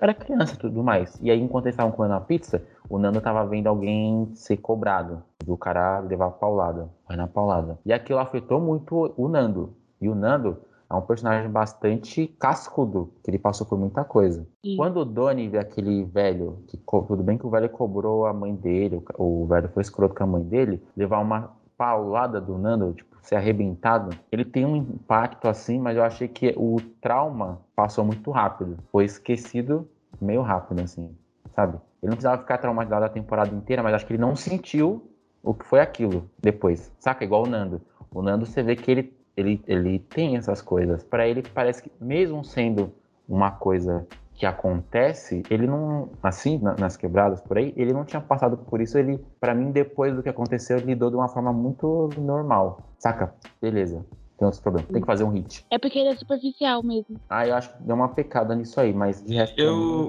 era, 0.00 0.14
criança 0.14 0.54
e 0.54 0.58
tudo 0.58 0.82
mais. 0.82 1.16
E 1.22 1.30
aí, 1.30 1.40
enquanto 1.40 1.66
eles 1.66 1.74
estavam 1.74 1.92
comendo 1.92 2.14
a 2.14 2.20
pizza, 2.20 2.62
o 2.88 2.98
Nando 2.98 3.20
tava 3.20 3.44
vendo 3.46 3.68
alguém 3.68 4.28
ser 4.34 4.56
cobrado, 4.56 5.22
do 5.44 5.56
cara 5.56 6.00
levar 6.00 6.30
paulada, 6.30 6.88
vai 7.06 7.16
na 7.16 7.28
paulada. 7.28 7.78
E 7.86 7.92
aquilo 7.92 8.18
afetou 8.18 8.60
muito 8.60 9.12
o 9.16 9.28
Nando. 9.28 9.74
E 10.00 10.08
o 10.08 10.14
Nando 10.14 10.58
é 10.90 10.94
um 10.94 11.00
personagem 11.00 11.48
bastante 11.48 12.26
cascudo, 12.38 13.12
que 13.22 13.30
ele 13.30 13.38
passou 13.38 13.66
por 13.66 13.78
muita 13.78 14.02
coisa. 14.02 14.46
Sim. 14.64 14.76
Quando 14.76 14.98
o 14.98 15.04
Doni 15.04 15.48
vê 15.48 15.58
aquele 15.58 16.04
velho, 16.04 16.58
que 16.66 16.76
tudo 16.76 17.22
bem 17.22 17.38
que 17.38 17.46
o 17.46 17.50
velho 17.50 17.68
cobrou 17.68 18.26
a 18.26 18.32
mãe 18.32 18.54
dele, 18.54 19.00
o 19.16 19.46
velho 19.46 19.68
foi 19.68 19.82
escroto 19.82 20.14
com 20.14 20.24
a 20.24 20.26
mãe 20.26 20.42
dele, 20.42 20.82
levar 20.96 21.20
uma 21.20 21.52
paulada 21.78 22.40
do 22.40 22.58
Nando, 22.58 22.92
tipo, 22.92 23.16
ser 23.22 23.36
arrebentado, 23.36 24.16
ele 24.32 24.44
tem 24.44 24.66
um 24.66 24.76
impacto 24.76 25.46
assim, 25.46 25.78
mas 25.78 25.96
eu 25.96 26.02
achei 26.02 26.26
que 26.26 26.52
o 26.56 26.76
trauma 27.00 27.60
passou 27.76 28.04
muito 28.04 28.30
rápido. 28.30 28.76
Foi 28.90 29.04
esquecido 29.04 29.88
meio 30.20 30.42
rápido, 30.42 30.80
assim, 30.82 31.14
sabe? 31.54 31.78
Ele 32.02 32.10
não 32.10 32.16
precisava 32.16 32.40
ficar 32.40 32.58
traumatizado 32.58 33.04
a 33.04 33.08
temporada 33.08 33.54
inteira, 33.54 33.82
mas 33.82 33.94
acho 33.94 34.06
que 34.06 34.12
ele 34.14 34.20
não 34.20 34.34
sentiu 34.34 35.10
o 35.42 35.54
que 35.54 35.64
foi 35.64 35.80
aquilo 35.80 36.28
depois. 36.38 36.92
Saca? 36.98 37.24
Igual 37.24 37.44
o 37.44 37.46
Nando. 37.46 37.80
O 38.10 38.22
Nando, 38.22 38.44
você 38.44 38.62
vê 38.62 38.74
que 38.74 38.90
ele, 38.90 39.14
ele, 39.40 39.62
ele 39.66 39.98
tem 39.98 40.36
essas 40.36 40.62
coisas. 40.62 41.02
Pra 41.02 41.26
ele, 41.26 41.42
parece 41.42 41.82
que, 41.82 41.90
mesmo 42.00 42.44
sendo 42.44 42.92
uma 43.28 43.50
coisa 43.50 44.06
que 44.34 44.46
acontece, 44.46 45.42
ele 45.50 45.66
não, 45.66 46.08
assim, 46.22 46.58
na- 46.58 46.74
nas 46.76 46.96
quebradas 46.96 47.40
por 47.42 47.58
aí, 47.58 47.74
ele 47.76 47.92
não 47.92 48.04
tinha 48.04 48.20
passado 48.22 48.56
por 48.56 48.80
isso. 48.80 48.96
Ele, 48.96 49.18
pra 49.38 49.54
mim, 49.54 49.70
depois 49.70 50.14
do 50.14 50.22
que 50.22 50.28
aconteceu, 50.28 50.78
ele 50.78 50.86
lidou 50.86 51.10
de 51.10 51.16
uma 51.16 51.28
forma 51.28 51.52
muito 51.52 52.08
normal. 52.18 52.80
Saca? 52.98 53.34
Beleza. 53.60 54.04
Tem 54.38 54.46
outros 54.46 54.60
problemas. 54.62 54.88
Tem 54.90 55.00
que 55.02 55.06
fazer 55.06 55.24
um 55.24 55.28
hit. 55.30 55.66
É 55.70 55.78
porque 55.78 55.98
ele 55.98 56.08
é 56.08 56.16
superficial 56.16 56.82
mesmo. 56.82 57.16
Ah, 57.28 57.46
eu 57.46 57.54
acho 57.54 57.76
que 57.76 57.82
deu 57.82 57.94
uma 57.94 58.08
pecada 58.08 58.54
nisso 58.54 58.80
aí, 58.80 58.92
mas 58.94 59.22
de 59.22 59.34
resto. 59.34 59.60
Eu, 59.60 60.08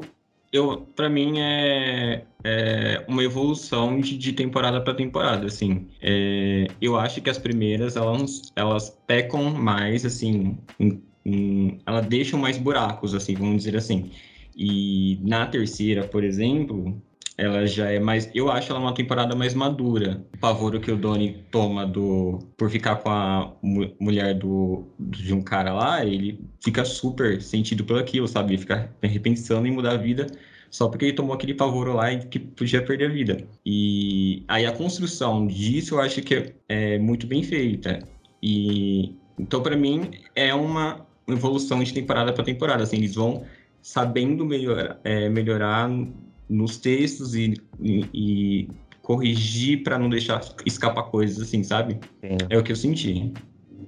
eu 0.52 0.82
para 0.96 1.10
mim 1.10 1.40
é, 1.40 2.26
é 2.44 3.06
uma 3.08 3.24
evolução 3.24 4.00
de, 4.00 4.18
de 4.18 4.34
temporada 4.34 4.82
para 4.84 4.94
temporada, 4.94 5.48
assim. 5.48 5.90
É, 6.02 6.68
eu 6.82 6.98
acho 6.98 7.22
que 7.22 7.30
as 7.30 7.38
primeiras 7.38 7.96
elas, 7.96 8.52
elas 8.56 8.90
pecam 9.08 9.52
mais, 9.54 10.06
assim, 10.06 10.58
em- 10.80 11.04
em- 11.26 11.80
elas 11.86 12.06
deixam 12.08 12.40
mais 12.40 12.58
buracos, 12.58 13.14
assim, 13.16 13.36
vamos 13.36 13.58
dizer 13.64 13.78
assim. 13.78 14.12
E 14.56 15.20
na 15.24 15.48
terceira, 15.48 16.08
por 16.08 16.24
exemplo, 16.24 17.02
ela 17.38 17.66
já 17.66 17.90
é 17.92 18.00
mais. 18.00 18.30
Eu 18.34 18.52
acho 18.52 18.72
ela 18.72 18.80
uma 18.80 18.94
temporada 18.94 19.36
mais 19.36 19.54
madura. 19.54 20.26
O 20.34 20.38
pavoro 20.38 20.80
que 20.80 20.92
o 20.92 20.98
Donnie 20.98 21.44
toma 21.52 21.86
do 21.86 22.40
por 22.58 22.70
ficar 22.70 22.98
com 22.98 23.10
a 23.10 23.56
mu- 23.62 23.96
mulher 24.00 24.36
do, 24.38 24.86
de 25.00 25.34
um 25.34 25.42
cara 25.44 25.74
lá, 25.74 26.06
ele 26.06 26.40
fica 26.64 26.86
super 26.86 27.42
sentido 27.42 27.84
por 27.86 27.98
aquilo, 28.00 28.28
sabe? 28.28 28.54
Ele 28.54 28.62
fica 28.62 28.96
repensando 29.02 29.68
em 29.68 29.72
mudar 29.72 29.94
a 29.94 29.98
vida 29.98 30.28
só 30.70 30.88
porque 30.88 31.06
ele 31.06 31.14
tomou 31.14 31.34
aquele 31.36 31.54
pavoro 31.54 31.94
lá 31.94 32.12
e 32.14 32.26
que 32.28 32.40
podia 32.40 32.84
perder 32.84 33.06
a 33.06 33.10
vida. 33.10 33.48
E 33.66 34.44
aí 34.48 34.66
a 34.66 34.72
construção 34.72 35.46
disso 35.48 35.96
eu 35.96 36.02
acho 36.02 36.22
que 36.22 36.56
é, 36.70 36.98
muito 37.00 37.28
bem 37.28 37.44
feita. 37.44 38.08
E 38.42 39.16
então, 39.38 39.62
para 39.62 39.76
mim, 39.76 40.12
é 40.36 40.54
uma 40.54 41.06
evolução 41.28 41.84
de 41.84 41.94
temporada 41.94 42.32
para 42.34 42.44
temporada. 42.44 42.84
Assim, 42.84 42.98
eles 42.98 43.16
vão 43.16 43.46
sabendo 43.82 44.46
melhorar, 44.46 45.00
é, 45.04 45.30
melhorar 45.30 45.90
nos 46.52 46.78
textos 46.78 47.34
e, 47.34 47.54
e, 47.80 48.10
e 48.14 48.70
corrigir 49.02 49.84
para 49.84 49.98
não 49.98 50.10
deixar 50.10 50.42
escapar 50.66 51.04
coisas, 51.04 51.42
assim, 51.42 51.64
sabe? 51.64 52.00
Sim. 52.20 52.38
É 52.50 52.58
o 52.58 52.64
que 52.64 52.72
eu 52.72 52.76
senti. 52.76 53.34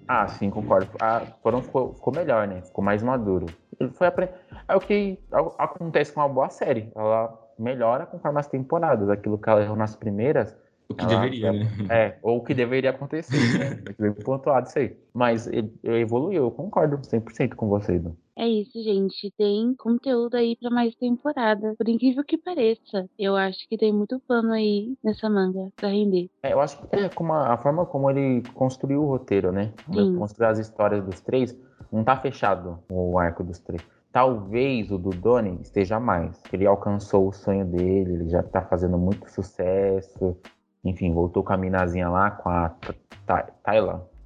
Ah, 0.07 0.27
sim, 0.27 0.49
concordo. 0.49 0.89
A 0.99 1.21
foram 1.41 1.61
ficou, 1.61 1.93
ficou 1.93 2.13
melhor, 2.13 2.47
né? 2.47 2.61
Ficou 2.61 2.83
mais 2.83 3.03
maduro. 3.03 3.47
Ele 3.79 3.89
foi 3.91 4.07
apre... 4.07 4.29
É 4.67 4.75
o 4.75 4.79
que 4.79 5.19
acontece 5.57 6.13
com 6.13 6.21
uma 6.21 6.29
boa 6.29 6.49
série. 6.49 6.89
Ela 6.95 7.37
melhora 7.59 8.05
conforme 8.05 8.39
as 8.39 8.47
temporadas. 8.47 9.09
Aquilo 9.09 9.37
que 9.37 9.49
ela 9.49 9.61
errou 9.61 9.75
nas 9.75 9.95
primeiras. 9.95 10.55
O 10.89 10.93
que 10.93 11.03
ela- 11.03 11.15
deveria, 11.15 11.51
né? 11.51 11.67
É, 11.89 12.17
ou 12.21 12.37
o 12.37 12.43
que 12.43 12.53
deveria 12.53 12.89
acontecer. 12.91 13.37
Né? 13.37 13.79
Ver 13.99 14.13
pontuado 14.23 14.67
isso 14.67 14.79
aí. 14.79 14.95
Mas 15.13 15.47
ele 15.47 15.71
evoluiu, 15.83 16.43
eu 16.43 16.51
concordo 16.51 16.97
100% 16.97 17.55
com 17.55 17.67
você, 17.67 17.93
Edu. 17.93 18.17
É 18.35 18.47
isso, 18.47 18.81
gente. 18.81 19.31
Tem 19.37 19.75
conteúdo 19.75 20.35
aí 20.35 20.55
pra 20.55 20.69
mais 20.69 20.95
temporada. 20.95 21.75
Por 21.77 21.87
incrível 21.87 22.23
que 22.23 22.37
pareça, 22.37 23.07
eu 23.17 23.35
acho 23.35 23.67
que 23.69 23.77
tem 23.77 23.93
muito 23.93 24.19
pano 24.27 24.51
aí 24.51 24.95
nessa 25.03 25.29
manga 25.29 25.69
pra 25.75 25.89
render. 25.89 26.29
É, 26.41 26.53
eu 26.53 26.59
acho 26.59 26.81
que 26.81 26.95
é 26.95 27.09
como 27.09 27.33
a, 27.33 27.53
a 27.53 27.57
forma 27.57 27.85
como 27.85 28.09
ele 28.09 28.41
construiu 28.53 29.03
o 29.03 29.07
roteiro, 29.07 29.51
né? 29.51 29.71
Construiu 30.17 30.49
as 30.49 30.57
histórias 30.59 31.05
dos 31.05 31.21
três, 31.21 31.55
não 31.91 32.03
tá 32.03 32.17
fechado 32.17 32.79
o 32.91 33.19
arco 33.19 33.43
dos 33.43 33.59
três. 33.59 33.81
Talvez 34.11 34.91
o 34.91 34.97
do 34.97 35.09
Donnie 35.11 35.59
esteja 35.61 35.99
mais. 35.99 36.41
Ele 36.51 36.65
alcançou 36.65 37.27
o 37.27 37.33
sonho 37.33 37.65
dele, 37.65 38.13
ele 38.13 38.29
já 38.29 38.43
tá 38.43 38.61
fazendo 38.63 38.97
muito 38.97 39.29
sucesso. 39.29 40.37
Enfim, 40.83 41.13
voltou 41.13 41.43
com 41.43 41.53
a 41.53 41.57
minazinha 41.57 42.09
lá, 42.09 42.31
com 42.31 42.49
a 42.49 42.69
T- 42.69 42.93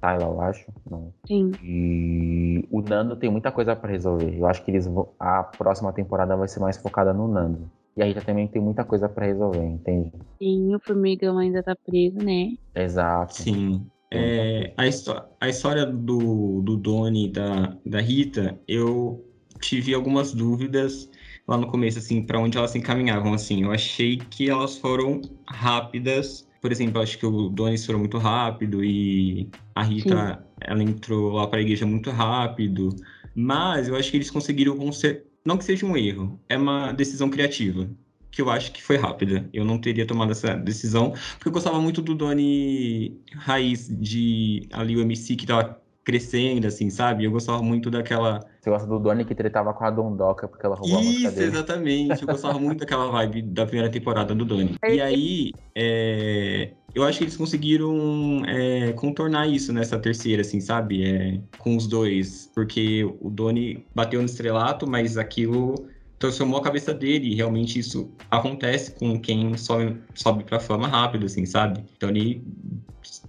Tyla. 0.00 0.18
Tyla, 0.18 0.24
eu 0.24 0.40
acho. 0.40 0.66
Não. 0.90 1.12
Sim. 1.26 1.52
E 1.62 2.66
o 2.70 2.80
Nando 2.80 3.16
tem 3.16 3.30
muita 3.30 3.50
coisa 3.52 3.74
pra 3.76 3.90
resolver. 3.90 4.36
Eu 4.38 4.46
acho 4.46 4.64
que 4.64 4.70
eles 4.70 4.86
vão, 4.86 5.08
a 5.18 5.42
próxima 5.42 5.92
temporada 5.92 6.36
vai 6.36 6.48
ser 6.48 6.60
mais 6.60 6.76
focada 6.76 7.12
no 7.12 7.28
Nando. 7.28 7.70
E 7.96 8.02
a 8.02 8.06
Rita 8.06 8.20
também 8.20 8.46
tem 8.46 8.62
muita 8.62 8.84
coisa 8.84 9.08
pra 9.08 9.26
resolver, 9.26 9.64
entende? 9.64 10.12
Sim, 10.40 10.74
o 10.74 10.78
formigão 10.80 11.36
ainda 11.38 11.62
tá 11.62 11.74
preso, 11.74 12.18
né? 12.18 12.50
Exato. 12.74 13.34
Sim. 13.34 13.86
É, 14.10 14.72
a, 14.76 14.86
histó- 14.86 15.28
a 15.40 15.48
história 15.48 15.84
do, 15.84 16.62
do 16.62 16.76
Doni 16.76 17.26
e 17.26 17.32
da, 17.32 17.76
da 17.84 18.00
Rita, 18.00 18.58
eu 18.66 19.22
tive 19.60 19.92
algumas 19.92 20.32
dúvidas 20.32 21.10
lá 21.46 21.58
no 21.58 21.66
começo, 21.70 21.98
assim, 21.98 22.22
para 22.24 22.38
onde 22.40 22.56
elas 22.56 22.70
se 22.70 22.78
encaminhavam, 22.78 23.34
assim. 23.34 23.64
Eu 23.64 23.72
achei 23.72 24.16
que 24.16 24.48
elas 24.48 24.78
foram 24.78 25.20
rápidas. 25.46 26.47
Por 26.60 26.72
exemplo, 26.72 27.00
acho 27.00 27.18
que 27.18 27.26
o 27.26 27.48
Doni 27.48 27.74
estourou 27.74 28.00
muito 28.00 28.18
rápido 28.18 28.84
e 28.84 29.48
a 29.74 29.82
Rita, 29.82 30.44
ela 30.60 30.82
entrou 30.82 31.32
lá 31.32 31.46
para 31.46 31.58
a 31.58 31.62
igreja 31.62 31.86
muito 31.86 32.10
rápido. 32.10 32.94
Mas 33.34 33.88
eu 33.88 33.96
acho 33.96 34.10
que 34.10 34.16
eles 34.16 34.30
conseguiram 34.30 34.76
conser... 34.76 35.26
Não 35.44 35.56
que 35.56 35.64
seja 35.64 35.86
um 35.86 35.96
erro, 35.96 36.40
é 36.48 36.56
uma 36.58 36.92
decisão 36.92 37.30
criativa. 37.30 37.88
Que 38.30 38.42
eu 38.42 38.50
acho 38.50 38.72
que 38.72 38.82
foi 38.82 38.96
rápida. 38.96 39.48
Eu 39.52 39.64
não 39.64 39.78
teria 39.78 40.04
tomado 40.04 40.32
essa 40.32 40.54
decisão, 40.54 41.14
porque 41.32 41.48
eu 41.48 41.52
gostava 41.52 41.80
muito 41.80 42.02
do 42.02 42.14
Doni 42.14 43.18
raiz 43.34 43.88
de 43.88 44.68
ali 44.72 44.96
o 44.96 45.00
MC 45.00 45.36
que 45.36 45.46
tava 45.46 45.80
crescendo, 46.08 46.66
assim, 46.66 46.88
sabe? 46.88 47.24
Eu 47.24 47.30
gostava 47.30 47.62
muito 47.62 47.90
daquela. 47.90 48.40
Você 48.58 48.70
gosta 48.70 48.88
do 48.88 48.98
Donnie 48.98 49.26
que 49.26 49.34
tretava 49.34 49.74
com 49.74 49.84
a 49.84 49.90
Dondoca 49.90 50.48
porque 50.48 50.64
ela 50.64 50.74
roubou 50.74 51.00
a 51.00 51.02
música 51.02 51.28
Isso, 51.28 51.36
dele. 51.36 51.46
exatamente. 51.48 52.22
Eu 52.22 52.28
gostava 52.28 52.58
muito 52.58 52.78
daquela 52.78 53.10
vibe 53.10 53.42
da 53.42 53.66
primeira 53.66 53.90
temporada 53.90 54.34
do 54.34 54.42
Doni. 54.42 54.74
E 54.88 55.02
aí, 55.02 55.52
é, 55.74 56.70
eu 56.94 57.04
acho 57.04 57.18
que 57.18 57.24
eles 57.24 57.36
conseguiram 57.36 58.42
é, 58.46 58.92
contornar 58.92 59.48
isso 59.48 59.70
nessa 59.70 59.98
terceira, 59.98 60.40
assim, 60.40 60.62
sabe? 60.62 61.04
É, 61.04 61.40
com 61.58 61.76
os 61.76 61.86
dois. 61.86 62.50
Porque 62.54 63.04
o 63.20 63.28
Doni 63.28 63.84
bateu 63.94 64.20
no 64.20 64.26
estrelato, 64.26 64.88
mas 64.88 65.18
aquilo 65.18 65.74
transformou 66.18 66.58
a 66.58 66.62
cabeça 66.62 66.92
dele. 66.92 67.32
E 67.32 67.34
realmente 67.34 67.78
isso 67.78 68.10
acontece 68.30 68.92
com 68.92 69.18
quem 69.20 69.56
sobe, 69.56 70.00
sobe 70.14 70.44
pra 70.44 70.60
fama 70.60 70.88
rápido, 70.88 71.26
assim, 71.26 71.46
sabe? 71.46 71.84
Então 71.96 72.10
ele 72.10 72.42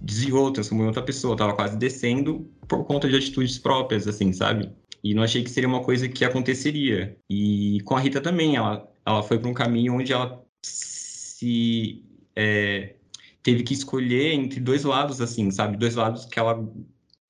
desviou, 0.00 0.52
transformou 0.52 0.84
em 0.84 0.88
outra 0.88 1.02
pessoa. 1.02 1.36
Tava 1.36 1.54
quase 1.54 1.76
descendo 1.76 2.48
por 2.68 2.84
conta 2.84 3.08
de 3.08 3.16
atitudes 3.16 3.58
próprias, 3.58 4.06
assim, 4.06 4.32
sabe? 4.32 4.70
E 5.02 5.14
não 5.14 5.22
achei 5.22 5.42
que 5.42 5.50
seria 5.50 5.68
uma 5.68 5.82
coisa 5.82 6.08
que 6.08 6.24
aconteceria. 6.24 7.16
E 7.28 7.80
com 7.84 7.96
a 7.96 8.00
Rita 8.00 8.20
também, 8.20 8.56
ela, 8.56 8.86
ela 9.06 9.22
foi 9.22 9.38
para 9.38 9.48
um 9.48 9.54
caminho 9.54 9.94
onde 9.94 10.12
ela 10.12 10.44
se 10.62 12.04
é, 12.36 12.94
teve 13.42 13.62
que 13.62 13.72
escolher 13.72 14.34
entre 14.34 14.60
dois 14.60 14.84
lados, 14.84 15.20
assim, 15.20 15.50
sabe? 15.50 15.76
Dois 15.78 15.94
lados 15.94 16.26
que 16.26 16.38
ela 16.38 16.62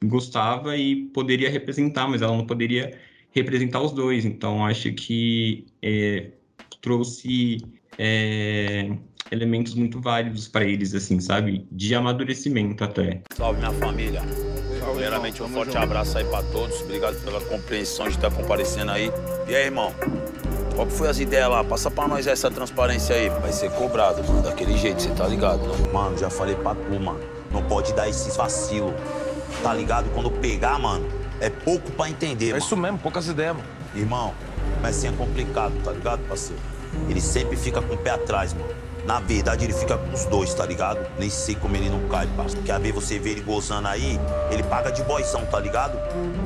gostava 0.04 0.76
e 0.76 1.06
poderia 1.08 1.50
representar, 1.50 2.08
mas 2.08 2.22
ela 2.22 2.36
não 2.36 2.46
poderia 2.46 2.98
representar 3.32 3.80
os 3.80 3.92
dois. 3.92 4.24
Então, 4.24 4.64
acho 4.64 4.92
que 4.92 5.66
é, 5.82 6.30
trouxe 6.80 7.58
é, 7.98 8.90
elementos 9.30 9.74
muito 9.74 10.00
válidos 10.00 10.48
para 10.48 10.64
eles, 10.64 10.94
assim, 10.94 11.20
sabe? 11.20 11.66
De 11.70 11.94
amadurecimento 11.94 12.82
até. 12.82 13.22
Salve 13.34 13.60
minha 13.60 13.72
família. 13.72 14.22
Primeiramente, 14.92 15.42
um 15.42 15.48
forte 15.48 15.76
abraço 15.76 16.18
aí 16.18 16.24
pra 16.24 16.42
todos. 16.44 16.80
Obrigado 16.82 17.22
pela 17.24 17.40
compreensão 17.40 18.08
de 18.08 18.16
estar 18.16 18.30
comparecendo 18.30 18.90
aí. 18.90 19.10
E 19.48 19.54
aí, 19.54 19.64
irmão? 19.64 19.92
Qual 20.74 20.86
que 20.86 20.92
foi 20.92 21.08
as 21.08 21.18
ideias 21.18 21.48
lá? 21.48 21.62
Passa 21.62 21.90
pra 21.90 22.08
nós 22.08 22.26
essa 22.26 22.50
transparência 22.50 23.14
aí. 23.14 23.28
Vai 23.28 23.52
ser 23.52 23.70
cobrado, 23.72 24.22
mano, 24.24 24.42
daquele 24.42 24.76
jeito, 24.76 25.02
você 25.02 25.10
tá 25.10 25.26
ligado? 25.26 25.66
Não? 25.66 25.92
Mano, 25.92 26.18
já 26.18 26.30
falei 26.30 26.54
pra 26.54 26.74
tu, 26.74 27.00
mano. 27.00 27.20
Não 27.50 27.62
pode 27.64 27.92
dar 27.94 28.08
esses 28.08 28.36
vacilo. 28.36 28.94
Tá 29.62 29.74
ligado? 29.74 30.08
Quando 30.14 30.30
pegar, 30.30 30.78
mano, 30.78 31.06
é 31.40 31.50
pouco 31.50 31.90
pra 31.92 32.08
entender, 32.08 32.46
É 32.46 32.52
mano. 32.52 32.58
isso 32.64 32.76
mesmo, 32.76 32.98
poucas 32.98 33.26
ideias, 33.28 33.56
mano. 33.56 33.68
Irmão, 33.94 34.32
mas 34.82 34.96
assim 34.96 35.08
é 35.08 35.12
complicado, 35.12 35.72
tá 35.82 35.92
ligado, 35.92 36.20
parceiro? 36.28 36.60
Ele 37.08 37.20
sempre 37.20 37.56
fica 37.56 37.80
com 37.80 37.94
o 37.94 37.98
pé 37.98 38.10
atrás, 38.10 38.52
mano. 38.52 38.68
Na 39.06 39.18
verdade, 39.18 39.64
ele 39.64 39.72
fica 39.72 39.96
com 39.96 40.12
os 40.12 40.24
dois, 40.26 40.52
tá 40.52 40.66
ligado? 40.66 41.00
Nem 41.18 41.30
sei 41.30 41.54
como 41.54 41.74
ele 41.74 41.88
não 41.88 42.06
cai, 42.08 42.26
parceiro. 42.36 42.56
Porque 42.58 42.70
às 42.70 42.78
vezes 42.82 42.94
você 42.94 43.18
vê 43.18 43.30
ele 43.30 43.40
gozando 43.40 43.88
aí, 43.88 44.20
ele 44.50 44.62
paga 44.62 44.90
de 44.92 45.02
boição, 45.02 45.44
tá 45.46 45.58
ligado? 45.58 45.98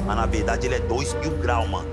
Mas 0.07 0.17
na 0.17 0.25
verdade 0.27 0.67
ele 0.67 0.77
é 0.77 0.81
dois 0.81 1.13
mil 1.15 1.33
grau, 1.39 1.67
mano. 1.67 1.89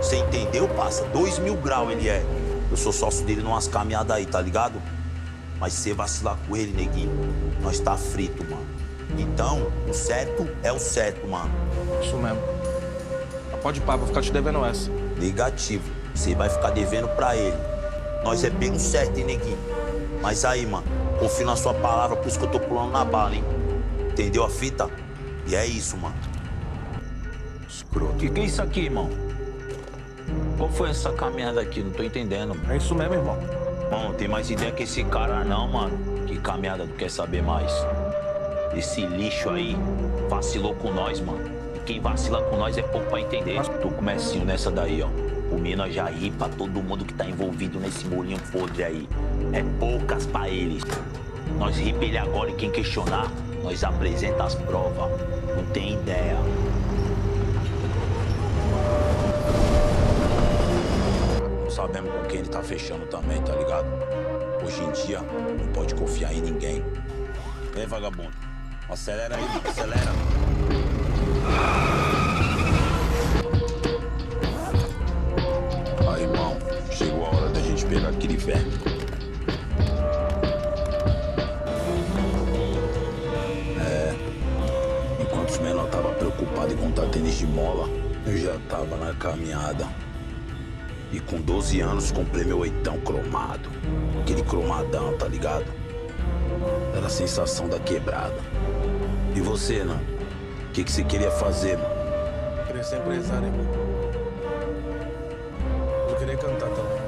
Você 0.00 0.16
entendeu, 0.16 0.68
parça? 0.68 1.04
Dois 1.06 1.38
mil 1.40 1.56
grau 1.56 1.90
ele 1.90 2.08
é. 2.08 2.24
Eu 2.70 2.76
sou 2.76 2.92
sócio 2.92 3.24
dele 3.26 3.42
numas 3.42 3.66
caminhadas 3.66 4.16
aí, 4.16 4.24
tá 4.26 4.40
ligado? 4.40 4.80
Mas 5.58 5.72
você 5.72 5.92
vacilar 5.92 6.36
com 6.46 6.56
ele, 6.56 6.72
neguinho, 6.72 7.10
nós 7.60 7.80
tá 7.80 7.96
frito, 7.96 8.44
mano. 8.48 8.67
Então, 9.16 9.72
o 9.88 9.92
certo 9.92 10.48
é 10.62 10.72
o 10.72 10.78
certo, 10.78 11.26
mano. 11.26 11.50
Isso 12.02 12.16
mesmo. 12.16 12.40
Mas 13.50 13.60
pode 13.60 13.80
ir 13.80 13.82
pá, 13.82 13.96
vou 13.96 14.06
ficar 14.06 14.20
te 14.20 14.32
devendo 14.32 14.64
essa. 14.64 14.90
Negativo. 15.16 15.84
Você 16.14 16.34
vai 16.34 16.48
ficar 16.48 16.70
devendo 16.70 17.08
pra 17.08 17.36
ele. 17.36 17.56
Nós 18.24 18.42
é 18.44 18.50
pelo 18.50 18.78
certo, 18.78 19.16
hein, 19.18 19.24
neguinho? 19.24 19.58
Mas 20.20 20.44
aí, 20.44 20.66
mano, 20.66 20.84
confio 21.18 21.46
na 21.46 21.56
sua 21.56 21.72
palavra, 21.74 22.16
por 22.16 22.26
isso 22.26 22.38
que 22.38 22.44
eu 22.44 22.50
tô 22.50 22.60
pulando 22.60 22.90
na 22.90 23.04
bala, 23.04 23.34
hein? 23.34 23.44
Entendeu 24.10 24.44
a 24.44 24.50
fita? 24.50 24.88
E 25.46 25.54
é 25.54 25.64
isso, 25.64 25.96
mano. 25.96 26.14
Escroto. 27.68 28.14
O 28.14 28.16
que, 28.16 28.28
que 28.28 28.40
é 28.40 28.44
isso 28.44 28.60
aqui, 28.60 28.80
irmão? 28.80 29.08
Qual 30.56 30.68
foi 30.70 30.90
essa 30.90 31.12
caminhada 31.12 31.60
aqui? 31.60 31.82
Não 31.82 31.92
tô 31.92 32.02
entendendo. 32.02 32.56
É 32.68 32.76
isso 32.76 32.94
mesmo, 32.94 33.14
irmão. 33.14 33.38
Mano, 33.90 34.14
tem 34.14 34.28
mais 34.28 34.50
ideia 34.50 34.72
que 34.72 34.82
esse 34.82 35.04
cara, 35.04 35.44
não, 35.44 35.68
mano. 35.68 36.26
Que 36.26 36.38
caminhada 36.38 36.84
tu 36.86 36.94
quer 36.94 37.10
saber 37.10 37.42
mais? 37.42 37.72
Esse 38.78 39.04
lixo 39.04 39.50
aí 39.50 39.76
vacilou 40.28 40.72
com 40.72 40.92
nós, 40.92 41.20
mano. 41.20 41.50
E 41.74 41.80
quem 41.80 41.98
vacila 41.98 42.40
com 42.42 42.56
nós 42.56 42.78
é 42.78 42.82
pouco 42.82 43.08
pra 43.08 43.20
entender. 43.20 43.60
Tô 43.82 43.90
comecinho 43.90 44.44
nessa 44.44 44.70
daí, 44.70 45.02
ó. 45.02 45.08
O 45.52 45.58
Mina 45.58 45.90
já 45.90 46.04
ri 46.04 46.30
pra 46.30 46.48
todo 46.48 46.80
mundo 46.80 47.04
que 47.04 47.12
tá 47.12 47.26
envolvido 47.26 47.80
nesse 47.80 48.06
molinho 48.06 48.38
podre 48.52 48.84
aí. 48.84 49.08
É 49.52 49.64
poucas 49.80 50.26
pra 50.26 50.48
eles. 50.48 50.84
Nós 51.58 51.76
ri 51.76 51.92
pra 51.92 52.04
ele 52.04 52.18
agora 52.18 52.50
e 52.50 52.54
quem 52.54 52.70
questionar, 52.70 53.28
nós 53.64 53.82
apresenta 53.82 54.44
as 54.44 54.54
provas. 54.54 55.10
Não 55.56 55.64
tem 55.72 55.94
ideia. 55.94 56.36
Não 61.64 61.68
sabemos 61.68 62.12
com 62.12 62.28
quem 62.28 62.38
ele 62.38 62.48
tá 62.48 62.62
fechando 62.62 63.06
também, 63.06 63.42
tá 63.42 63.56
ligado? 63.56 63.88
Hoje 64.64 64.80
em 64.84 64.92
dia, 64.92 65.18
não 65.20 65.66
pode 65.72 65.96
confiar 65.96 66.32
em 66.32 66.42
ninguém. 66.42 66.84
Vem, 67.74 67.84
vagabundo. 67.84 68.47
Acelera 68.90 69.36
aí, 69.36 69.44
acelera. 69.68 70.12
Aí, 76.10 76.22
irmão, 76.22 76.56
chegou 76.90 77.26
a 77.26 77.36
hora 77.36 77.50
da 77.50 77.60
gente 77.60 77.84
pegar 77.84 78.08
aquele 78.08 78.38
verme. 78.38 78.72
É. 83.78 84.14
Enquanto 85.20 85.50
os 85.50 85.58
menores 85.58 85.84
estavam 85.84 86.14
preocupados 86.14 86.72
em 86.72 86.76
contar 86.78 87.06
tênis 87.10 87.36
de 87.36 87.46
mola, 87.46 87.86
eu 88.26 88.38
já 88.38 88.58
tava 88.70 88.96
na 88.96 89.12
caminhada. 89.14 89.86
E 91.12 91.20
com 91.20 91.42
12 91.42 91.80
anos 91.80 92.10
comprei 92.10 92.44
meu 92.44 92.60
oitão 92.60 92.98
cromado. 93.00 93.68
Aquele 94.22 94.42
cromadão, 94.42 95.14
tá 95.18 95.28
ligado? 95.28 95.66
Era 96.96 97.06
a 97.06 97.10
sensação 97.10 97.68
da 97.68 97.78
quebrada. 97.78 98.36
E 99.38 99.40
você, 99.40 99.84
não? 99.84 99.94
O 99.94 100.72
que, 100.72 100.82
que 100.82 100.90
você 100.90 101.04
queria 101.04 101.30
fazer, 101.30 101.78
mano? 101.78 101.94
Queria 102.66 102.82
ser 102.82 102.96
empresário, 102.98 103.46
irmão. 103.46 103.66
Eu 106.10 106.16
queria 106.16 106.36
cantar 106.36 106.68
também. 106.70 106.98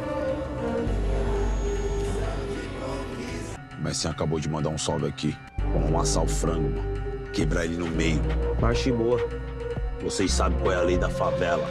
O 3.77 3.83
Messinho 3.83 4.13
acabou 4.13 4.39
de 4.39 4.49
mandar 4.49 4.69
um 4.69 4.79
salve 4.79 5.07
aqui. 5.09 5.37
Vamos 5.73 5.89
amassar 5.89 6.23
o 6.23 6.29
frango, 6.29 6.71
mano. 6.71 7.31
Quebrar 7.33 7.65
ele 7.65 7.77
no 7.77 7.89
meio. 7.89 8.21
Marche 8.61 8.93
boa. 8.93 9.19
Vocês 10.01 10.33
sabem 10.33 10.57
qual 10.61 10.73
é 10.73 10.77
a 10.77 10.83
lei 10.83 10.99
da 10.99 11.11
favela. 11.11 11.67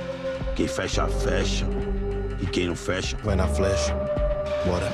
Quem 0.57 0.67
fecha, 0.67 1.07
fecha. 1.07 1.65
E 2.41 2.45
quem 2.45 2.67
não 2.67 2.75
fecha, 2.75 3.15
Vai 3.23 3.37
na 3.37 3.47
flecha. 3.47 3.95
Bora. 4.65 4.91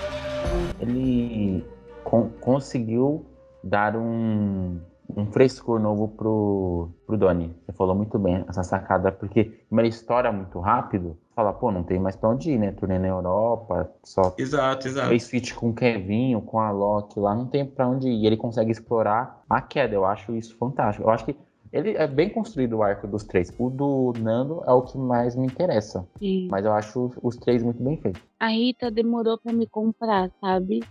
Ele 0.80 1.65
con- 2.04 2.30
conseguiu 2.39 3.25
dar 3.63 3.95
um, 3.95 4.80
um 5.15 5.25
frescor 5.28 5.80
novo 5.80 6.10
pro, 6.10 6.89
pro 7.06 7.17
Donnie. 7.17 7.56
Você 7.65 7.73
falou 7.73 7.95
muito 7.95 8.19
bem 8.19 8.43
essa 8.47 8.63
sacada, 8.63 9.12
porque 9.12 9.45
como 9.69 9.82
ele 9.82 9.89
estoura 9.89 10.32
muito 10.32 10.60
rápido, 10.60 11.17
fala, 11.36 11.54
pô, 11.54 11.71
não 11.71 11.84
tem 11.84 11.99
mais 11.99 12.15
pra 12.15 12.30
onde 12.30 12.51
ir, 12.51 12.60
né? 12.60 12.71
Turnê 12.71 12.99
na 12.99 13.08
Europa, 13.08 13.89
só 14.04 14.34
Exato, 14.38 14.88
exato. 14.88 15.10
fez 15.10 15.30
feat 15.30 15.54
com 15.56 15.69
o 15.69 15.73
Kevinho, 15.73 16.41
com 16.41 16.60
a 16.60 16.71
Loki 16.71 17.19
lá, 17.19 17.34
não 17.34 17.45
tem 17.45 17.65
pra 17.65 17.88
onde 17.88 18.08
ir. 18.08 18.23
E 18.23 18.28
ele 18.28 18.38
consegue 18.38 18.71
explorar 18.71 19.43
a 19.49 19.62
queda. 19.62 19.95
Eu 19.95 20.06
acho 20.06 20.36
isso 20.36 20.58
fantástico. 20.58 21.08
Eu 21.08 21.12
acho 21.12 21.25
que 21.25 21.36
ele 21.71 21.91
é 21.97 22.08
bem 22.08 22.30
construído 22.30 22.78
o 22.78 22.84
arco 22.84 23.06
dos 23.06 23.23
três. 23.23 23.54
O 23.60 23.69
do 23.69 24.13
Nando 24.17 24.63
é 24.65 24.71
o 24.71 24.82
que 24.82 24.97
mais 24.97 25.36
me 25.36 25.45
interessa. 25.45 26.08
Sim. 26.19 26.47
Mas 26.49 26.65
eu 26.65 26.71
acho 26.71 27.06
os, 27.06 27.13
os 27.21 27.36
três 27.38 27.62
muito 27.62 27.84
bem 27.84 27.97
feitos. 27.97 28.21
A 28.39 28.47
Rita 28.47 28.89
demorou 28.89 29.38
pra 29.38 29.51
me 29.51 29.67
comprar, 29.67 30.32
sabe? 30.39 30.82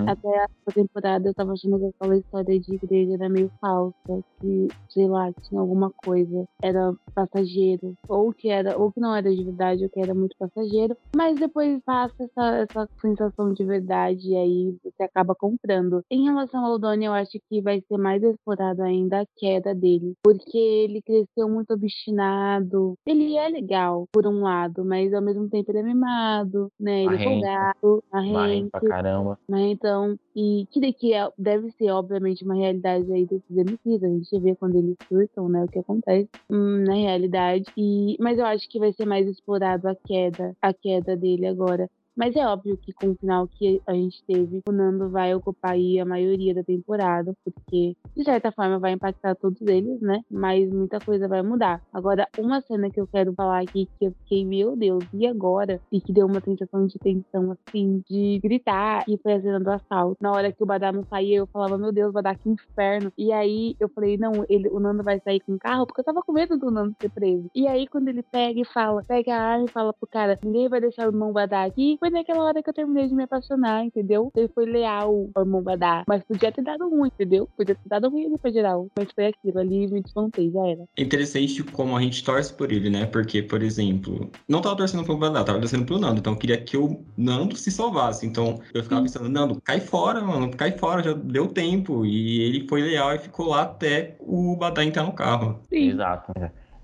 Uhum. 0.00 0.08
Até 0.08 0.44
a 0.44 0.72
temporada 0.72 1.28
eu 1.28 1.34
tava 1.34 1.52
achando 1.52 1.78
que 1.78 1.86
aquela 1.86 2.16
história 2.16 2.60
de 2.60 2.74
igreja 2.74 3.14
era 3.14 3.28
meio 3.28 3.50
falsa, 3.60 3.94
que, 4.40 4.68
sei 4.88 5.08
lá, 5.08 5.32
tinha 5.42 5.60
alguma 5.60 5.90
coisa, 5.90 6.44
era 6.62 6.92
passageiro, 7.14 7.94
ou 8.08 8.32
que 8.32 8.48
era, 8.48 8.78
ou 8.78 8.92
que 8.92 9.00
não 9.00 9.14
era 9.14 9.34
de 9.34 9.44
verdade, 9.44 9.84
ou 9.84 9.90
que 9.90 10.00
era 10.00 10.14
muito 10.14 10.36
passageiro, 10.38 10.96
mas 11.14 11.38
depois 11.38 11.80
passa 11.84 12.14
essa, 12.20 12.56
essa 12.56 12.88
sensação 13.00 13.52
de 13.52 13.64
verdade 13.64 14.28
e 14.28 14.36
aí 14.36 14.76
você 14.82 15.02
acaba 15.02 15.34
comprando. 15.34 16.02
Em 16.10 16.24
relação 16.24 16.64
ao 16.64 16.78
Donnie, 16.78 17.06
eu 17.06 17.12
acho 17.12 17.38
que 17.48 17.60
vai 17.60 17.80
ser 17.86 17.98
mais 17.98 18.22
explorado 18.22 18.82
ainda 18.82 19.20
a 19.20 19.26
queda 19.36 19.74
dele, 19.74 20.14
porque 20.22 20.56
ele 20.58 21.02
cresceu 21.02 21.48
muito 21.48 21.72
obstinado. 21.74 22.94
Ele 23.06 23.36
é 23.36 23.48
legal, 23.48 24.06
por 24.12 24.26
um 24.26 24.42
lado, 24.42 24.84
mas 24.84 25.12
ao 25.12 25.22
mesmo 25.22 25.48
tempo 25.48 25.70
ele 25.70 25.78
é 25.78 25.82
mimado, 25.82 26.70
né? 26.78 27.04
Ele 27.04 27.14
é 27.14 27.18
Marrento. 27.18 27.30
folgado, 27.30 28.04
Marrem 28.12 28.32
marrento. 28.32 28.70
pra 28.70 28.80
caramba. 28.88 29.38
Mas 29.48 29.78
então, 29.90 30.16
e 30.36 30.66
que 30.70 30.80
daqui 30.80 31.12
é, 31.12 31.28
deve 31.36 31.72
ser, 31.72 31.90
obviamente, 31.90 32.44
uma 32.44 32.54
realidade 32.54 33.12
aí 33.12 33.26
desses 33.26 33.50
MCs. 33.50 34.04
A 34.04 34.08
gente 34.08 34.38
vê 34.38 34.54
quando 34.54 34.76
eles 34.76 34.96
surtam, 35.08 35.48
né? 35.48 35.64
O 35.64 35.68
que 35.68 35.80
acontece 35.80 36.28
hum, 36.48 36.84
na 36.84 36.94
realidade. 36.94 37.64
E, 37.76 38.16
mas 38.20 38.38
eu 38.38 38.46
acho 38.46 38.68
que 38.68 38.78
vai 38.78 38.92
ser 38.92 39.04
mais 39.04 39.26
explorado 39.26 39.88
a 39.88 39.96
queda, 39.96 40.56
a 40.62 40.72
queda 40.72 41.16
dele 41.16 41.46
agora. 41.46 41.90
Mas 42.16 42.36
é 42.36 42.46
óbvio 42.46 42.76
que 42.76 42.92
com 42.92 43.10
o 43.10 43.14
final 43.14 43.48
que 43.48 43.80
a 43.86 43.92
gente 43.92 44.22
teve, 44.24 44.60
o 44.68 44.72
Nando 44.72 45.08
vai 45.08 45.34
ocupar 45.34 45.72
aí 45.72 45.98
a 45.98 46.04
maioria 46.04 46.54
da 46.54 46.62
temporada, 46.62 47.34
porque 47.44 47.96
de 48.16 48.24
certa 48.24 48.52
forma 48.52 48.78
vai 48.78 48.92
impactar 48.92 49.34
todos 49.36 49.60
eles, 49.62 50.00
né? 50.00 50.20
Mas 50.30 50.70
muita 50.70 50.98
coisa 51.00 51.28
vai 51.28 51.42
mudar. 51.42 51.82
Agora, 51.92 52.28
uma 52.38 52.60
cena 52.60 52.90
que 52.90 53.00
eu 53.00 53.06
quero 53.06 53.32
falar 53.34 53.62
aqui 53.62 53.88
que 53.98 54.06
eu 54.06 54.12
fiquei, 54.22 54.44
meu 54.44 54.76
Deus, 54.76 55.04
e 55.14 55.26
agora? 55.26 55.80
E 55.90 56.00
que 56.00 56.12
deu 56.12 56.26
uma 56.26 56.40
sensação 56.40 56.86
de 56.86 56.98
tensão, 56.98 57.52
assim, 57.52 58.02
de 58.08 58.38
gritar, 58.42 59.04
que 59.04 59.16
foi 59.18 59.34
a 59.34 59.40
cena 59.40 59.60
do 59.60 59.70
assalto. 59.70 60.16
Na 60.20 60.32
hora 60.32 60.52
que 60.52 60.62
o 60.62 60.66
Badá 60.66 60.92
não 60.92 61.04
saía, 61.04 61.38
eu 61.38 61.46
falava, 61.46 61.78
meu 61.78 61.92
Deus, 61.92 62.12
Badá, 62.12 62.34
que 62.34 62.48
inferno. 62.48 63.12
E 63.16 63.32
aí 63.32 63.76
eu 63.78 63.88
falei, 63.88 64.16
não, 64.18 64.44
ele, 64.48 64.68
o 64.68 64.80
Nando 64.80 65.02
vai 65.02 65.20
sair 65.20 65.40
com 65.40 65.54
o 65.54 65.58
carro, 65.58 65.86
porque 65.86 66.00
eu 66.00 66.04
tava 66.04 66.22
com 66.22 66.32
medo 66.32 66.58
do 66.58 66.70
Nando 66.70 66.94
ser 67.00 67.10
preso. 67.10 67.50
E 67.54 67.66
aí, 67.66 67.86
quando 67.86 68.08
ele 68.08 68.22
pega 68.22 68.60
e 68.60 68.64
fala, 68.64 69.02
pega 69.06 69.34
a 69.34 69.40
arma 69.40 69.64
e 69.66 69.70
fala 69.70 69.92
pro 69.92 70.08
cara, 70.08 70.38
ninguém 70.44 70.68
vai 70.68 70.80
deixar 70.80 71.06
o 71.06 71.10
irmão 71.10 71.32
Badá 71.32 71.64
aqui, 71.64 71.98
foi 72.00 72.10
naquela 72.10 72.42
hora 72.42 72.62
que 72.62 72.70
eu 72.70 72.74
terminei 72.74 73.06
de 73.06 73.14
me 73.14 73.24
apaixonar, 73.24 73.84
entendeu? 73.84 74.32
Ele 74.34 74.48
foi 74.48 74.64
leal 74.64 75.28
ao 75.34 75.42
irmão 75.42 75.62
Badá. 75.62 76.02
Mas 76.08 76.24
podia 76.24 76.50
ter 76.50 76.62
dado 76.62 76.88
ruim, 76.88 77.08
entendeu? 77.08 77.48
Podia 77.56 77.74
ter 77.74 77.88
dado 77.88 78.08
ruim 78.08 78.26
ali 78.26 78.38
pra 78.38 78.50
geral. 78.50 78.88
Mas 78.96 79.12
foi 79.12 79.26
aquilo 79.26 79.58
ali, 79.58 79.86
me 79.86 80.02
desmontei, 80.02 80.50
já 80.50 80.66
era. 80.66 80.84
É 80.96 81.02
interessante 81.02 81.62
como 81.62 81.96
a 81.96 82.00
gente 82.00 82.24
torce 82.24 82.52
por 82.52 82.72
ele, 82.72 82.88
né? 82.88 83.04
Porque, 83.06 83.42
por 83.42 83.62
exemplo, 83.62 84.30
não 84.48 84.62
tava 84.62 84.76
torcendo 84.76 85.04
pro 85.04 85.18
Badá, 85.18 85.44
tava 85.44 85.60
torcendo 85.60 85.84
pro 85.84 85.98
Nando. 85.98 86.20
Então 86.20 86.32
eu 86.32 86.38
queria 86.38 86.60
que 86.60 86.76
o 86.76 87.04
Nando 87.16 87.54
se 87.54 87.70
salvasse. 87.70 88.26
Então 88.26 88.58
eu 88.72 88.82
ficava 88.82 89.02
pensando, 89.02 89.28
Nando, 89.28 89.60
cai 89.60 89.80
fora, 89.80 90.22
mano, 90.22 90.50
cai 90.56 90.72
fora, 90.72 91.02
já 91.02 91.12
deu 91.12 91.48
tempo. 91.48 92.06
E 92.06 92.40
ele 92.40 92.66
foi 92.66 92.80
leal 92.80 93.14
e 93.14 93.18
ficou 93.18 93.48
lá 93.48 93.62
até 93.62 94.16
o 94.20 94.56
Badá 94.56 94.82
entrar 94.82 95.04
no 95.04 95.12
carro. 95.12 95.60
Exato. 95.70 96.32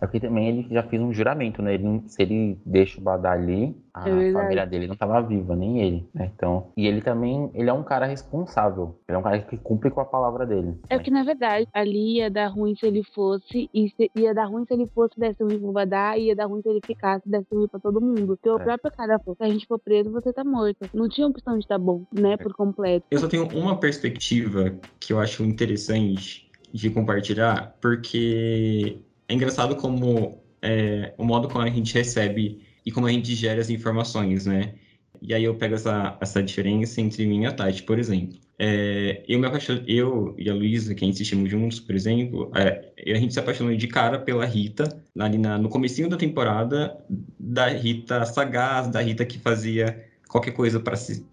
É 0.00 0.06
porque 0.06 0.20
também 0.20 0.48
ele 0.48 0.68
já 0.70 0.82
fez 0.82 1.00
um 1.00 1.12
juramento, 1.12 1.62
né? 1.62 1.74
Ele 1.74 1.84
não- 1.84 2.06
se 2.06 2.22
ele 2.22 2.58
deixa 2.66 3.00
o 3.00 3.02
Badá 3.02 3.32
ali, 3.32 3.74
a 3.94 4.08
É 4.08 4.32
família 4.32 4.66
dele 4.66 4.86
não 4.86 4.94
tava 4.96 5.22
viva, 5.22 5.56
nem 5.56 5.80
ele, 5.80 6.06
né? 6.14 6.30
Então, 6.36 6.70
e 6.76 6.86
ele 6.86 7.00
também, 7.00 7.50
ele 7.54 7.70
é 7.70 7.72
um 7.72 7.82
cara 7.82 8.04
responsável. 8.04 8.98
Ele 9.08 9.16
é 9.16 9.18
um 9.18 9.22
cara 9.22 9.38
que 9.40 9.56
cumpre 9.56 9.90
com 9.90 10.00
a 10.00 10.04
palavra 10.04 10.44
dele. 10.46 10.74
É 10.90 10.98
que, 10.98 11.10
na 11.10 11.22
verdade, 11.24 11.66
ali 11.72 12.16
ia 12.18 12.30
dar 12.30 12.48
ruim 12.48 12.74
se 12.76 12.86
ele 12.86 13.02
fosse, 13.14 13.70
e 13.72 13.88
se- 13.90 14.10
ia 14.14 14.34
dar 14.34 14.44
ruim 14.46 14.66
se 14.66 14.74
ele 14.74 14.86
fosse, 14.94 15.18
desse 15.18 15.42
ruim 15.42 15.58
pro 15.58 15.72
Badá, 15.72 16.16
ia 16.18 16.36
dar 16.36 16.44
ruim 16.46 16.60
se 16.60 16.68
ele 16.68 16.82
ficasse, 16.82 17.26
desse 17.26 17.46
ruim 17.54 17.66
pra 17.66 17.80
todo 17.80 17.98
mundo. 18.00 18.26
Porque 18.36 18.50
o 18.50 18.56
É. 18.56 18.62
próprio 18.64 18.92
cara 18.92 19.18
falou, 19.20 19.34
se 19.36 19.42
a 19.44 19.48
gente 19.48 19.66
for 19.66 19.78
preso, 19.78 20.10
você 20.10 20.30
tá 20.30 20.44
morto. 20.44 20.90
Não 20.92 21.08
tinha 21.08 21.26
opção 21.26 21.54
de 21.54 21.64
estar 21.64 21.78
bom, 21.78 22.02
né, 22.12 22.36
por 22.36 22.52
completo. 22.52 23.06
Eu 23.10 23.18
só 23.18 23.28
tenho 23.28 23.48
uma 23.48 23.80
perspectiva 23.80 24.74
que 25.00 25.12
eu 25.12 25.18
acho 25.20 25.42
interessante 25.42 26.44
de 26.72 26.90
compartilhar, 26.90 27.74
porque 27.80 28.98
é 29.28 29.34
engraçado 29.34 29.76
como 29.76 30.40
é, 30.62 31.14
o 31.18 31.24
modo 31.24 31.48
como 31.48 31.64
a 31.64 31.70
gente 31.70 31.94
recebe 31.94 32.62
e 32.84 32.92
como 32.92 33.06
a 33.06 33.12
gente 33.12 33.34
gera 33.34 33.60
as 33.60 33.70
informações, 33.70 34.46
né? 34.46 34.74
E 35.22 35.34
aí 35.34 35.44
eu 35.44 35.54
pego 35.54 35.74
essa, 35.74 36.16
essa 36.20 36.42
diferença 36.42 37.00
entre 37.00 37.26
mim 37.26 37.42
e 37.42 37.46
a 37.46 37.52
Tati, 37.52 37.82
por 37.82 37.98
exemplo. 37.98 38.38
É, 38.58 39.22
eu 39.28 39.38
me 39.38 39.46
apaixonei, 39.46 39.84
eu 39.86 40.34
e 40.38 40.48
a 40.48 40.54
Luísa, 40.54 40.94
que 40.94 41.04
a 41.04 41.06
gente 41.06 41.16
assistimos 41.16 41.50
juntos, 41.50 41.80
por 41.80 41.94
exemplo, 41.94 42.50
é, 42.54 42.92
a 43.12 43.18
gente 43.18 43.32
se 43.32 43.40
apaixonou 43.40 43.74
de 43.76 43.86
cara 43.86 44.18
pela 44.18 44.46
Rita, 44.46 44.84
ali 45.18 45.38
na, 45.38 45.58
no 45.58 45.68
comecinho 45.68 46.08
da 46.08 46.16
temporada, 46.16 46.96
da 47.38 47.68
Rita 47.68 48.24
sagaz, 48.24 48.88
da 48.88 49.00
Rita 49.00 49.24
que 49.24 49.38
fazia 49.38 50.04
qualquer 50.28 50.52
coisa 50.52 50.80
para 50.80 50.96
se, 50.96 51.24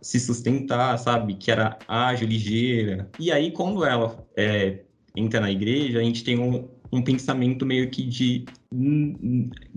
se 0.00 0.20
sustentar, 0.20 0.98
sabe? 0.98 1.34
Que 1.34 1.50
era 1.50 1.78
ágil, 1.86 2.28
ligeira. 2.28 3.08
E 3.18 3.30
aí, 3.30 3.50
quando 3.50 3.84
ela 3.84 4.26
é, 4.36 4.80
entra 5.14 5.40
na 5.40 5.50
igreja, 5.50 5.98
a 5.98 6.02
gente 6.02 6.24
tem 6.24 6.38
um, 6.38 6.68
um 6.92 7.02
pensamento 7.02 7.66
meio 7.66 7.90
que 7.90 8.02
de 8.02 8.44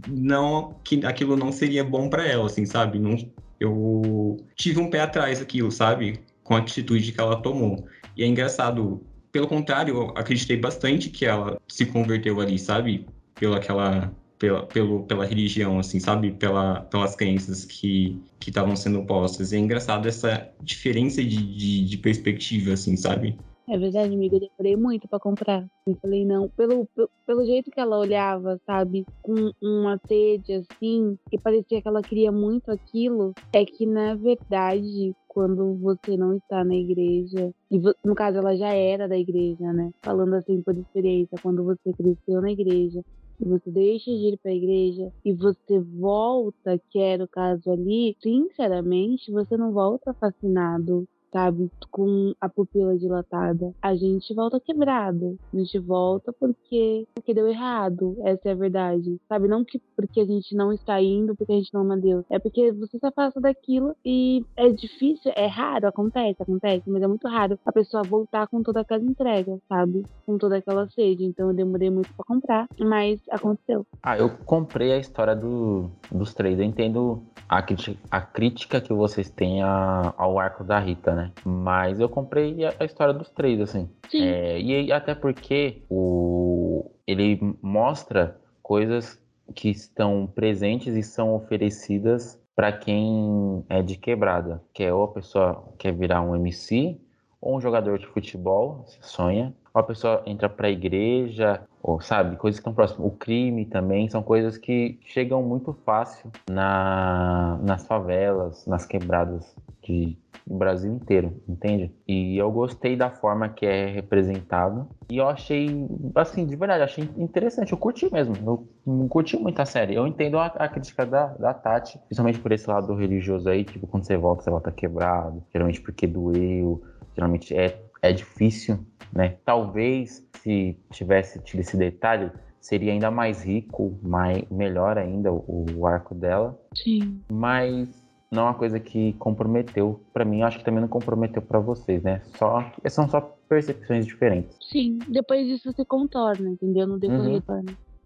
não 0.08 0.76
que 0.84 1.06
aquilo 1.06 1.36
não 1.36 1.52
seria 1.52 1.84
bom 1.84 2.10
para 2.10 2.28
ela, 2.28 2.45
assim, 2.45 2.65
sabe? 2.65 3.00
Não, 3.00 3.15
eu 3.60 4.38
tive 4.56 4.80
um 4.80 4.89
pé 4.89 5.02
atrás 5.02 5.41
aquilo, 5.41 5.72
sabe? 5.72 6.19
Com 6.43 6.56
a 6.56 6.60
atitude 6.60 7.12
que 7.12 7.19
ela 7.19 7.41
tomou. 7.41 7.88
E 8.15 8.24
é 8.24 8.28
engraçado. 8.28 9.02
Pelo 9.32 9.48
contrário, 9.48 9.95
eu 9.95 10.04
acreditei 10.15 10.58
bastante 10.58 11.10
que 11.10 11.26
ela 11.26 11.60
se 11.67 11.86
converteu 11.86 12.41
ali, 12.41 12.58
sabe? 12.58 13.06
Pela 13.36 13.58
aquela 13.58 14.12
pela, 14.39 14.65
pelo, 14.65 15.04
pela 15.04 15.26
religião, 15.26 15.78
assim, 15.78 16.00
sabe? 16.00 16.32
Pela, 16.32 16.82
pelas 16.82 17.15
crenças 17.15 17.65
que 17.65 18.17
que 18.39 18.50
estavam 18.50 18.76
sendo 18.76 19.04
postas. 19.06 19.52
E 19.52 19.58
é 19.58 19.60
engraçado 19.60 20.08
essa 20.08 20.50
diferença 20.63 21.22
de, 21.22 21.38
de, 21.56 21.86
de 21.86 21.98
perspectiva, 21.98 22.74
assim, 22.74 22.95
sabe? 22.95 23.38
É 23.72 23.78
verdade, 23.78 24.16
amiga, 24.16 24.36
eu 24.36 24.40
demorei 24.40 24.76
muito 24.76 25.08
pra 25.08 25.20
comprar. 25.20 25.64
Eu 25.86 25.96
falei, 26.02 26.26
não, 26.26 26.50
pelo, 26.50 26.88
pelo, 26.88 27.10
pelo 27.24 27.46
jeito 27.46 27.70
que 27.70 27.80
ela 27.80 28.00
olhava, 28.00 28.60
sabe, 28.66 29.06
com 29.22 29.52
uma 29.62 30.00
sede 30.08 30.54
assim, 30.54 31.16
que 31.30 31.38
parecia 31.38 31.80
que 31.80 31.88
ela 31.88 32.02
queria 32.02 32.32
muito 32.32 32.72
aquilo, 32.72 33.32
é 33.54 33.64
que 33.64 33.86
na 33.86 34.16
verdade, 34.16 35.16
quando 35.28 35.76
você 35.76 36.18
não 36.18 36.36
está 36.36 36.64
na 36.64 36.74
igreja, 36.74 37.54
e 37.70 37.80
no 38.04 38.16
caso 38.16 38.40
ela 38.40 38.58
já 38.58 38.74
era 38.74 39.08
da 39.08 39.16
igreja, 39.16 39.72
né? 39.72 39.92
Falando 40.02 40.34
assim 40.34 40.64
por 40.64 40.76
experiência, 40.76 41.38
quando 41.40 41.64
você 41.64 41.94
cresceu 41.94 42.42
na 42.42 42.52
igreja, 42.52 43.06
e 43.40 43.46
você 43.46 43.70
deixa 43.70 44.10
de 44.10 44.34
ir 44.34 44.38
para 44.38 44.52
a 44.52 44.56
igreja 44.56 45.14
e 45.24 45.32
você 45.32 45.80
volta, 45.80 46.82
que 46.90 47.00
era 47.00 47.24
o 47.24 47.28
caso 47.28 47.72
ali, 47.72 48.18
sinceramente, 48.20 49.32
você 49.32 49.56
não 49.56 49.72
volta 49.72 50.12
fascinado 50.16 51.08
sabe? 51.32 51.72
Com 51.92 52.34
a 52.39 52.50
pupila 52.50 52.98
dilatada. 52.98 53.74
A 53.82 53.96
gente 53.96 54.34
volta 54.34 54.60
quebrado. 54.60 55.38
A 55.54 55.58
gente 55.58 55.78
volta 55.80 56.34
porque, 56.34 57.08
porque 57.13 57.34
deu 57.34 57.48
errado. 57.48 58.18
Essa 58.24 58.50
é 58.50 58.52
a 58.52 58.56
verdade. 58.56 59.20
Sabe? 59.28 59.48
Não 59.48 59.63
que 59.63 59.80
porque 59.96 60.22
a 60.22 60.26
gente 60.26 60.56
não 60.56 60.72
está 60.72 61.02
indo, 61.02 61.36
porque 61.36 61.52
a 61.52 61.56
gente 61.56 61.74
não 61.74 61.82
ama 61.82 61.98
Deus. 61.98 62.26
É 62.30 62.39
porque 62.39 62.72
você 62.72 62.98
se 62.98 63.06
afasta 63.06 63.39
daquilo 63.39 63.96
e 64.06 64.46
é 64.56 64.70
difícil, 64.70 65.32
é 65.36 65.46
raro, 65.46 65.88
acontece, 65.88 66.42
acontece, 66.42 66.89
mas 66.89 67.02
é 67.02 67.08
muito 67.08 67.28
raro 67.28 67.60
a 67.65 67.72
pessoa 67.72 68.04
voltar 68.04 68.48
com 68.48 68.63
toda 68.63 68.82
aquela 68.82 69.04
entrega, 69.04 69.60
sabe? 69.68 70.06
Com 70.26 70.38
toda 70.38 70.58
aquela 70.58 70.88
sede. 70.89 71.26
Então 71.26 71.50
eu 71.50 71.56
demorei 71.56 71.89
muito 71.89 72.13
para 72.13 72.26
comprar, 72.26 72.68
mas 72.80 73.20
aconteceu. 73.30 73.86
Ah, 74.02 74.18
eu 74.18 74.30
comprei 74.46 74.94
a 74.94 74.98
história 74.98 75.36
do, 75.36 75.89
dos 76.12 76.34
três. 76.34 76.58
Eu 76.58 76.65
entendo 76.65 77.22
a, 77.48 77.63
a 78.12 78.22
crítica 78.22 78.80
que 78.80 78.94
vocês 78.94 79.30
têm 79.30 79.62
a, 79.62 80.13
ao 80.18 80.39
arco 80.39 80.63
da 80.63 80.80
Rita, 80.80 81.13
né? 81.13 81.19
Mas 81.44 82.00
eu 82.00 82.10
comprei 82.10 82.66
a, 82.66 82.74
a 82.80 82.86
história 82.86 83.14
dos 83.14 83.30
três, 83.30 83.60
assim. 83.62 83.90
Sim. 84.10 84.24
É, 84.24 84.60
e 84.60 84.92
até 84.92 85.14
porque 85.14 85.84
o, 85.90 86.90
ele 87.08 87.40
mostra 87.62 88.40
coisas 88.62 89.20
que 89.56 89.70
estão 89.70 90.28
presentes 90.28 90.96
e 90.96 91.04
são 91.04 91.34
oferecidas 91.34 92.40
para 92.56 92.72
quem 92.72 93.64
é 93.70 93.82
de 93.82 93.98
quebrada, 93.98 94.62
que 94.74 94.84
é 94.84 94.94
ou 94.94 95.06
a 95.06 95.08
pessoa 95.08 95.74
quer 95.78 95.94
virar 95.94 96.22
um 96.22 96.36
MC 96.36 97.00
ou 97.42 97.56
um 97.56 97.62
jogador 97.62 97.98
de 97.98 98.06
futebol, 98.06 98.86
sonha, 99.02 99.46
ou 99.46 99.59
a 99.74 99.84
pessoa 99.84 100.24
entra 100.26 100.50
para 100.50 100.68
a 100.68 100.72
igreja, 100.72 101.62
ou 101.82 102.02
sabe, 102.02 102.36
coisas 102.36 102.60
que 102.60 102.62
estão 102.62 102.74
próximas. 102.74 103.06
O 103.06 103.12
crime 103.12 103.66
também 103.66 104.10
são 104.10 104.22
coisas 104.22 104.58
que 104.58 105.00
chegam 105.06 105.42
muito 105.42 105.74
fácil 105.86 106.32
na, 106.50 107.60
nas 107.62 107.86
favelas, 107.86 108.66
nas 108.66 108.86
quebradas 108.86 109.56
de, 109.84 110.18
do 110.46 110.58
Brasil 110.58 110.92
inteiro, 110.92 111.42
entende? 111.48 111.92
E 112.08 112.38
eu 112.38 112.52
gostei 112.52 112.96
da 112.96 113.10
forma 113.10 113.50
que 113.50 113.66
é 113.66 113.86
representado. 113.88 114.88
E 115.10 115.18
eu 115.18 115.28
achei, 115.28 115.88
assim, 116.16 116.46
de 116.46 116.56
verdade, 116.56 116.84
achei 116.84 117.10
interessante. 117.18 117.72
Eu 117.72 117.78
curti 117.78 118.12
mesmo. 118.12 118.36
Eu 118.46 118.68
não 118.86 119.08
curti 119.08 119.38
muito 119.38 119.60
a 119.62 119.66
série. 119.66 119.96
Eu 119.96 120.06
entendo 120.06 120.38
a, 120.38 120.48
a 120.48 120.68
crítica 120.68 121.06
da, 121.06 121.28
da 121.28 121.54
Tati, 121.54 121.98
principalmente 122.00 122.40
por 122.40 122.52
esse 122.52 122.70
lado 122.70 122.94
religioso 122.96 123.50
aí. 123.50 123.64
Tipo, 123.64 123.88
quando 123.88 124.06
você 124.06 124.18
volta, 124.18 124.44
você 124.44 124.50
volta 124.50 124.72
quebrado. 124.72 125.44
Geralmente 125.52 125.82
porque 125.82 126.06
doeu. 126.06 126.84
Geralmente 127.16 127.56
é, 127.56 127.82
é 128.02 128.14
difícil, 128.14 128.80
né? 129.13 129.38
Talvez 129.45 130.28
se 130.41 130.78
tivesse 130.91 131.39
tido 131.39 131.60
esse 131.60 131.78
detalhe, 131.78 132.32
seria 132.60 132.91
ainda 132.91 133.10
mais 133.10 133.43
rico, 133.43 133.98
mais, 134.02 134.43
melhor 134.50 134.98
ainda 134.98 135.32
o, 135.32 135.65
o 135.76 135.88
arco 135.88 136.13
dela. 136.13 136.60
Sim. 136.76 137.22
Mas 137.32 137.89
não 138.32 138.43
é 138.43 138.45
uma 138.45 138.54
coisa 138.54 138.80
que 138.80 139.13
comprometeu 139.13 140.02
para 140.13 140.24
mim, 140.24 140.43
acho 140.43 140.60
que 140.60 140.63
também 140.63 140.82
não 140.82 140.88
comprometeu 140.88 141.41
para 141.41 141.60
vocês, 141.60 142.04
né? 142.04 142.22
Só 142.38 142.63
são 142.88 143.10
só 143.10 143.22
percepções 143.48 144.06
diferentes. 144.06 144.56
Sim, 144.62 145.00
depois 145.08 145.48
disso 145.48 145.72
se 145.72 145.84
contorna, 145.86 146.50
entendeu? 146.50 146.86
No 146.86 147.00
decorrer 147.00 147.41
uhum. 147.50 147.65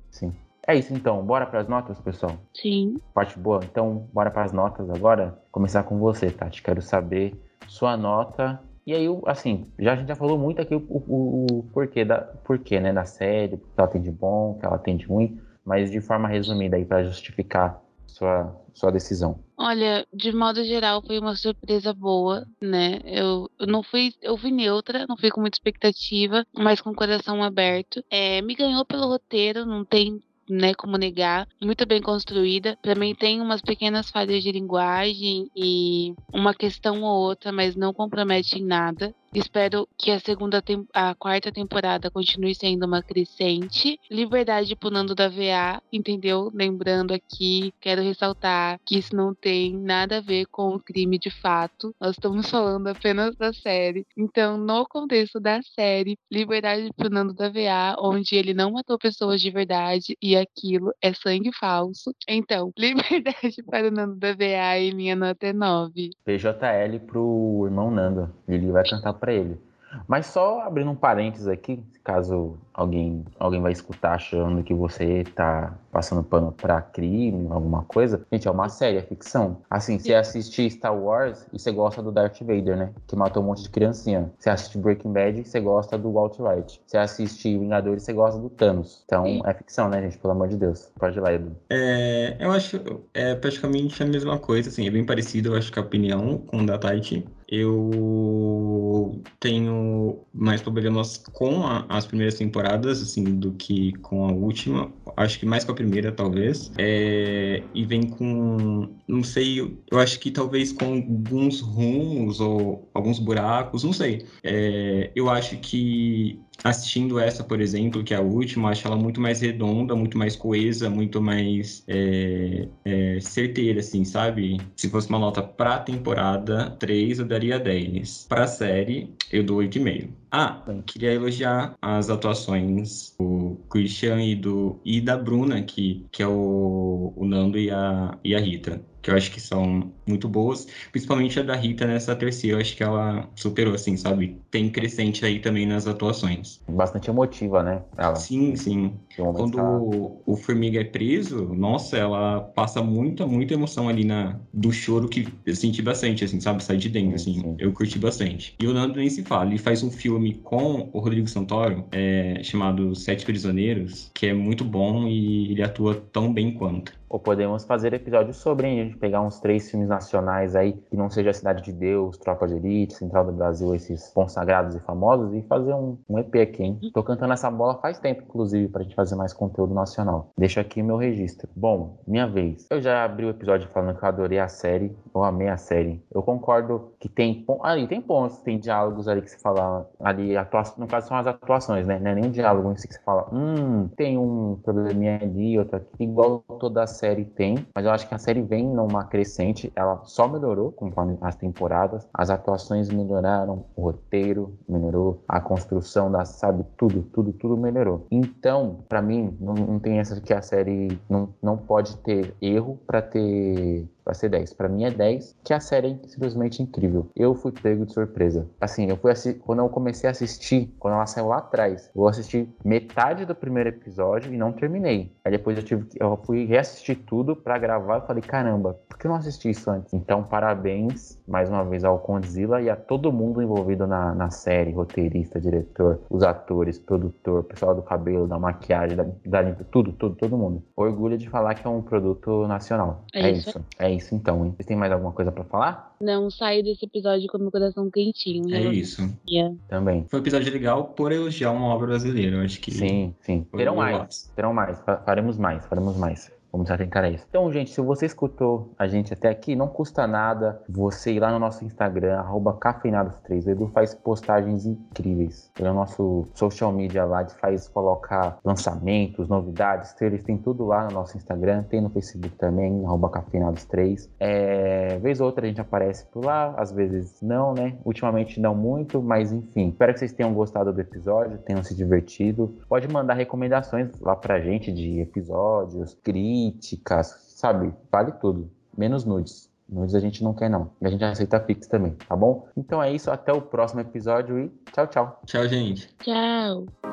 Sim. 0.10 0.34
É 0.66 0.78
isso 0.78 0.94
então, 0.94 1.22
bora 1.26 1.46
para 1.46 1.60
as 1.60 1.68
notas, 1.68 2.00
pessoal? 2.00 2.38
Sim. 2.54 2.96
Parte 3.14 3.38
boa. 3.38 3.60
Então, 3.66 4.08
bora 4.14 4.32
para 4.32 4.46
as 4.46 4.54
notas 4.54 4.90
agora. 4.90 5.38
Começar 5.52 5.84
com 5.84 6.00
você, 6.00 6.32
Tati. 6.32 6.64
Quero 6.64 6.82
saber 6.82 7.36
sua 7.68 7.98
nota. 7.98 8.62
E 8.86 8.94
aí, 8.94 9.06
assim, 9.26 9.72
já 9.80 9.94
a 9.94 9.96
gente 9.96 10.08
já 10.08 10.16
falou 10.16 10.38
muito 10.38 10.62
aqui 10.62 10.76
o, 10.76 10.86
o, 10.90 11.46
o 11.50 11.64
porquê 11.74 12.04
da 12.04 12.20
porquê, 12.20 12.80
né, 12.80 12.92
da 12.92 13.06
série, 13.06 13.58
que 13.58 13.64
ela 13.78 13.88
tem 13.88 14.02
de 14.02 14.12
bom, 14.12 14.58
que 14.60 14.66
ela 14.66 14.78
tem 14.78 14.98
de 14.98 15.06
ruim, 15.06 15.40
mas 15.66 15.90
de 15.90 16.02
forma 16.02 16.28
resumida 16.28 16.76
aí 16.76 16.84
para 16.84 17.04
justificar 17.04 17.82
sua 18.06 18.54
sua 18.74 18.92
decisão. 18.92 19.40
Olha, 19.58 20.06
de 20.12 20.32
modo 20.34 20.64
geral 20.64 21.02
foi 21.06 21.20
uma 21.20 21.36
surpresa 21.36 21.94
boa, 21.94 22.46
né? 22.62 23.00
Eu, 23.06 23.50
eu 23.60 23.68
não 23.68 23.84
fui, 23.84 24.12
eu 24.22 24.36
fui 24.36 24.52
neutra, 24.52 25.06
não 25.08 25.16
fui 25.16 25.30
com 25.30 25.42
muita 25.42 25.56
expectativa, 25.56 26.44
mas 26.54 26.82
com 26.82 26.90
o 26.90 26.96
coração 26.96 27.44
aberto. 27.44 28.04
É, 28.10 28.42
me 28.42 28.56
ganhou 28.56 28.84
pelo 28.84 29.08
roteiro, 29.08 29.66
não 29.66 29.86
tem 29.86 30.20
né, 30.54 30.74
como 30.74 30.98
negar, 30.98 31.48
muito 31.62 31.86
bem 31.86 32.02
construída. 32.02 32.78
Para 32.82 32.96
mim 32.96 33.16
tem 33.16 33.42
umas 33.42 33.62
pequenas 33.62 34.10
falhas 34.10 34.44
de 34.44 34.52
linguagem 34.52 35.50
e 35.56 36.14
uma 36.34 36.54
questão 36.54 37.02
ou 37.02 37.28
outra, 37.28 37.52
mas 37.52 37.76
não 37.76 37.94
compromete 37.94 38.60
em 38.60 38.66
nada. 38.66 39.14
Espero 39.36 39.88
que 39.98 40.12
a 40.12 40.20
segunda 40.20 40.64
a 40.94 41.16
quarta 41.16 41.52
temporada 41.52 42.12
continue 42.12 42.54
sendo 42.54 42.86
uma 42.86 43.02
crescente. 43.02 44.00
Liberdade 44.10 44.76
pro 44.76 44.92
Nando 44.92 45.16
da 45.16 45.28
VA, 45.28 45.82
entendeu? 45.92 46.52
Lembrando 46.54 47.14
aqui, 47.14 47.74
quero 47.82 48.04
ressaltar 48.04 48.80
que 48.86 48.98
isso 49.00 49.16
não 49.16 49.34
tem 49.34 49.76
nada 49.76 50.18
a 50.18 50.22
ver 50.22 50.46
com 50.46 50.76
o 50.76 50.80
crime 50.80 51.18
de 51.18 51.32
fato. 51.32 51.96
Nós 52.00 52.12
estamos 52.12 52.48
falando 52.48 52.88
apenas 52.88 53.36
da 53.36 53.52
série. 53.52 54.06
Então, 54.16 54.56
no 54.56 54.86
contexto 54.86 55.40
da 55.40 55.62
série, 55.64 56.18
Liberdade 56.32 56.92
pro 56.96 57.10
Nando 57.10 57.34
da 57.34 57.50
VA, 57.50 57.96
onde 58.00 58.36
ele 58.36 58.54
não 58.54 58.72
matou 58.72 59.00
pessoas 59.00 59.42
de 59.42 59.50
verdade 59.50 60.16
e 60.22 60.36
aquilo 60.36 60.94
é 61.02 61.12
sangue 61.12 61.52
falso. 61.60 62.14
Então, 62.28 62.72
liberdade 62.78 63.64
para 63.66 63.88
o 63.88 63.92
Nando 63.92 64.16
da 64.16 64.34
VA 64.34 64.78
e 64.80 64.94
minha 64.94 65.16
nota 65.16 65.48
é 65.48 65.54
9. 65.54 66.12
PJL 66.24 67.00
pro 67.08 67.64
irmão 67.66 67.90
Nando. 67.90 68.32
Ele 68.48 68.72
vai 68.72 68.84
cantar 68.88 69.14
para 69.24 69.32
ele. 69.32 69.58
Mas 70.06 70.26
só 70.26 70.62
abrindo 70.64 70.92
um 70.92 70.96
parênteses 70.96 71.48
aqui, 71.48 71.82
caso 72.04 72.58
alguém, 72.74 73.26
alguém 73.40 73.62
vai 73.62 73.72
escutar 73.72 74.14
achando 74.14 74.64
que 74.64 74.74
você 74.74 75.24
tá 75.36 75.74
passando 75.92 76.24
pano 76.24 76.52
pra 76.52 76.82
crime, 76.82 77.48
alguma 77.52 77.84
coisa. 77.84 78.26
Gente, 78.32 78.48
é 78.48 78.52
uma 78.52 78.68
série, 78.68 78.98
é 78.98 79.02
ficção. 79.02 79.62
Assim, 79.70 80.00
você 80.00 80.14
assiste 80.14 80.70
Star 80.72 80.98
Wars 80.98 81.46
e 81.54 81.60
você 81.60 81.72
gosta 81.72 82.02
do 82.02 82.12
Darth 82.12 82.40
Vader, 82.42 82.76
né? 82.76 82.90
Que 83.08 83.16
matou 83.16 83.44
um 83.44 83.46
monte 83.46 83.64
de 83.64 83.70
criancinha. 83.70 84.32
Você 84.40 84.50
assiste 84.50 84.78
Breaking 84.78 85.14
Bad 85.14 85.40
e 85.40 85.46
você 85.46 85.60
gosta 85.60 85.98
do 85.98 86.12
Walt 86.12 86.40
White. 86.40 86.82
Você 86.86 86.98
assiste 86.98 87.58
Vingadores 87.58 88.04
e 88.04 88.06
você 88.08 88.14
gosta 88.14 88.40
do 88.40 88.50
Thanos. 88.50 89.04
Então, 89.06 89.26
Sim. 89.26 89.42
é 89.46 89.54
ficção, 89.54 89.88
né, 89.88 90.02
gente? 90.02 90.18
Pelo 90.18 90.34
amor 90.34 90.48
de 90.48 90.58
Deus. 90.58 90.92
Pode 90.98 91.18
ir 91.18 91.22
lá, 91.22 91.34
Edu. 91.34 91.56
É, 91.70 92.36
eu 92.40 92.52
acho 92.52 92.80
é 93.14 93.36
praticamente 93.36 94.02
a 94.02 94.06
mesma 94.06 94.40
coisa, 94.40 94.70
assim, 94.70 94.88
é 94.88 94.92
bem 94.92 95.06
parecido, 95.06 95.50
eu 95.50 95.58
acho 95.58 95.72
que 95.72 95.78
a 95.78 95.82
opinião 95.82 96.40
com 96.40 96.58
o 96.58 96.66
da 96.66 96.78
Tati. 96.78 97.26
Eu 97.48 99.22
tenho 99.40 100.26
mais 100.34 100.62
problemas 100.62 101.18
com 101.34 101.68
a, 101.68 101.86
as 101.88 102.06
primeiras 102.06 102.36
temporadas, 102.36 102.63
assim, 103.02 103.24
do 103.24 103.52
que 103.54 103.94
com 103.94 104.28
a 104.28 104.32
última. 104.32 104.92
Acho 105.16 105.40
que 105.40 105.46
mais 105.46 105.64
com 105.64 105.72
a 105.72 105.76
primeira, 105.76 106.12
talvez. 106.12 106.72
É, 106.78 107.64
e 107.74 107.86
vem 107.86 108.04
com, 108.04 108.90
não 109.08 109.24
sei, 109.24 109.60
eu 109.92 110.00
acho 110.00 110.20
que 110.20 110.32
talvez 110.32 110.72
com 110.72 110.86
alguns 110.86 111.62
rumos 111.62 112.40
ou 112.40 112.90
alguns 112.94 113.20
buracos, 113.20 113.84
não 113.84 113.94
sei. 113.94 114.26
É, 114.44 115.12
eu 115.16 115.30
acho 115.30 115.58
que 115.58 116.40
assistindo 116.64 117.20
essa, 117.20 117.44
por 117.44 117.62
exemplo, 117.62 118.04
que 118.04 118.14
é 118.14 118.18
a 118.18 118.22
última, 118.22 118.70
acho 118.70 118.88
ela 118.88 118.96
muito 118.96 119.20
mais 119.22 119.42
redonda, 119.42 119.96
muito 119.96 120.18
mais 120.18 120.36
coesa, 120.36 120.90
muito 120.90 121.22
mais 121.22 121.84
é, 121.88 122.68
é, 122.86 123.20
certeira, 123.22 123.80
assim, 123.80 124.04
sabe? 124.06 124.60
Se 124.76 124.90
fosse 124.90 125.10
uma 125.10 125.20
nota 125.20 125.42
pra 125.42 125.80
temporada 125.80 126.72
3, 126.80 127.20
eu 127.20 127.26
daria 127.26 127.60
10. 127.60 128.28
Pra 128.28 128.48
série, 128.48 129.14
eu 129.32 129.44
dou 129.44 129.60
8,5. 129.60 130.10
Ah, 130.32 130.64
queria 130.86 131.14
elogiar 131.14 131.76
as 131.82 132.10
atuações 132.10 133.16
do 133.20 133.60
Christian 133.70 134.22
e, 134.24 134.36
do, 134.36 134.80
e 134.84 135.00
da 135.00 135.16
Bruna, 135.16 135.62
que, 135.62 136.06
que 136.12 136.24
é 136.24 136.28
o, 136.28 137.14
o 137.16 137.26
Nando 137.26 137.58
e 137.58 137.70
a, 137.70 138.18
e 138.24 138.36
a 138.36 138.40
Rita 138.40 138.82
que 139.04 139.12
eu 139.12 139.16
acho 139.16 139.32
que 139.32 139.42
são 139.42 139.92
muito 140.08 140.28
boas, 140.30 140.66
principalmente 140.92 141.40
a 141.40 141.44
da 141.44 141.56
Rita 141.56 141.86
nessa 141.86 142.16
terceira, 142.16 142.58
eu 142.58 142.62
acho 142.62 142.76
que 142.76 142.82
ela 142.82 143.30
superou, 143.36 143.76
assim, 143.76 143.98
sabe? 143.98 144.38
Tem 144.50 144.70
crescente 144.70 145.26
aí 145.26 145.40
também 145.40 145.66
nas 145.66 145.86
atuações. 145.86 146.62
Bastante 146.68 147.10
emotiva, 147.10 147.62
né? 147.62 147.84
Ela. 147.98 148.16
Sim, 148.16 148.56
sim. 148.56 148.94
Quando 149.16 149.58
tá... 149.58 149.64
o, 149.64 150.22
o 150.26 150.36
Formiga 150.38 150.80
é 150.80 150.86
preso, 150.86 151.54
nossa, 151.54 151.98
ela 151.98 152.40
passa 152.40 152.82
muita, 152.82 153.28
muita 153.28 153.54
emoção 153.54 153.90
ali 153.90 154.06
na, 154.06 154.40
do 154.54 154.72
choro 154.72 155.10
que 155.10 155.28
eu 155.46 155.56
senti 155.56 155.82
bastante, 155.82 156.24
assim, 156.24 156.40
sabe? 156.40 156.64
Sai 156.64 156.78
de 156.78 156.90
dentro, 156.90 157.16
assim. 157.16 157.42
Sim. 157.42 157.56
Eu 157.60 157.74
curti 157.74 158.00
bastante. 158.00 158.56
E 158.62 158.66
o 158.66 158.74
Nando 158.74 159.00
nem 159.00 159.10
se 159.10 159.24
fala, 159.24 159.48
ele 159.48 159.58
faz 159.58 159.84
um 159.84 159.92
filme 159.92 160.36
com 160.36 160.90
o 160.94 161.00
Rodrigo 161.00 161.28
Santoro, 161.28 161.86
é, 161.92 162.42
chamado 162.42 162.96
Sete 162.96 163.26
Prisioneiros, 163.26 164.10
que 164.14 164.28
é 164.28 164.34
muito 164.34 164.64
bom 164.64 165.08
e 165.08 165.52
ele 165.52 165.62
atua 165.62 165.96
tão 166.14 166.34
bem 166.34 166.54
quanto. 166.54 166.94
Ou 167.10 167.20
podemos 167.20 167.64
fazer 167.64 167.94
episódios 167.94 168.38
sobre, 168.38 168.68
hein? 168.68 168.93
Gente 168.94 169.00
pegar 169.00 169.22
uns 169.22 169.40
três 169.40 169.70
filmes 169.72 169.90
nacionais 169.90 170.56
aí, 170.56 170.74
que 170.74 170.96
não 170.96 171.10
seja 171.10 171.34
Cidade 171.34 171.64
de 171.64 171.74
Deus, 171.74 172.18
Tropa 172.18 172.48
de 172.48 172.56
Elite, 172.56 172.94
Central 172.94 173.26
do 173.26 173.32
Brasil, 173.32 173.74
esses 173.74 174.10
consagrados 174.10 174.76
e 174.76 174.80
famosos, 174.80 175.34
e 175.34 175.42
fazer 175.44 175.74
um, 175.74 175.98
um 176.08 176.20
EP 176.20 176.36
aqui, 176.36 176.64
hein? 176.64 176.80
Tô 176.94 177.02
cantando 177.02 177.34
essa 177.34 177.50
bola 177.50 177.80
faz 177.80 178.00
tempo, 178.00 178.22
inclusive, 178.24 178.68
pra 178.68 178.84
gente 178.84 178.96
fazer 178.96 179.16
mais 179.16 179.34
conteúdo 179.34 179.74
nacional. 179.74 180.32
Deixa 180.38 180.62
aqui 180.62 180.84
meu 180.84 180.98
registro. 180.98 181.50
Bom, 181.56 181.98
minha 182.06 182.28
vez. 182.28 182.68
Eu 182.70 182.80
já 182.80 183.04
abri 183.04 183.26
o 183.26 183.30
episódio 183.30 183.68
falando 183.70 183.98
que 183.98 184.04
eu 184.04 184.08
adorei 184.08 184.40
a 184.40 184.48
série, 184.48 184.96
eu 185.14 185.24
amei 185.24 185.48
a 185.48 185.58
série. 185.58 186.04
Eu 186.14 186.22
concordo 186.22 186.92
que 187.00 187.10
tem 187.10 187.46
ali 187.64 187.88
tem 187.88 188.02
pontos, 188.02 188.38
tem 188.38 188.60
diálogos 188.60 189.08
ali 189.08 189.22
que 189.22 189.32
se 189.32 189.40
fala 189.40 189.90
ali, 190.00 190.38
atua... 190.38 190.64
no 190.78 190.88
caso 190.88 191.08
são 191.08 191.18
as 191.18 191.26
atuações, 191.26 191.88
né? 191.88 192.00
Não 192.00 192.12
é 192.12 192.16
nem 192.16 192.26
um 192.26 192.32
diálogo 192.32 192.72
em 192.72 192.78
si 192.78 192.88
que 192.88 192.94
se 192.94 193.04
fala, 193.04 193.28
hum, 193.34 193.88
tem 193.96 194.18
um 194.18 194.60
probleminha 194.64 195.20
ali, 195.22 195.58
outro 195.58 195.78
aqui, 195.78 196.04
igual 196.04 196.44
toda 196.60 196.84
a 196.84 196.88
série 196.88 197.26
tem, 197.26 197.66
mas 197.74 197.86
eu 197.86 197.92
acho 197.92 198.08
que 198.08 198.14
a 198.14 198.18
série 198.18 198.42
vem 198.42 198.68
numa 198.88 199.04
crescente, 199.06 199.72
ela 199.76 200.02
só 200.06 200.28
melhorou 200.28 200.72
conforme 200.72 201.18
as 201.22 201.36
temporadas, 201.36 202.08
as 202.14 202.30
atuações 202.30 202.90
melhoraram, 202.90 203.66
o 203.76 203.82
roteiro 203.82 204.58
melhorou, 204.68 205.24
a 205.28 205.40
construção 205.40 206.12
da, 206.12 206.26
sabe, 206.26 206.66
tudo, 206.78 207.04
tudo, 207.14 207.34
tudo 207.34 207.58
melhorou. 207.58 208.06
Então, 208.12 208.80
para 208.88 209.02
mim, 209.02 209.36
não, 209.40 209.54
não 209.54 209.80
tem 209.80 210.00
essa 210.00 210.20
que 210.20 210.34
a 210.34 210.42
série 210.42 211.00
não, 211.10 211.30
não 211.42 211.58
pode 211.58 211.98
ter 211.98 212.36
erro 212.42 212.80
para 212.86 213.02
ter 213.02 213.88
vai 214.06 214.16
ser 214.16 214.30
10. 214.30 214.54
Para 214.54 214.70
mim 214.70 214.86
é 214.86 214.92
10, 214.92 215.36
que 215.44 215.54
a 215.54 215.60
série 215.60 216.00
é 216.04 216.08
simplesmente 216.08 216.62
incrível. 216.62 217.08
Eu 217.16 217.36
fui 217.36 217.52
pego 217.52 217.86
de 217.86 217.94
surpresa. 217.94 218.48
Assim, 218.60 218.90
eu 218.90 218.98
fui 218.98 219.14
quando 219.40 219.60
eu 219.60 219.70
comecei 219.70 220.08
a 220.08 220.12
assistir, 220.12 220.74
quando 220.80 220.96
ela 220.96 221.06
saiu 221.06 221.28
lá 221.28 221.38
atrás, 221.38 221.90
eu 221.96 222.08
assisti 222.08 222.50
metade 222.64 223.26
do 223.26 223.36
primeiro 223.36 223.70
episódio 223.70 224.34
e 224.34 224.38
não 224.38 224.52
terminei. 224.52 225.12
Aí 225.24 225.32
depois 225.32 225.58
eu 225.58 225.64
tive 225.64 225.86
eu 226.00 226.20
fui 226.24 226.46
reassistir 226.46 226.98
tudo 227.06 227.36
para 227.36 227.58
gravar 227.58 228.00
e 228.00 228.08
falei, 228.08 228.22
caramba, 228.22 228.80
por 228.88 228.98
que 228.98 229.08
eu 229.08 229.10
não 229.10 229.18
assisti 229.18 229.50
isso 229.50 229.70
antes? 229.70 229.94
Então, 229.94 230.24
parabéns 230.24 231.20
mais 231.28 231.50
uma 231.50 231.64
vez 231.64 231.84
ao 231.84 232.00
Condzilla 232.00 232.62
e 232.62 232.70
a 232.70 232.76
todo 232.76 233.12
mundo 233.12 233.42
envolvido 233.42 233.88
na, 233.88 234.14
na 234.14 234.30
série, 234.30 234.72
roteirista, 234.72 235.40
diretor, 235.40 236.00
os 236.10 236.24
atores, 236.24 236.78
produtor, 236.78 237.44
pessoal 237.44 237.76
do 237.76 237.82
cabelo, 237.82 238.28
da 238.28 238.38
maquiagem, 238.38 238.98
da, 238.98 239.04
da 239.26 239.54
tudo, 239.72 239.92
tudo, 239.94 240.16
todo 240.16 240.38
mundo. 240.38 240.64
Orgulho 240.76 241.18
de 241.18 241.30
falar 241.30 241.56
que 241.56 241.66
é 241.66 241.70
um 241.70 241.82
produto 241.82 242.48
nacional. 242.48 243.06
É, 243.14 243.22
é 243.22 243.32
isso. 243.32 243.50
isso. 243.50 243.66
É 243.80 243.92
isso 243.94 244.14
então, 244.16 244.46
hein? 244.46 244.54
Vocês 244.56 244.66
têm 244.66 244.78
mais 244.78 244.92
alguma 244.92 245.12
coisa 245.12 245.32
para 245.32 245.44
falar? 245.44 245.96
Não, 246.02 246.30
saio 246.30 246.64
desse 246.64 246.86
episódio 246.86 247.28
com 247.28 247.38
meu 247.38 247.52
coração 247.52 247.90
quentinho. 247.90 248.54
É 248.54 248.62
isso. 248.62 249.02
Yeah. 249.30 249.56
Também. 249.68 250.06
Foi 250.10 250.20
um 250.20 250.24
episódio 250.24 250.52
legal 250.52 250.86
por 250.86 251.12
elogiar 251.12 251.52
uma 251.52 251.68
obra 251.68 251.88
brasileira, 251.88 252.38
eu 252.38 252.42
acho 252.42 252.60
que. 252.60 252.72
Sim, 252.72 253.16
sim. 253.22 253.46
Terão 253.56 253.76
mais. 253.76 254.32
Terão 254.36 254.54
mais. 254.54 254.80
Faremos 255.06 255.38
mais, 255.38 255.66
faremos 255.66 255.98
mais. 255.98 256.32
Vamos 256.54 256.70
atentar 256.70 257.04
a 257.04 257.10
isso. 257.10 257.26
Então, 257.28 257.52
gente, 257.52 257.72
se 257.72 257.82
você 257.82 258.06
escutou 258.06 258.72
a 258.78 258.88
gente 258.88 259.12
até 259.12 259.28
aqui, 259.28 259.56
não 259.56 259.68
custa 259.68 260.06
nada 260.06 260.62
você 260.70 261.14
ir 261.14 261.20
lá 261.20 261.32
no 261.32 261.40
nosso 261.40 261.66
Instagram, 261.66 262.20
arroba 262.20 262.54
cafeinados3. 262.54 263.48
O 263.48 263.50
Edu 263.50 263.68
faz 263.70 263.96
postagens 263.96 264.68
incríveis. 264.68 265.50
Ele 265.58 265.68
é 265.68 265.72
o 265.72 265.74
nosso 265.74 266.28
social 266.36 266.72
media 266.72 267.06
lá, 267.06 267.24
de 267.24 267.34
faz, 267.40 267.68
colocar 267.68 268.38
lançamentos, 268.46 269.28
novidades, 269.28 269.94
trailers, 269.94 270.24
tem 270.24 270.38
tudo 270.38 270.68
lá 270.68 270.86
no 270.86 270.92
nosso 270.92 271.18
Instagram, 271.18 271.64
tem 271.64 271.82
no 271.82 271.90
Facebook 271.90 272.30
também, 272.38 272.86
arroba 272.86 273.10
cafeinados3. 273.10 274.08
É, 274.20 275.00
vez 275.00 275.20
ou 275.20 275.26
outra 275.26 275.46
a 275.46 275.50
gente 275.50 275.60
aparece 275.60 276.06
por 276.06 276.24
lá, 276.24 276.54
às 276.56 276.72
vezes 276.72 277.20
não, 277.20 277.56
né? 277.56 277.78
Ultimamente 277.84 278.40
não 278.40 278.54
muito, 278.54 279.02
mas 279.02 279.32
enfim. 279.32 279.70
Espero 279.70 279.92
que 279.92 279.98
vocês 279.98 280.14
tenham 280.14 280.32
gostado 280.36 280.72
do 280.72 280.80
episódio, 280.80 281.40
tenham 281.40 281.64
se 281.64 281.74
divertido. 281.74 282.56
Pode 282.70 282.88
mandar 282.88 283.16
recomendações 283.16 283.90
lá 284.00 284.16
pra 284.16 284.40
gente 284.40 284.72
de 284.72 285.00
episódios, 285.00 285.98
críticas, 286.04 286.43
críticas, 286.52 287.08
sabe? 287.36 287.74
Vale 287.92 288.12
tudo. 288.14 288.50
Menos 288.78 289.06
nudes. 289.06 289.50
Nudes 289.70 289.96
a 289.96 290.00
gente 290.00 290.24
não 290.24 290.34
quer, 290.34 290.50
não. 290.50 290.72
A 290.82 290.90
gente 290.90 291.04
aceita 291.04 291.40
Pix 291.40 291.68
também, 291.68 291.96
tá 292.08 292.16
bom? 292.16 292.48
Então 292.58 292.82
é 292.82 292.92
isso. 292.92 293.10
Até 293.10 293.32
o 293.32 293.42
próximo 293.42 293.82
episódio 293.82 294.40
e 294.40 294.50
tchau, 294.72 294.88
tchau. 294.88 295.22
Tchau, 295.26 295.48
gente. 295.48 295.90
Tchau. 296.00 296.93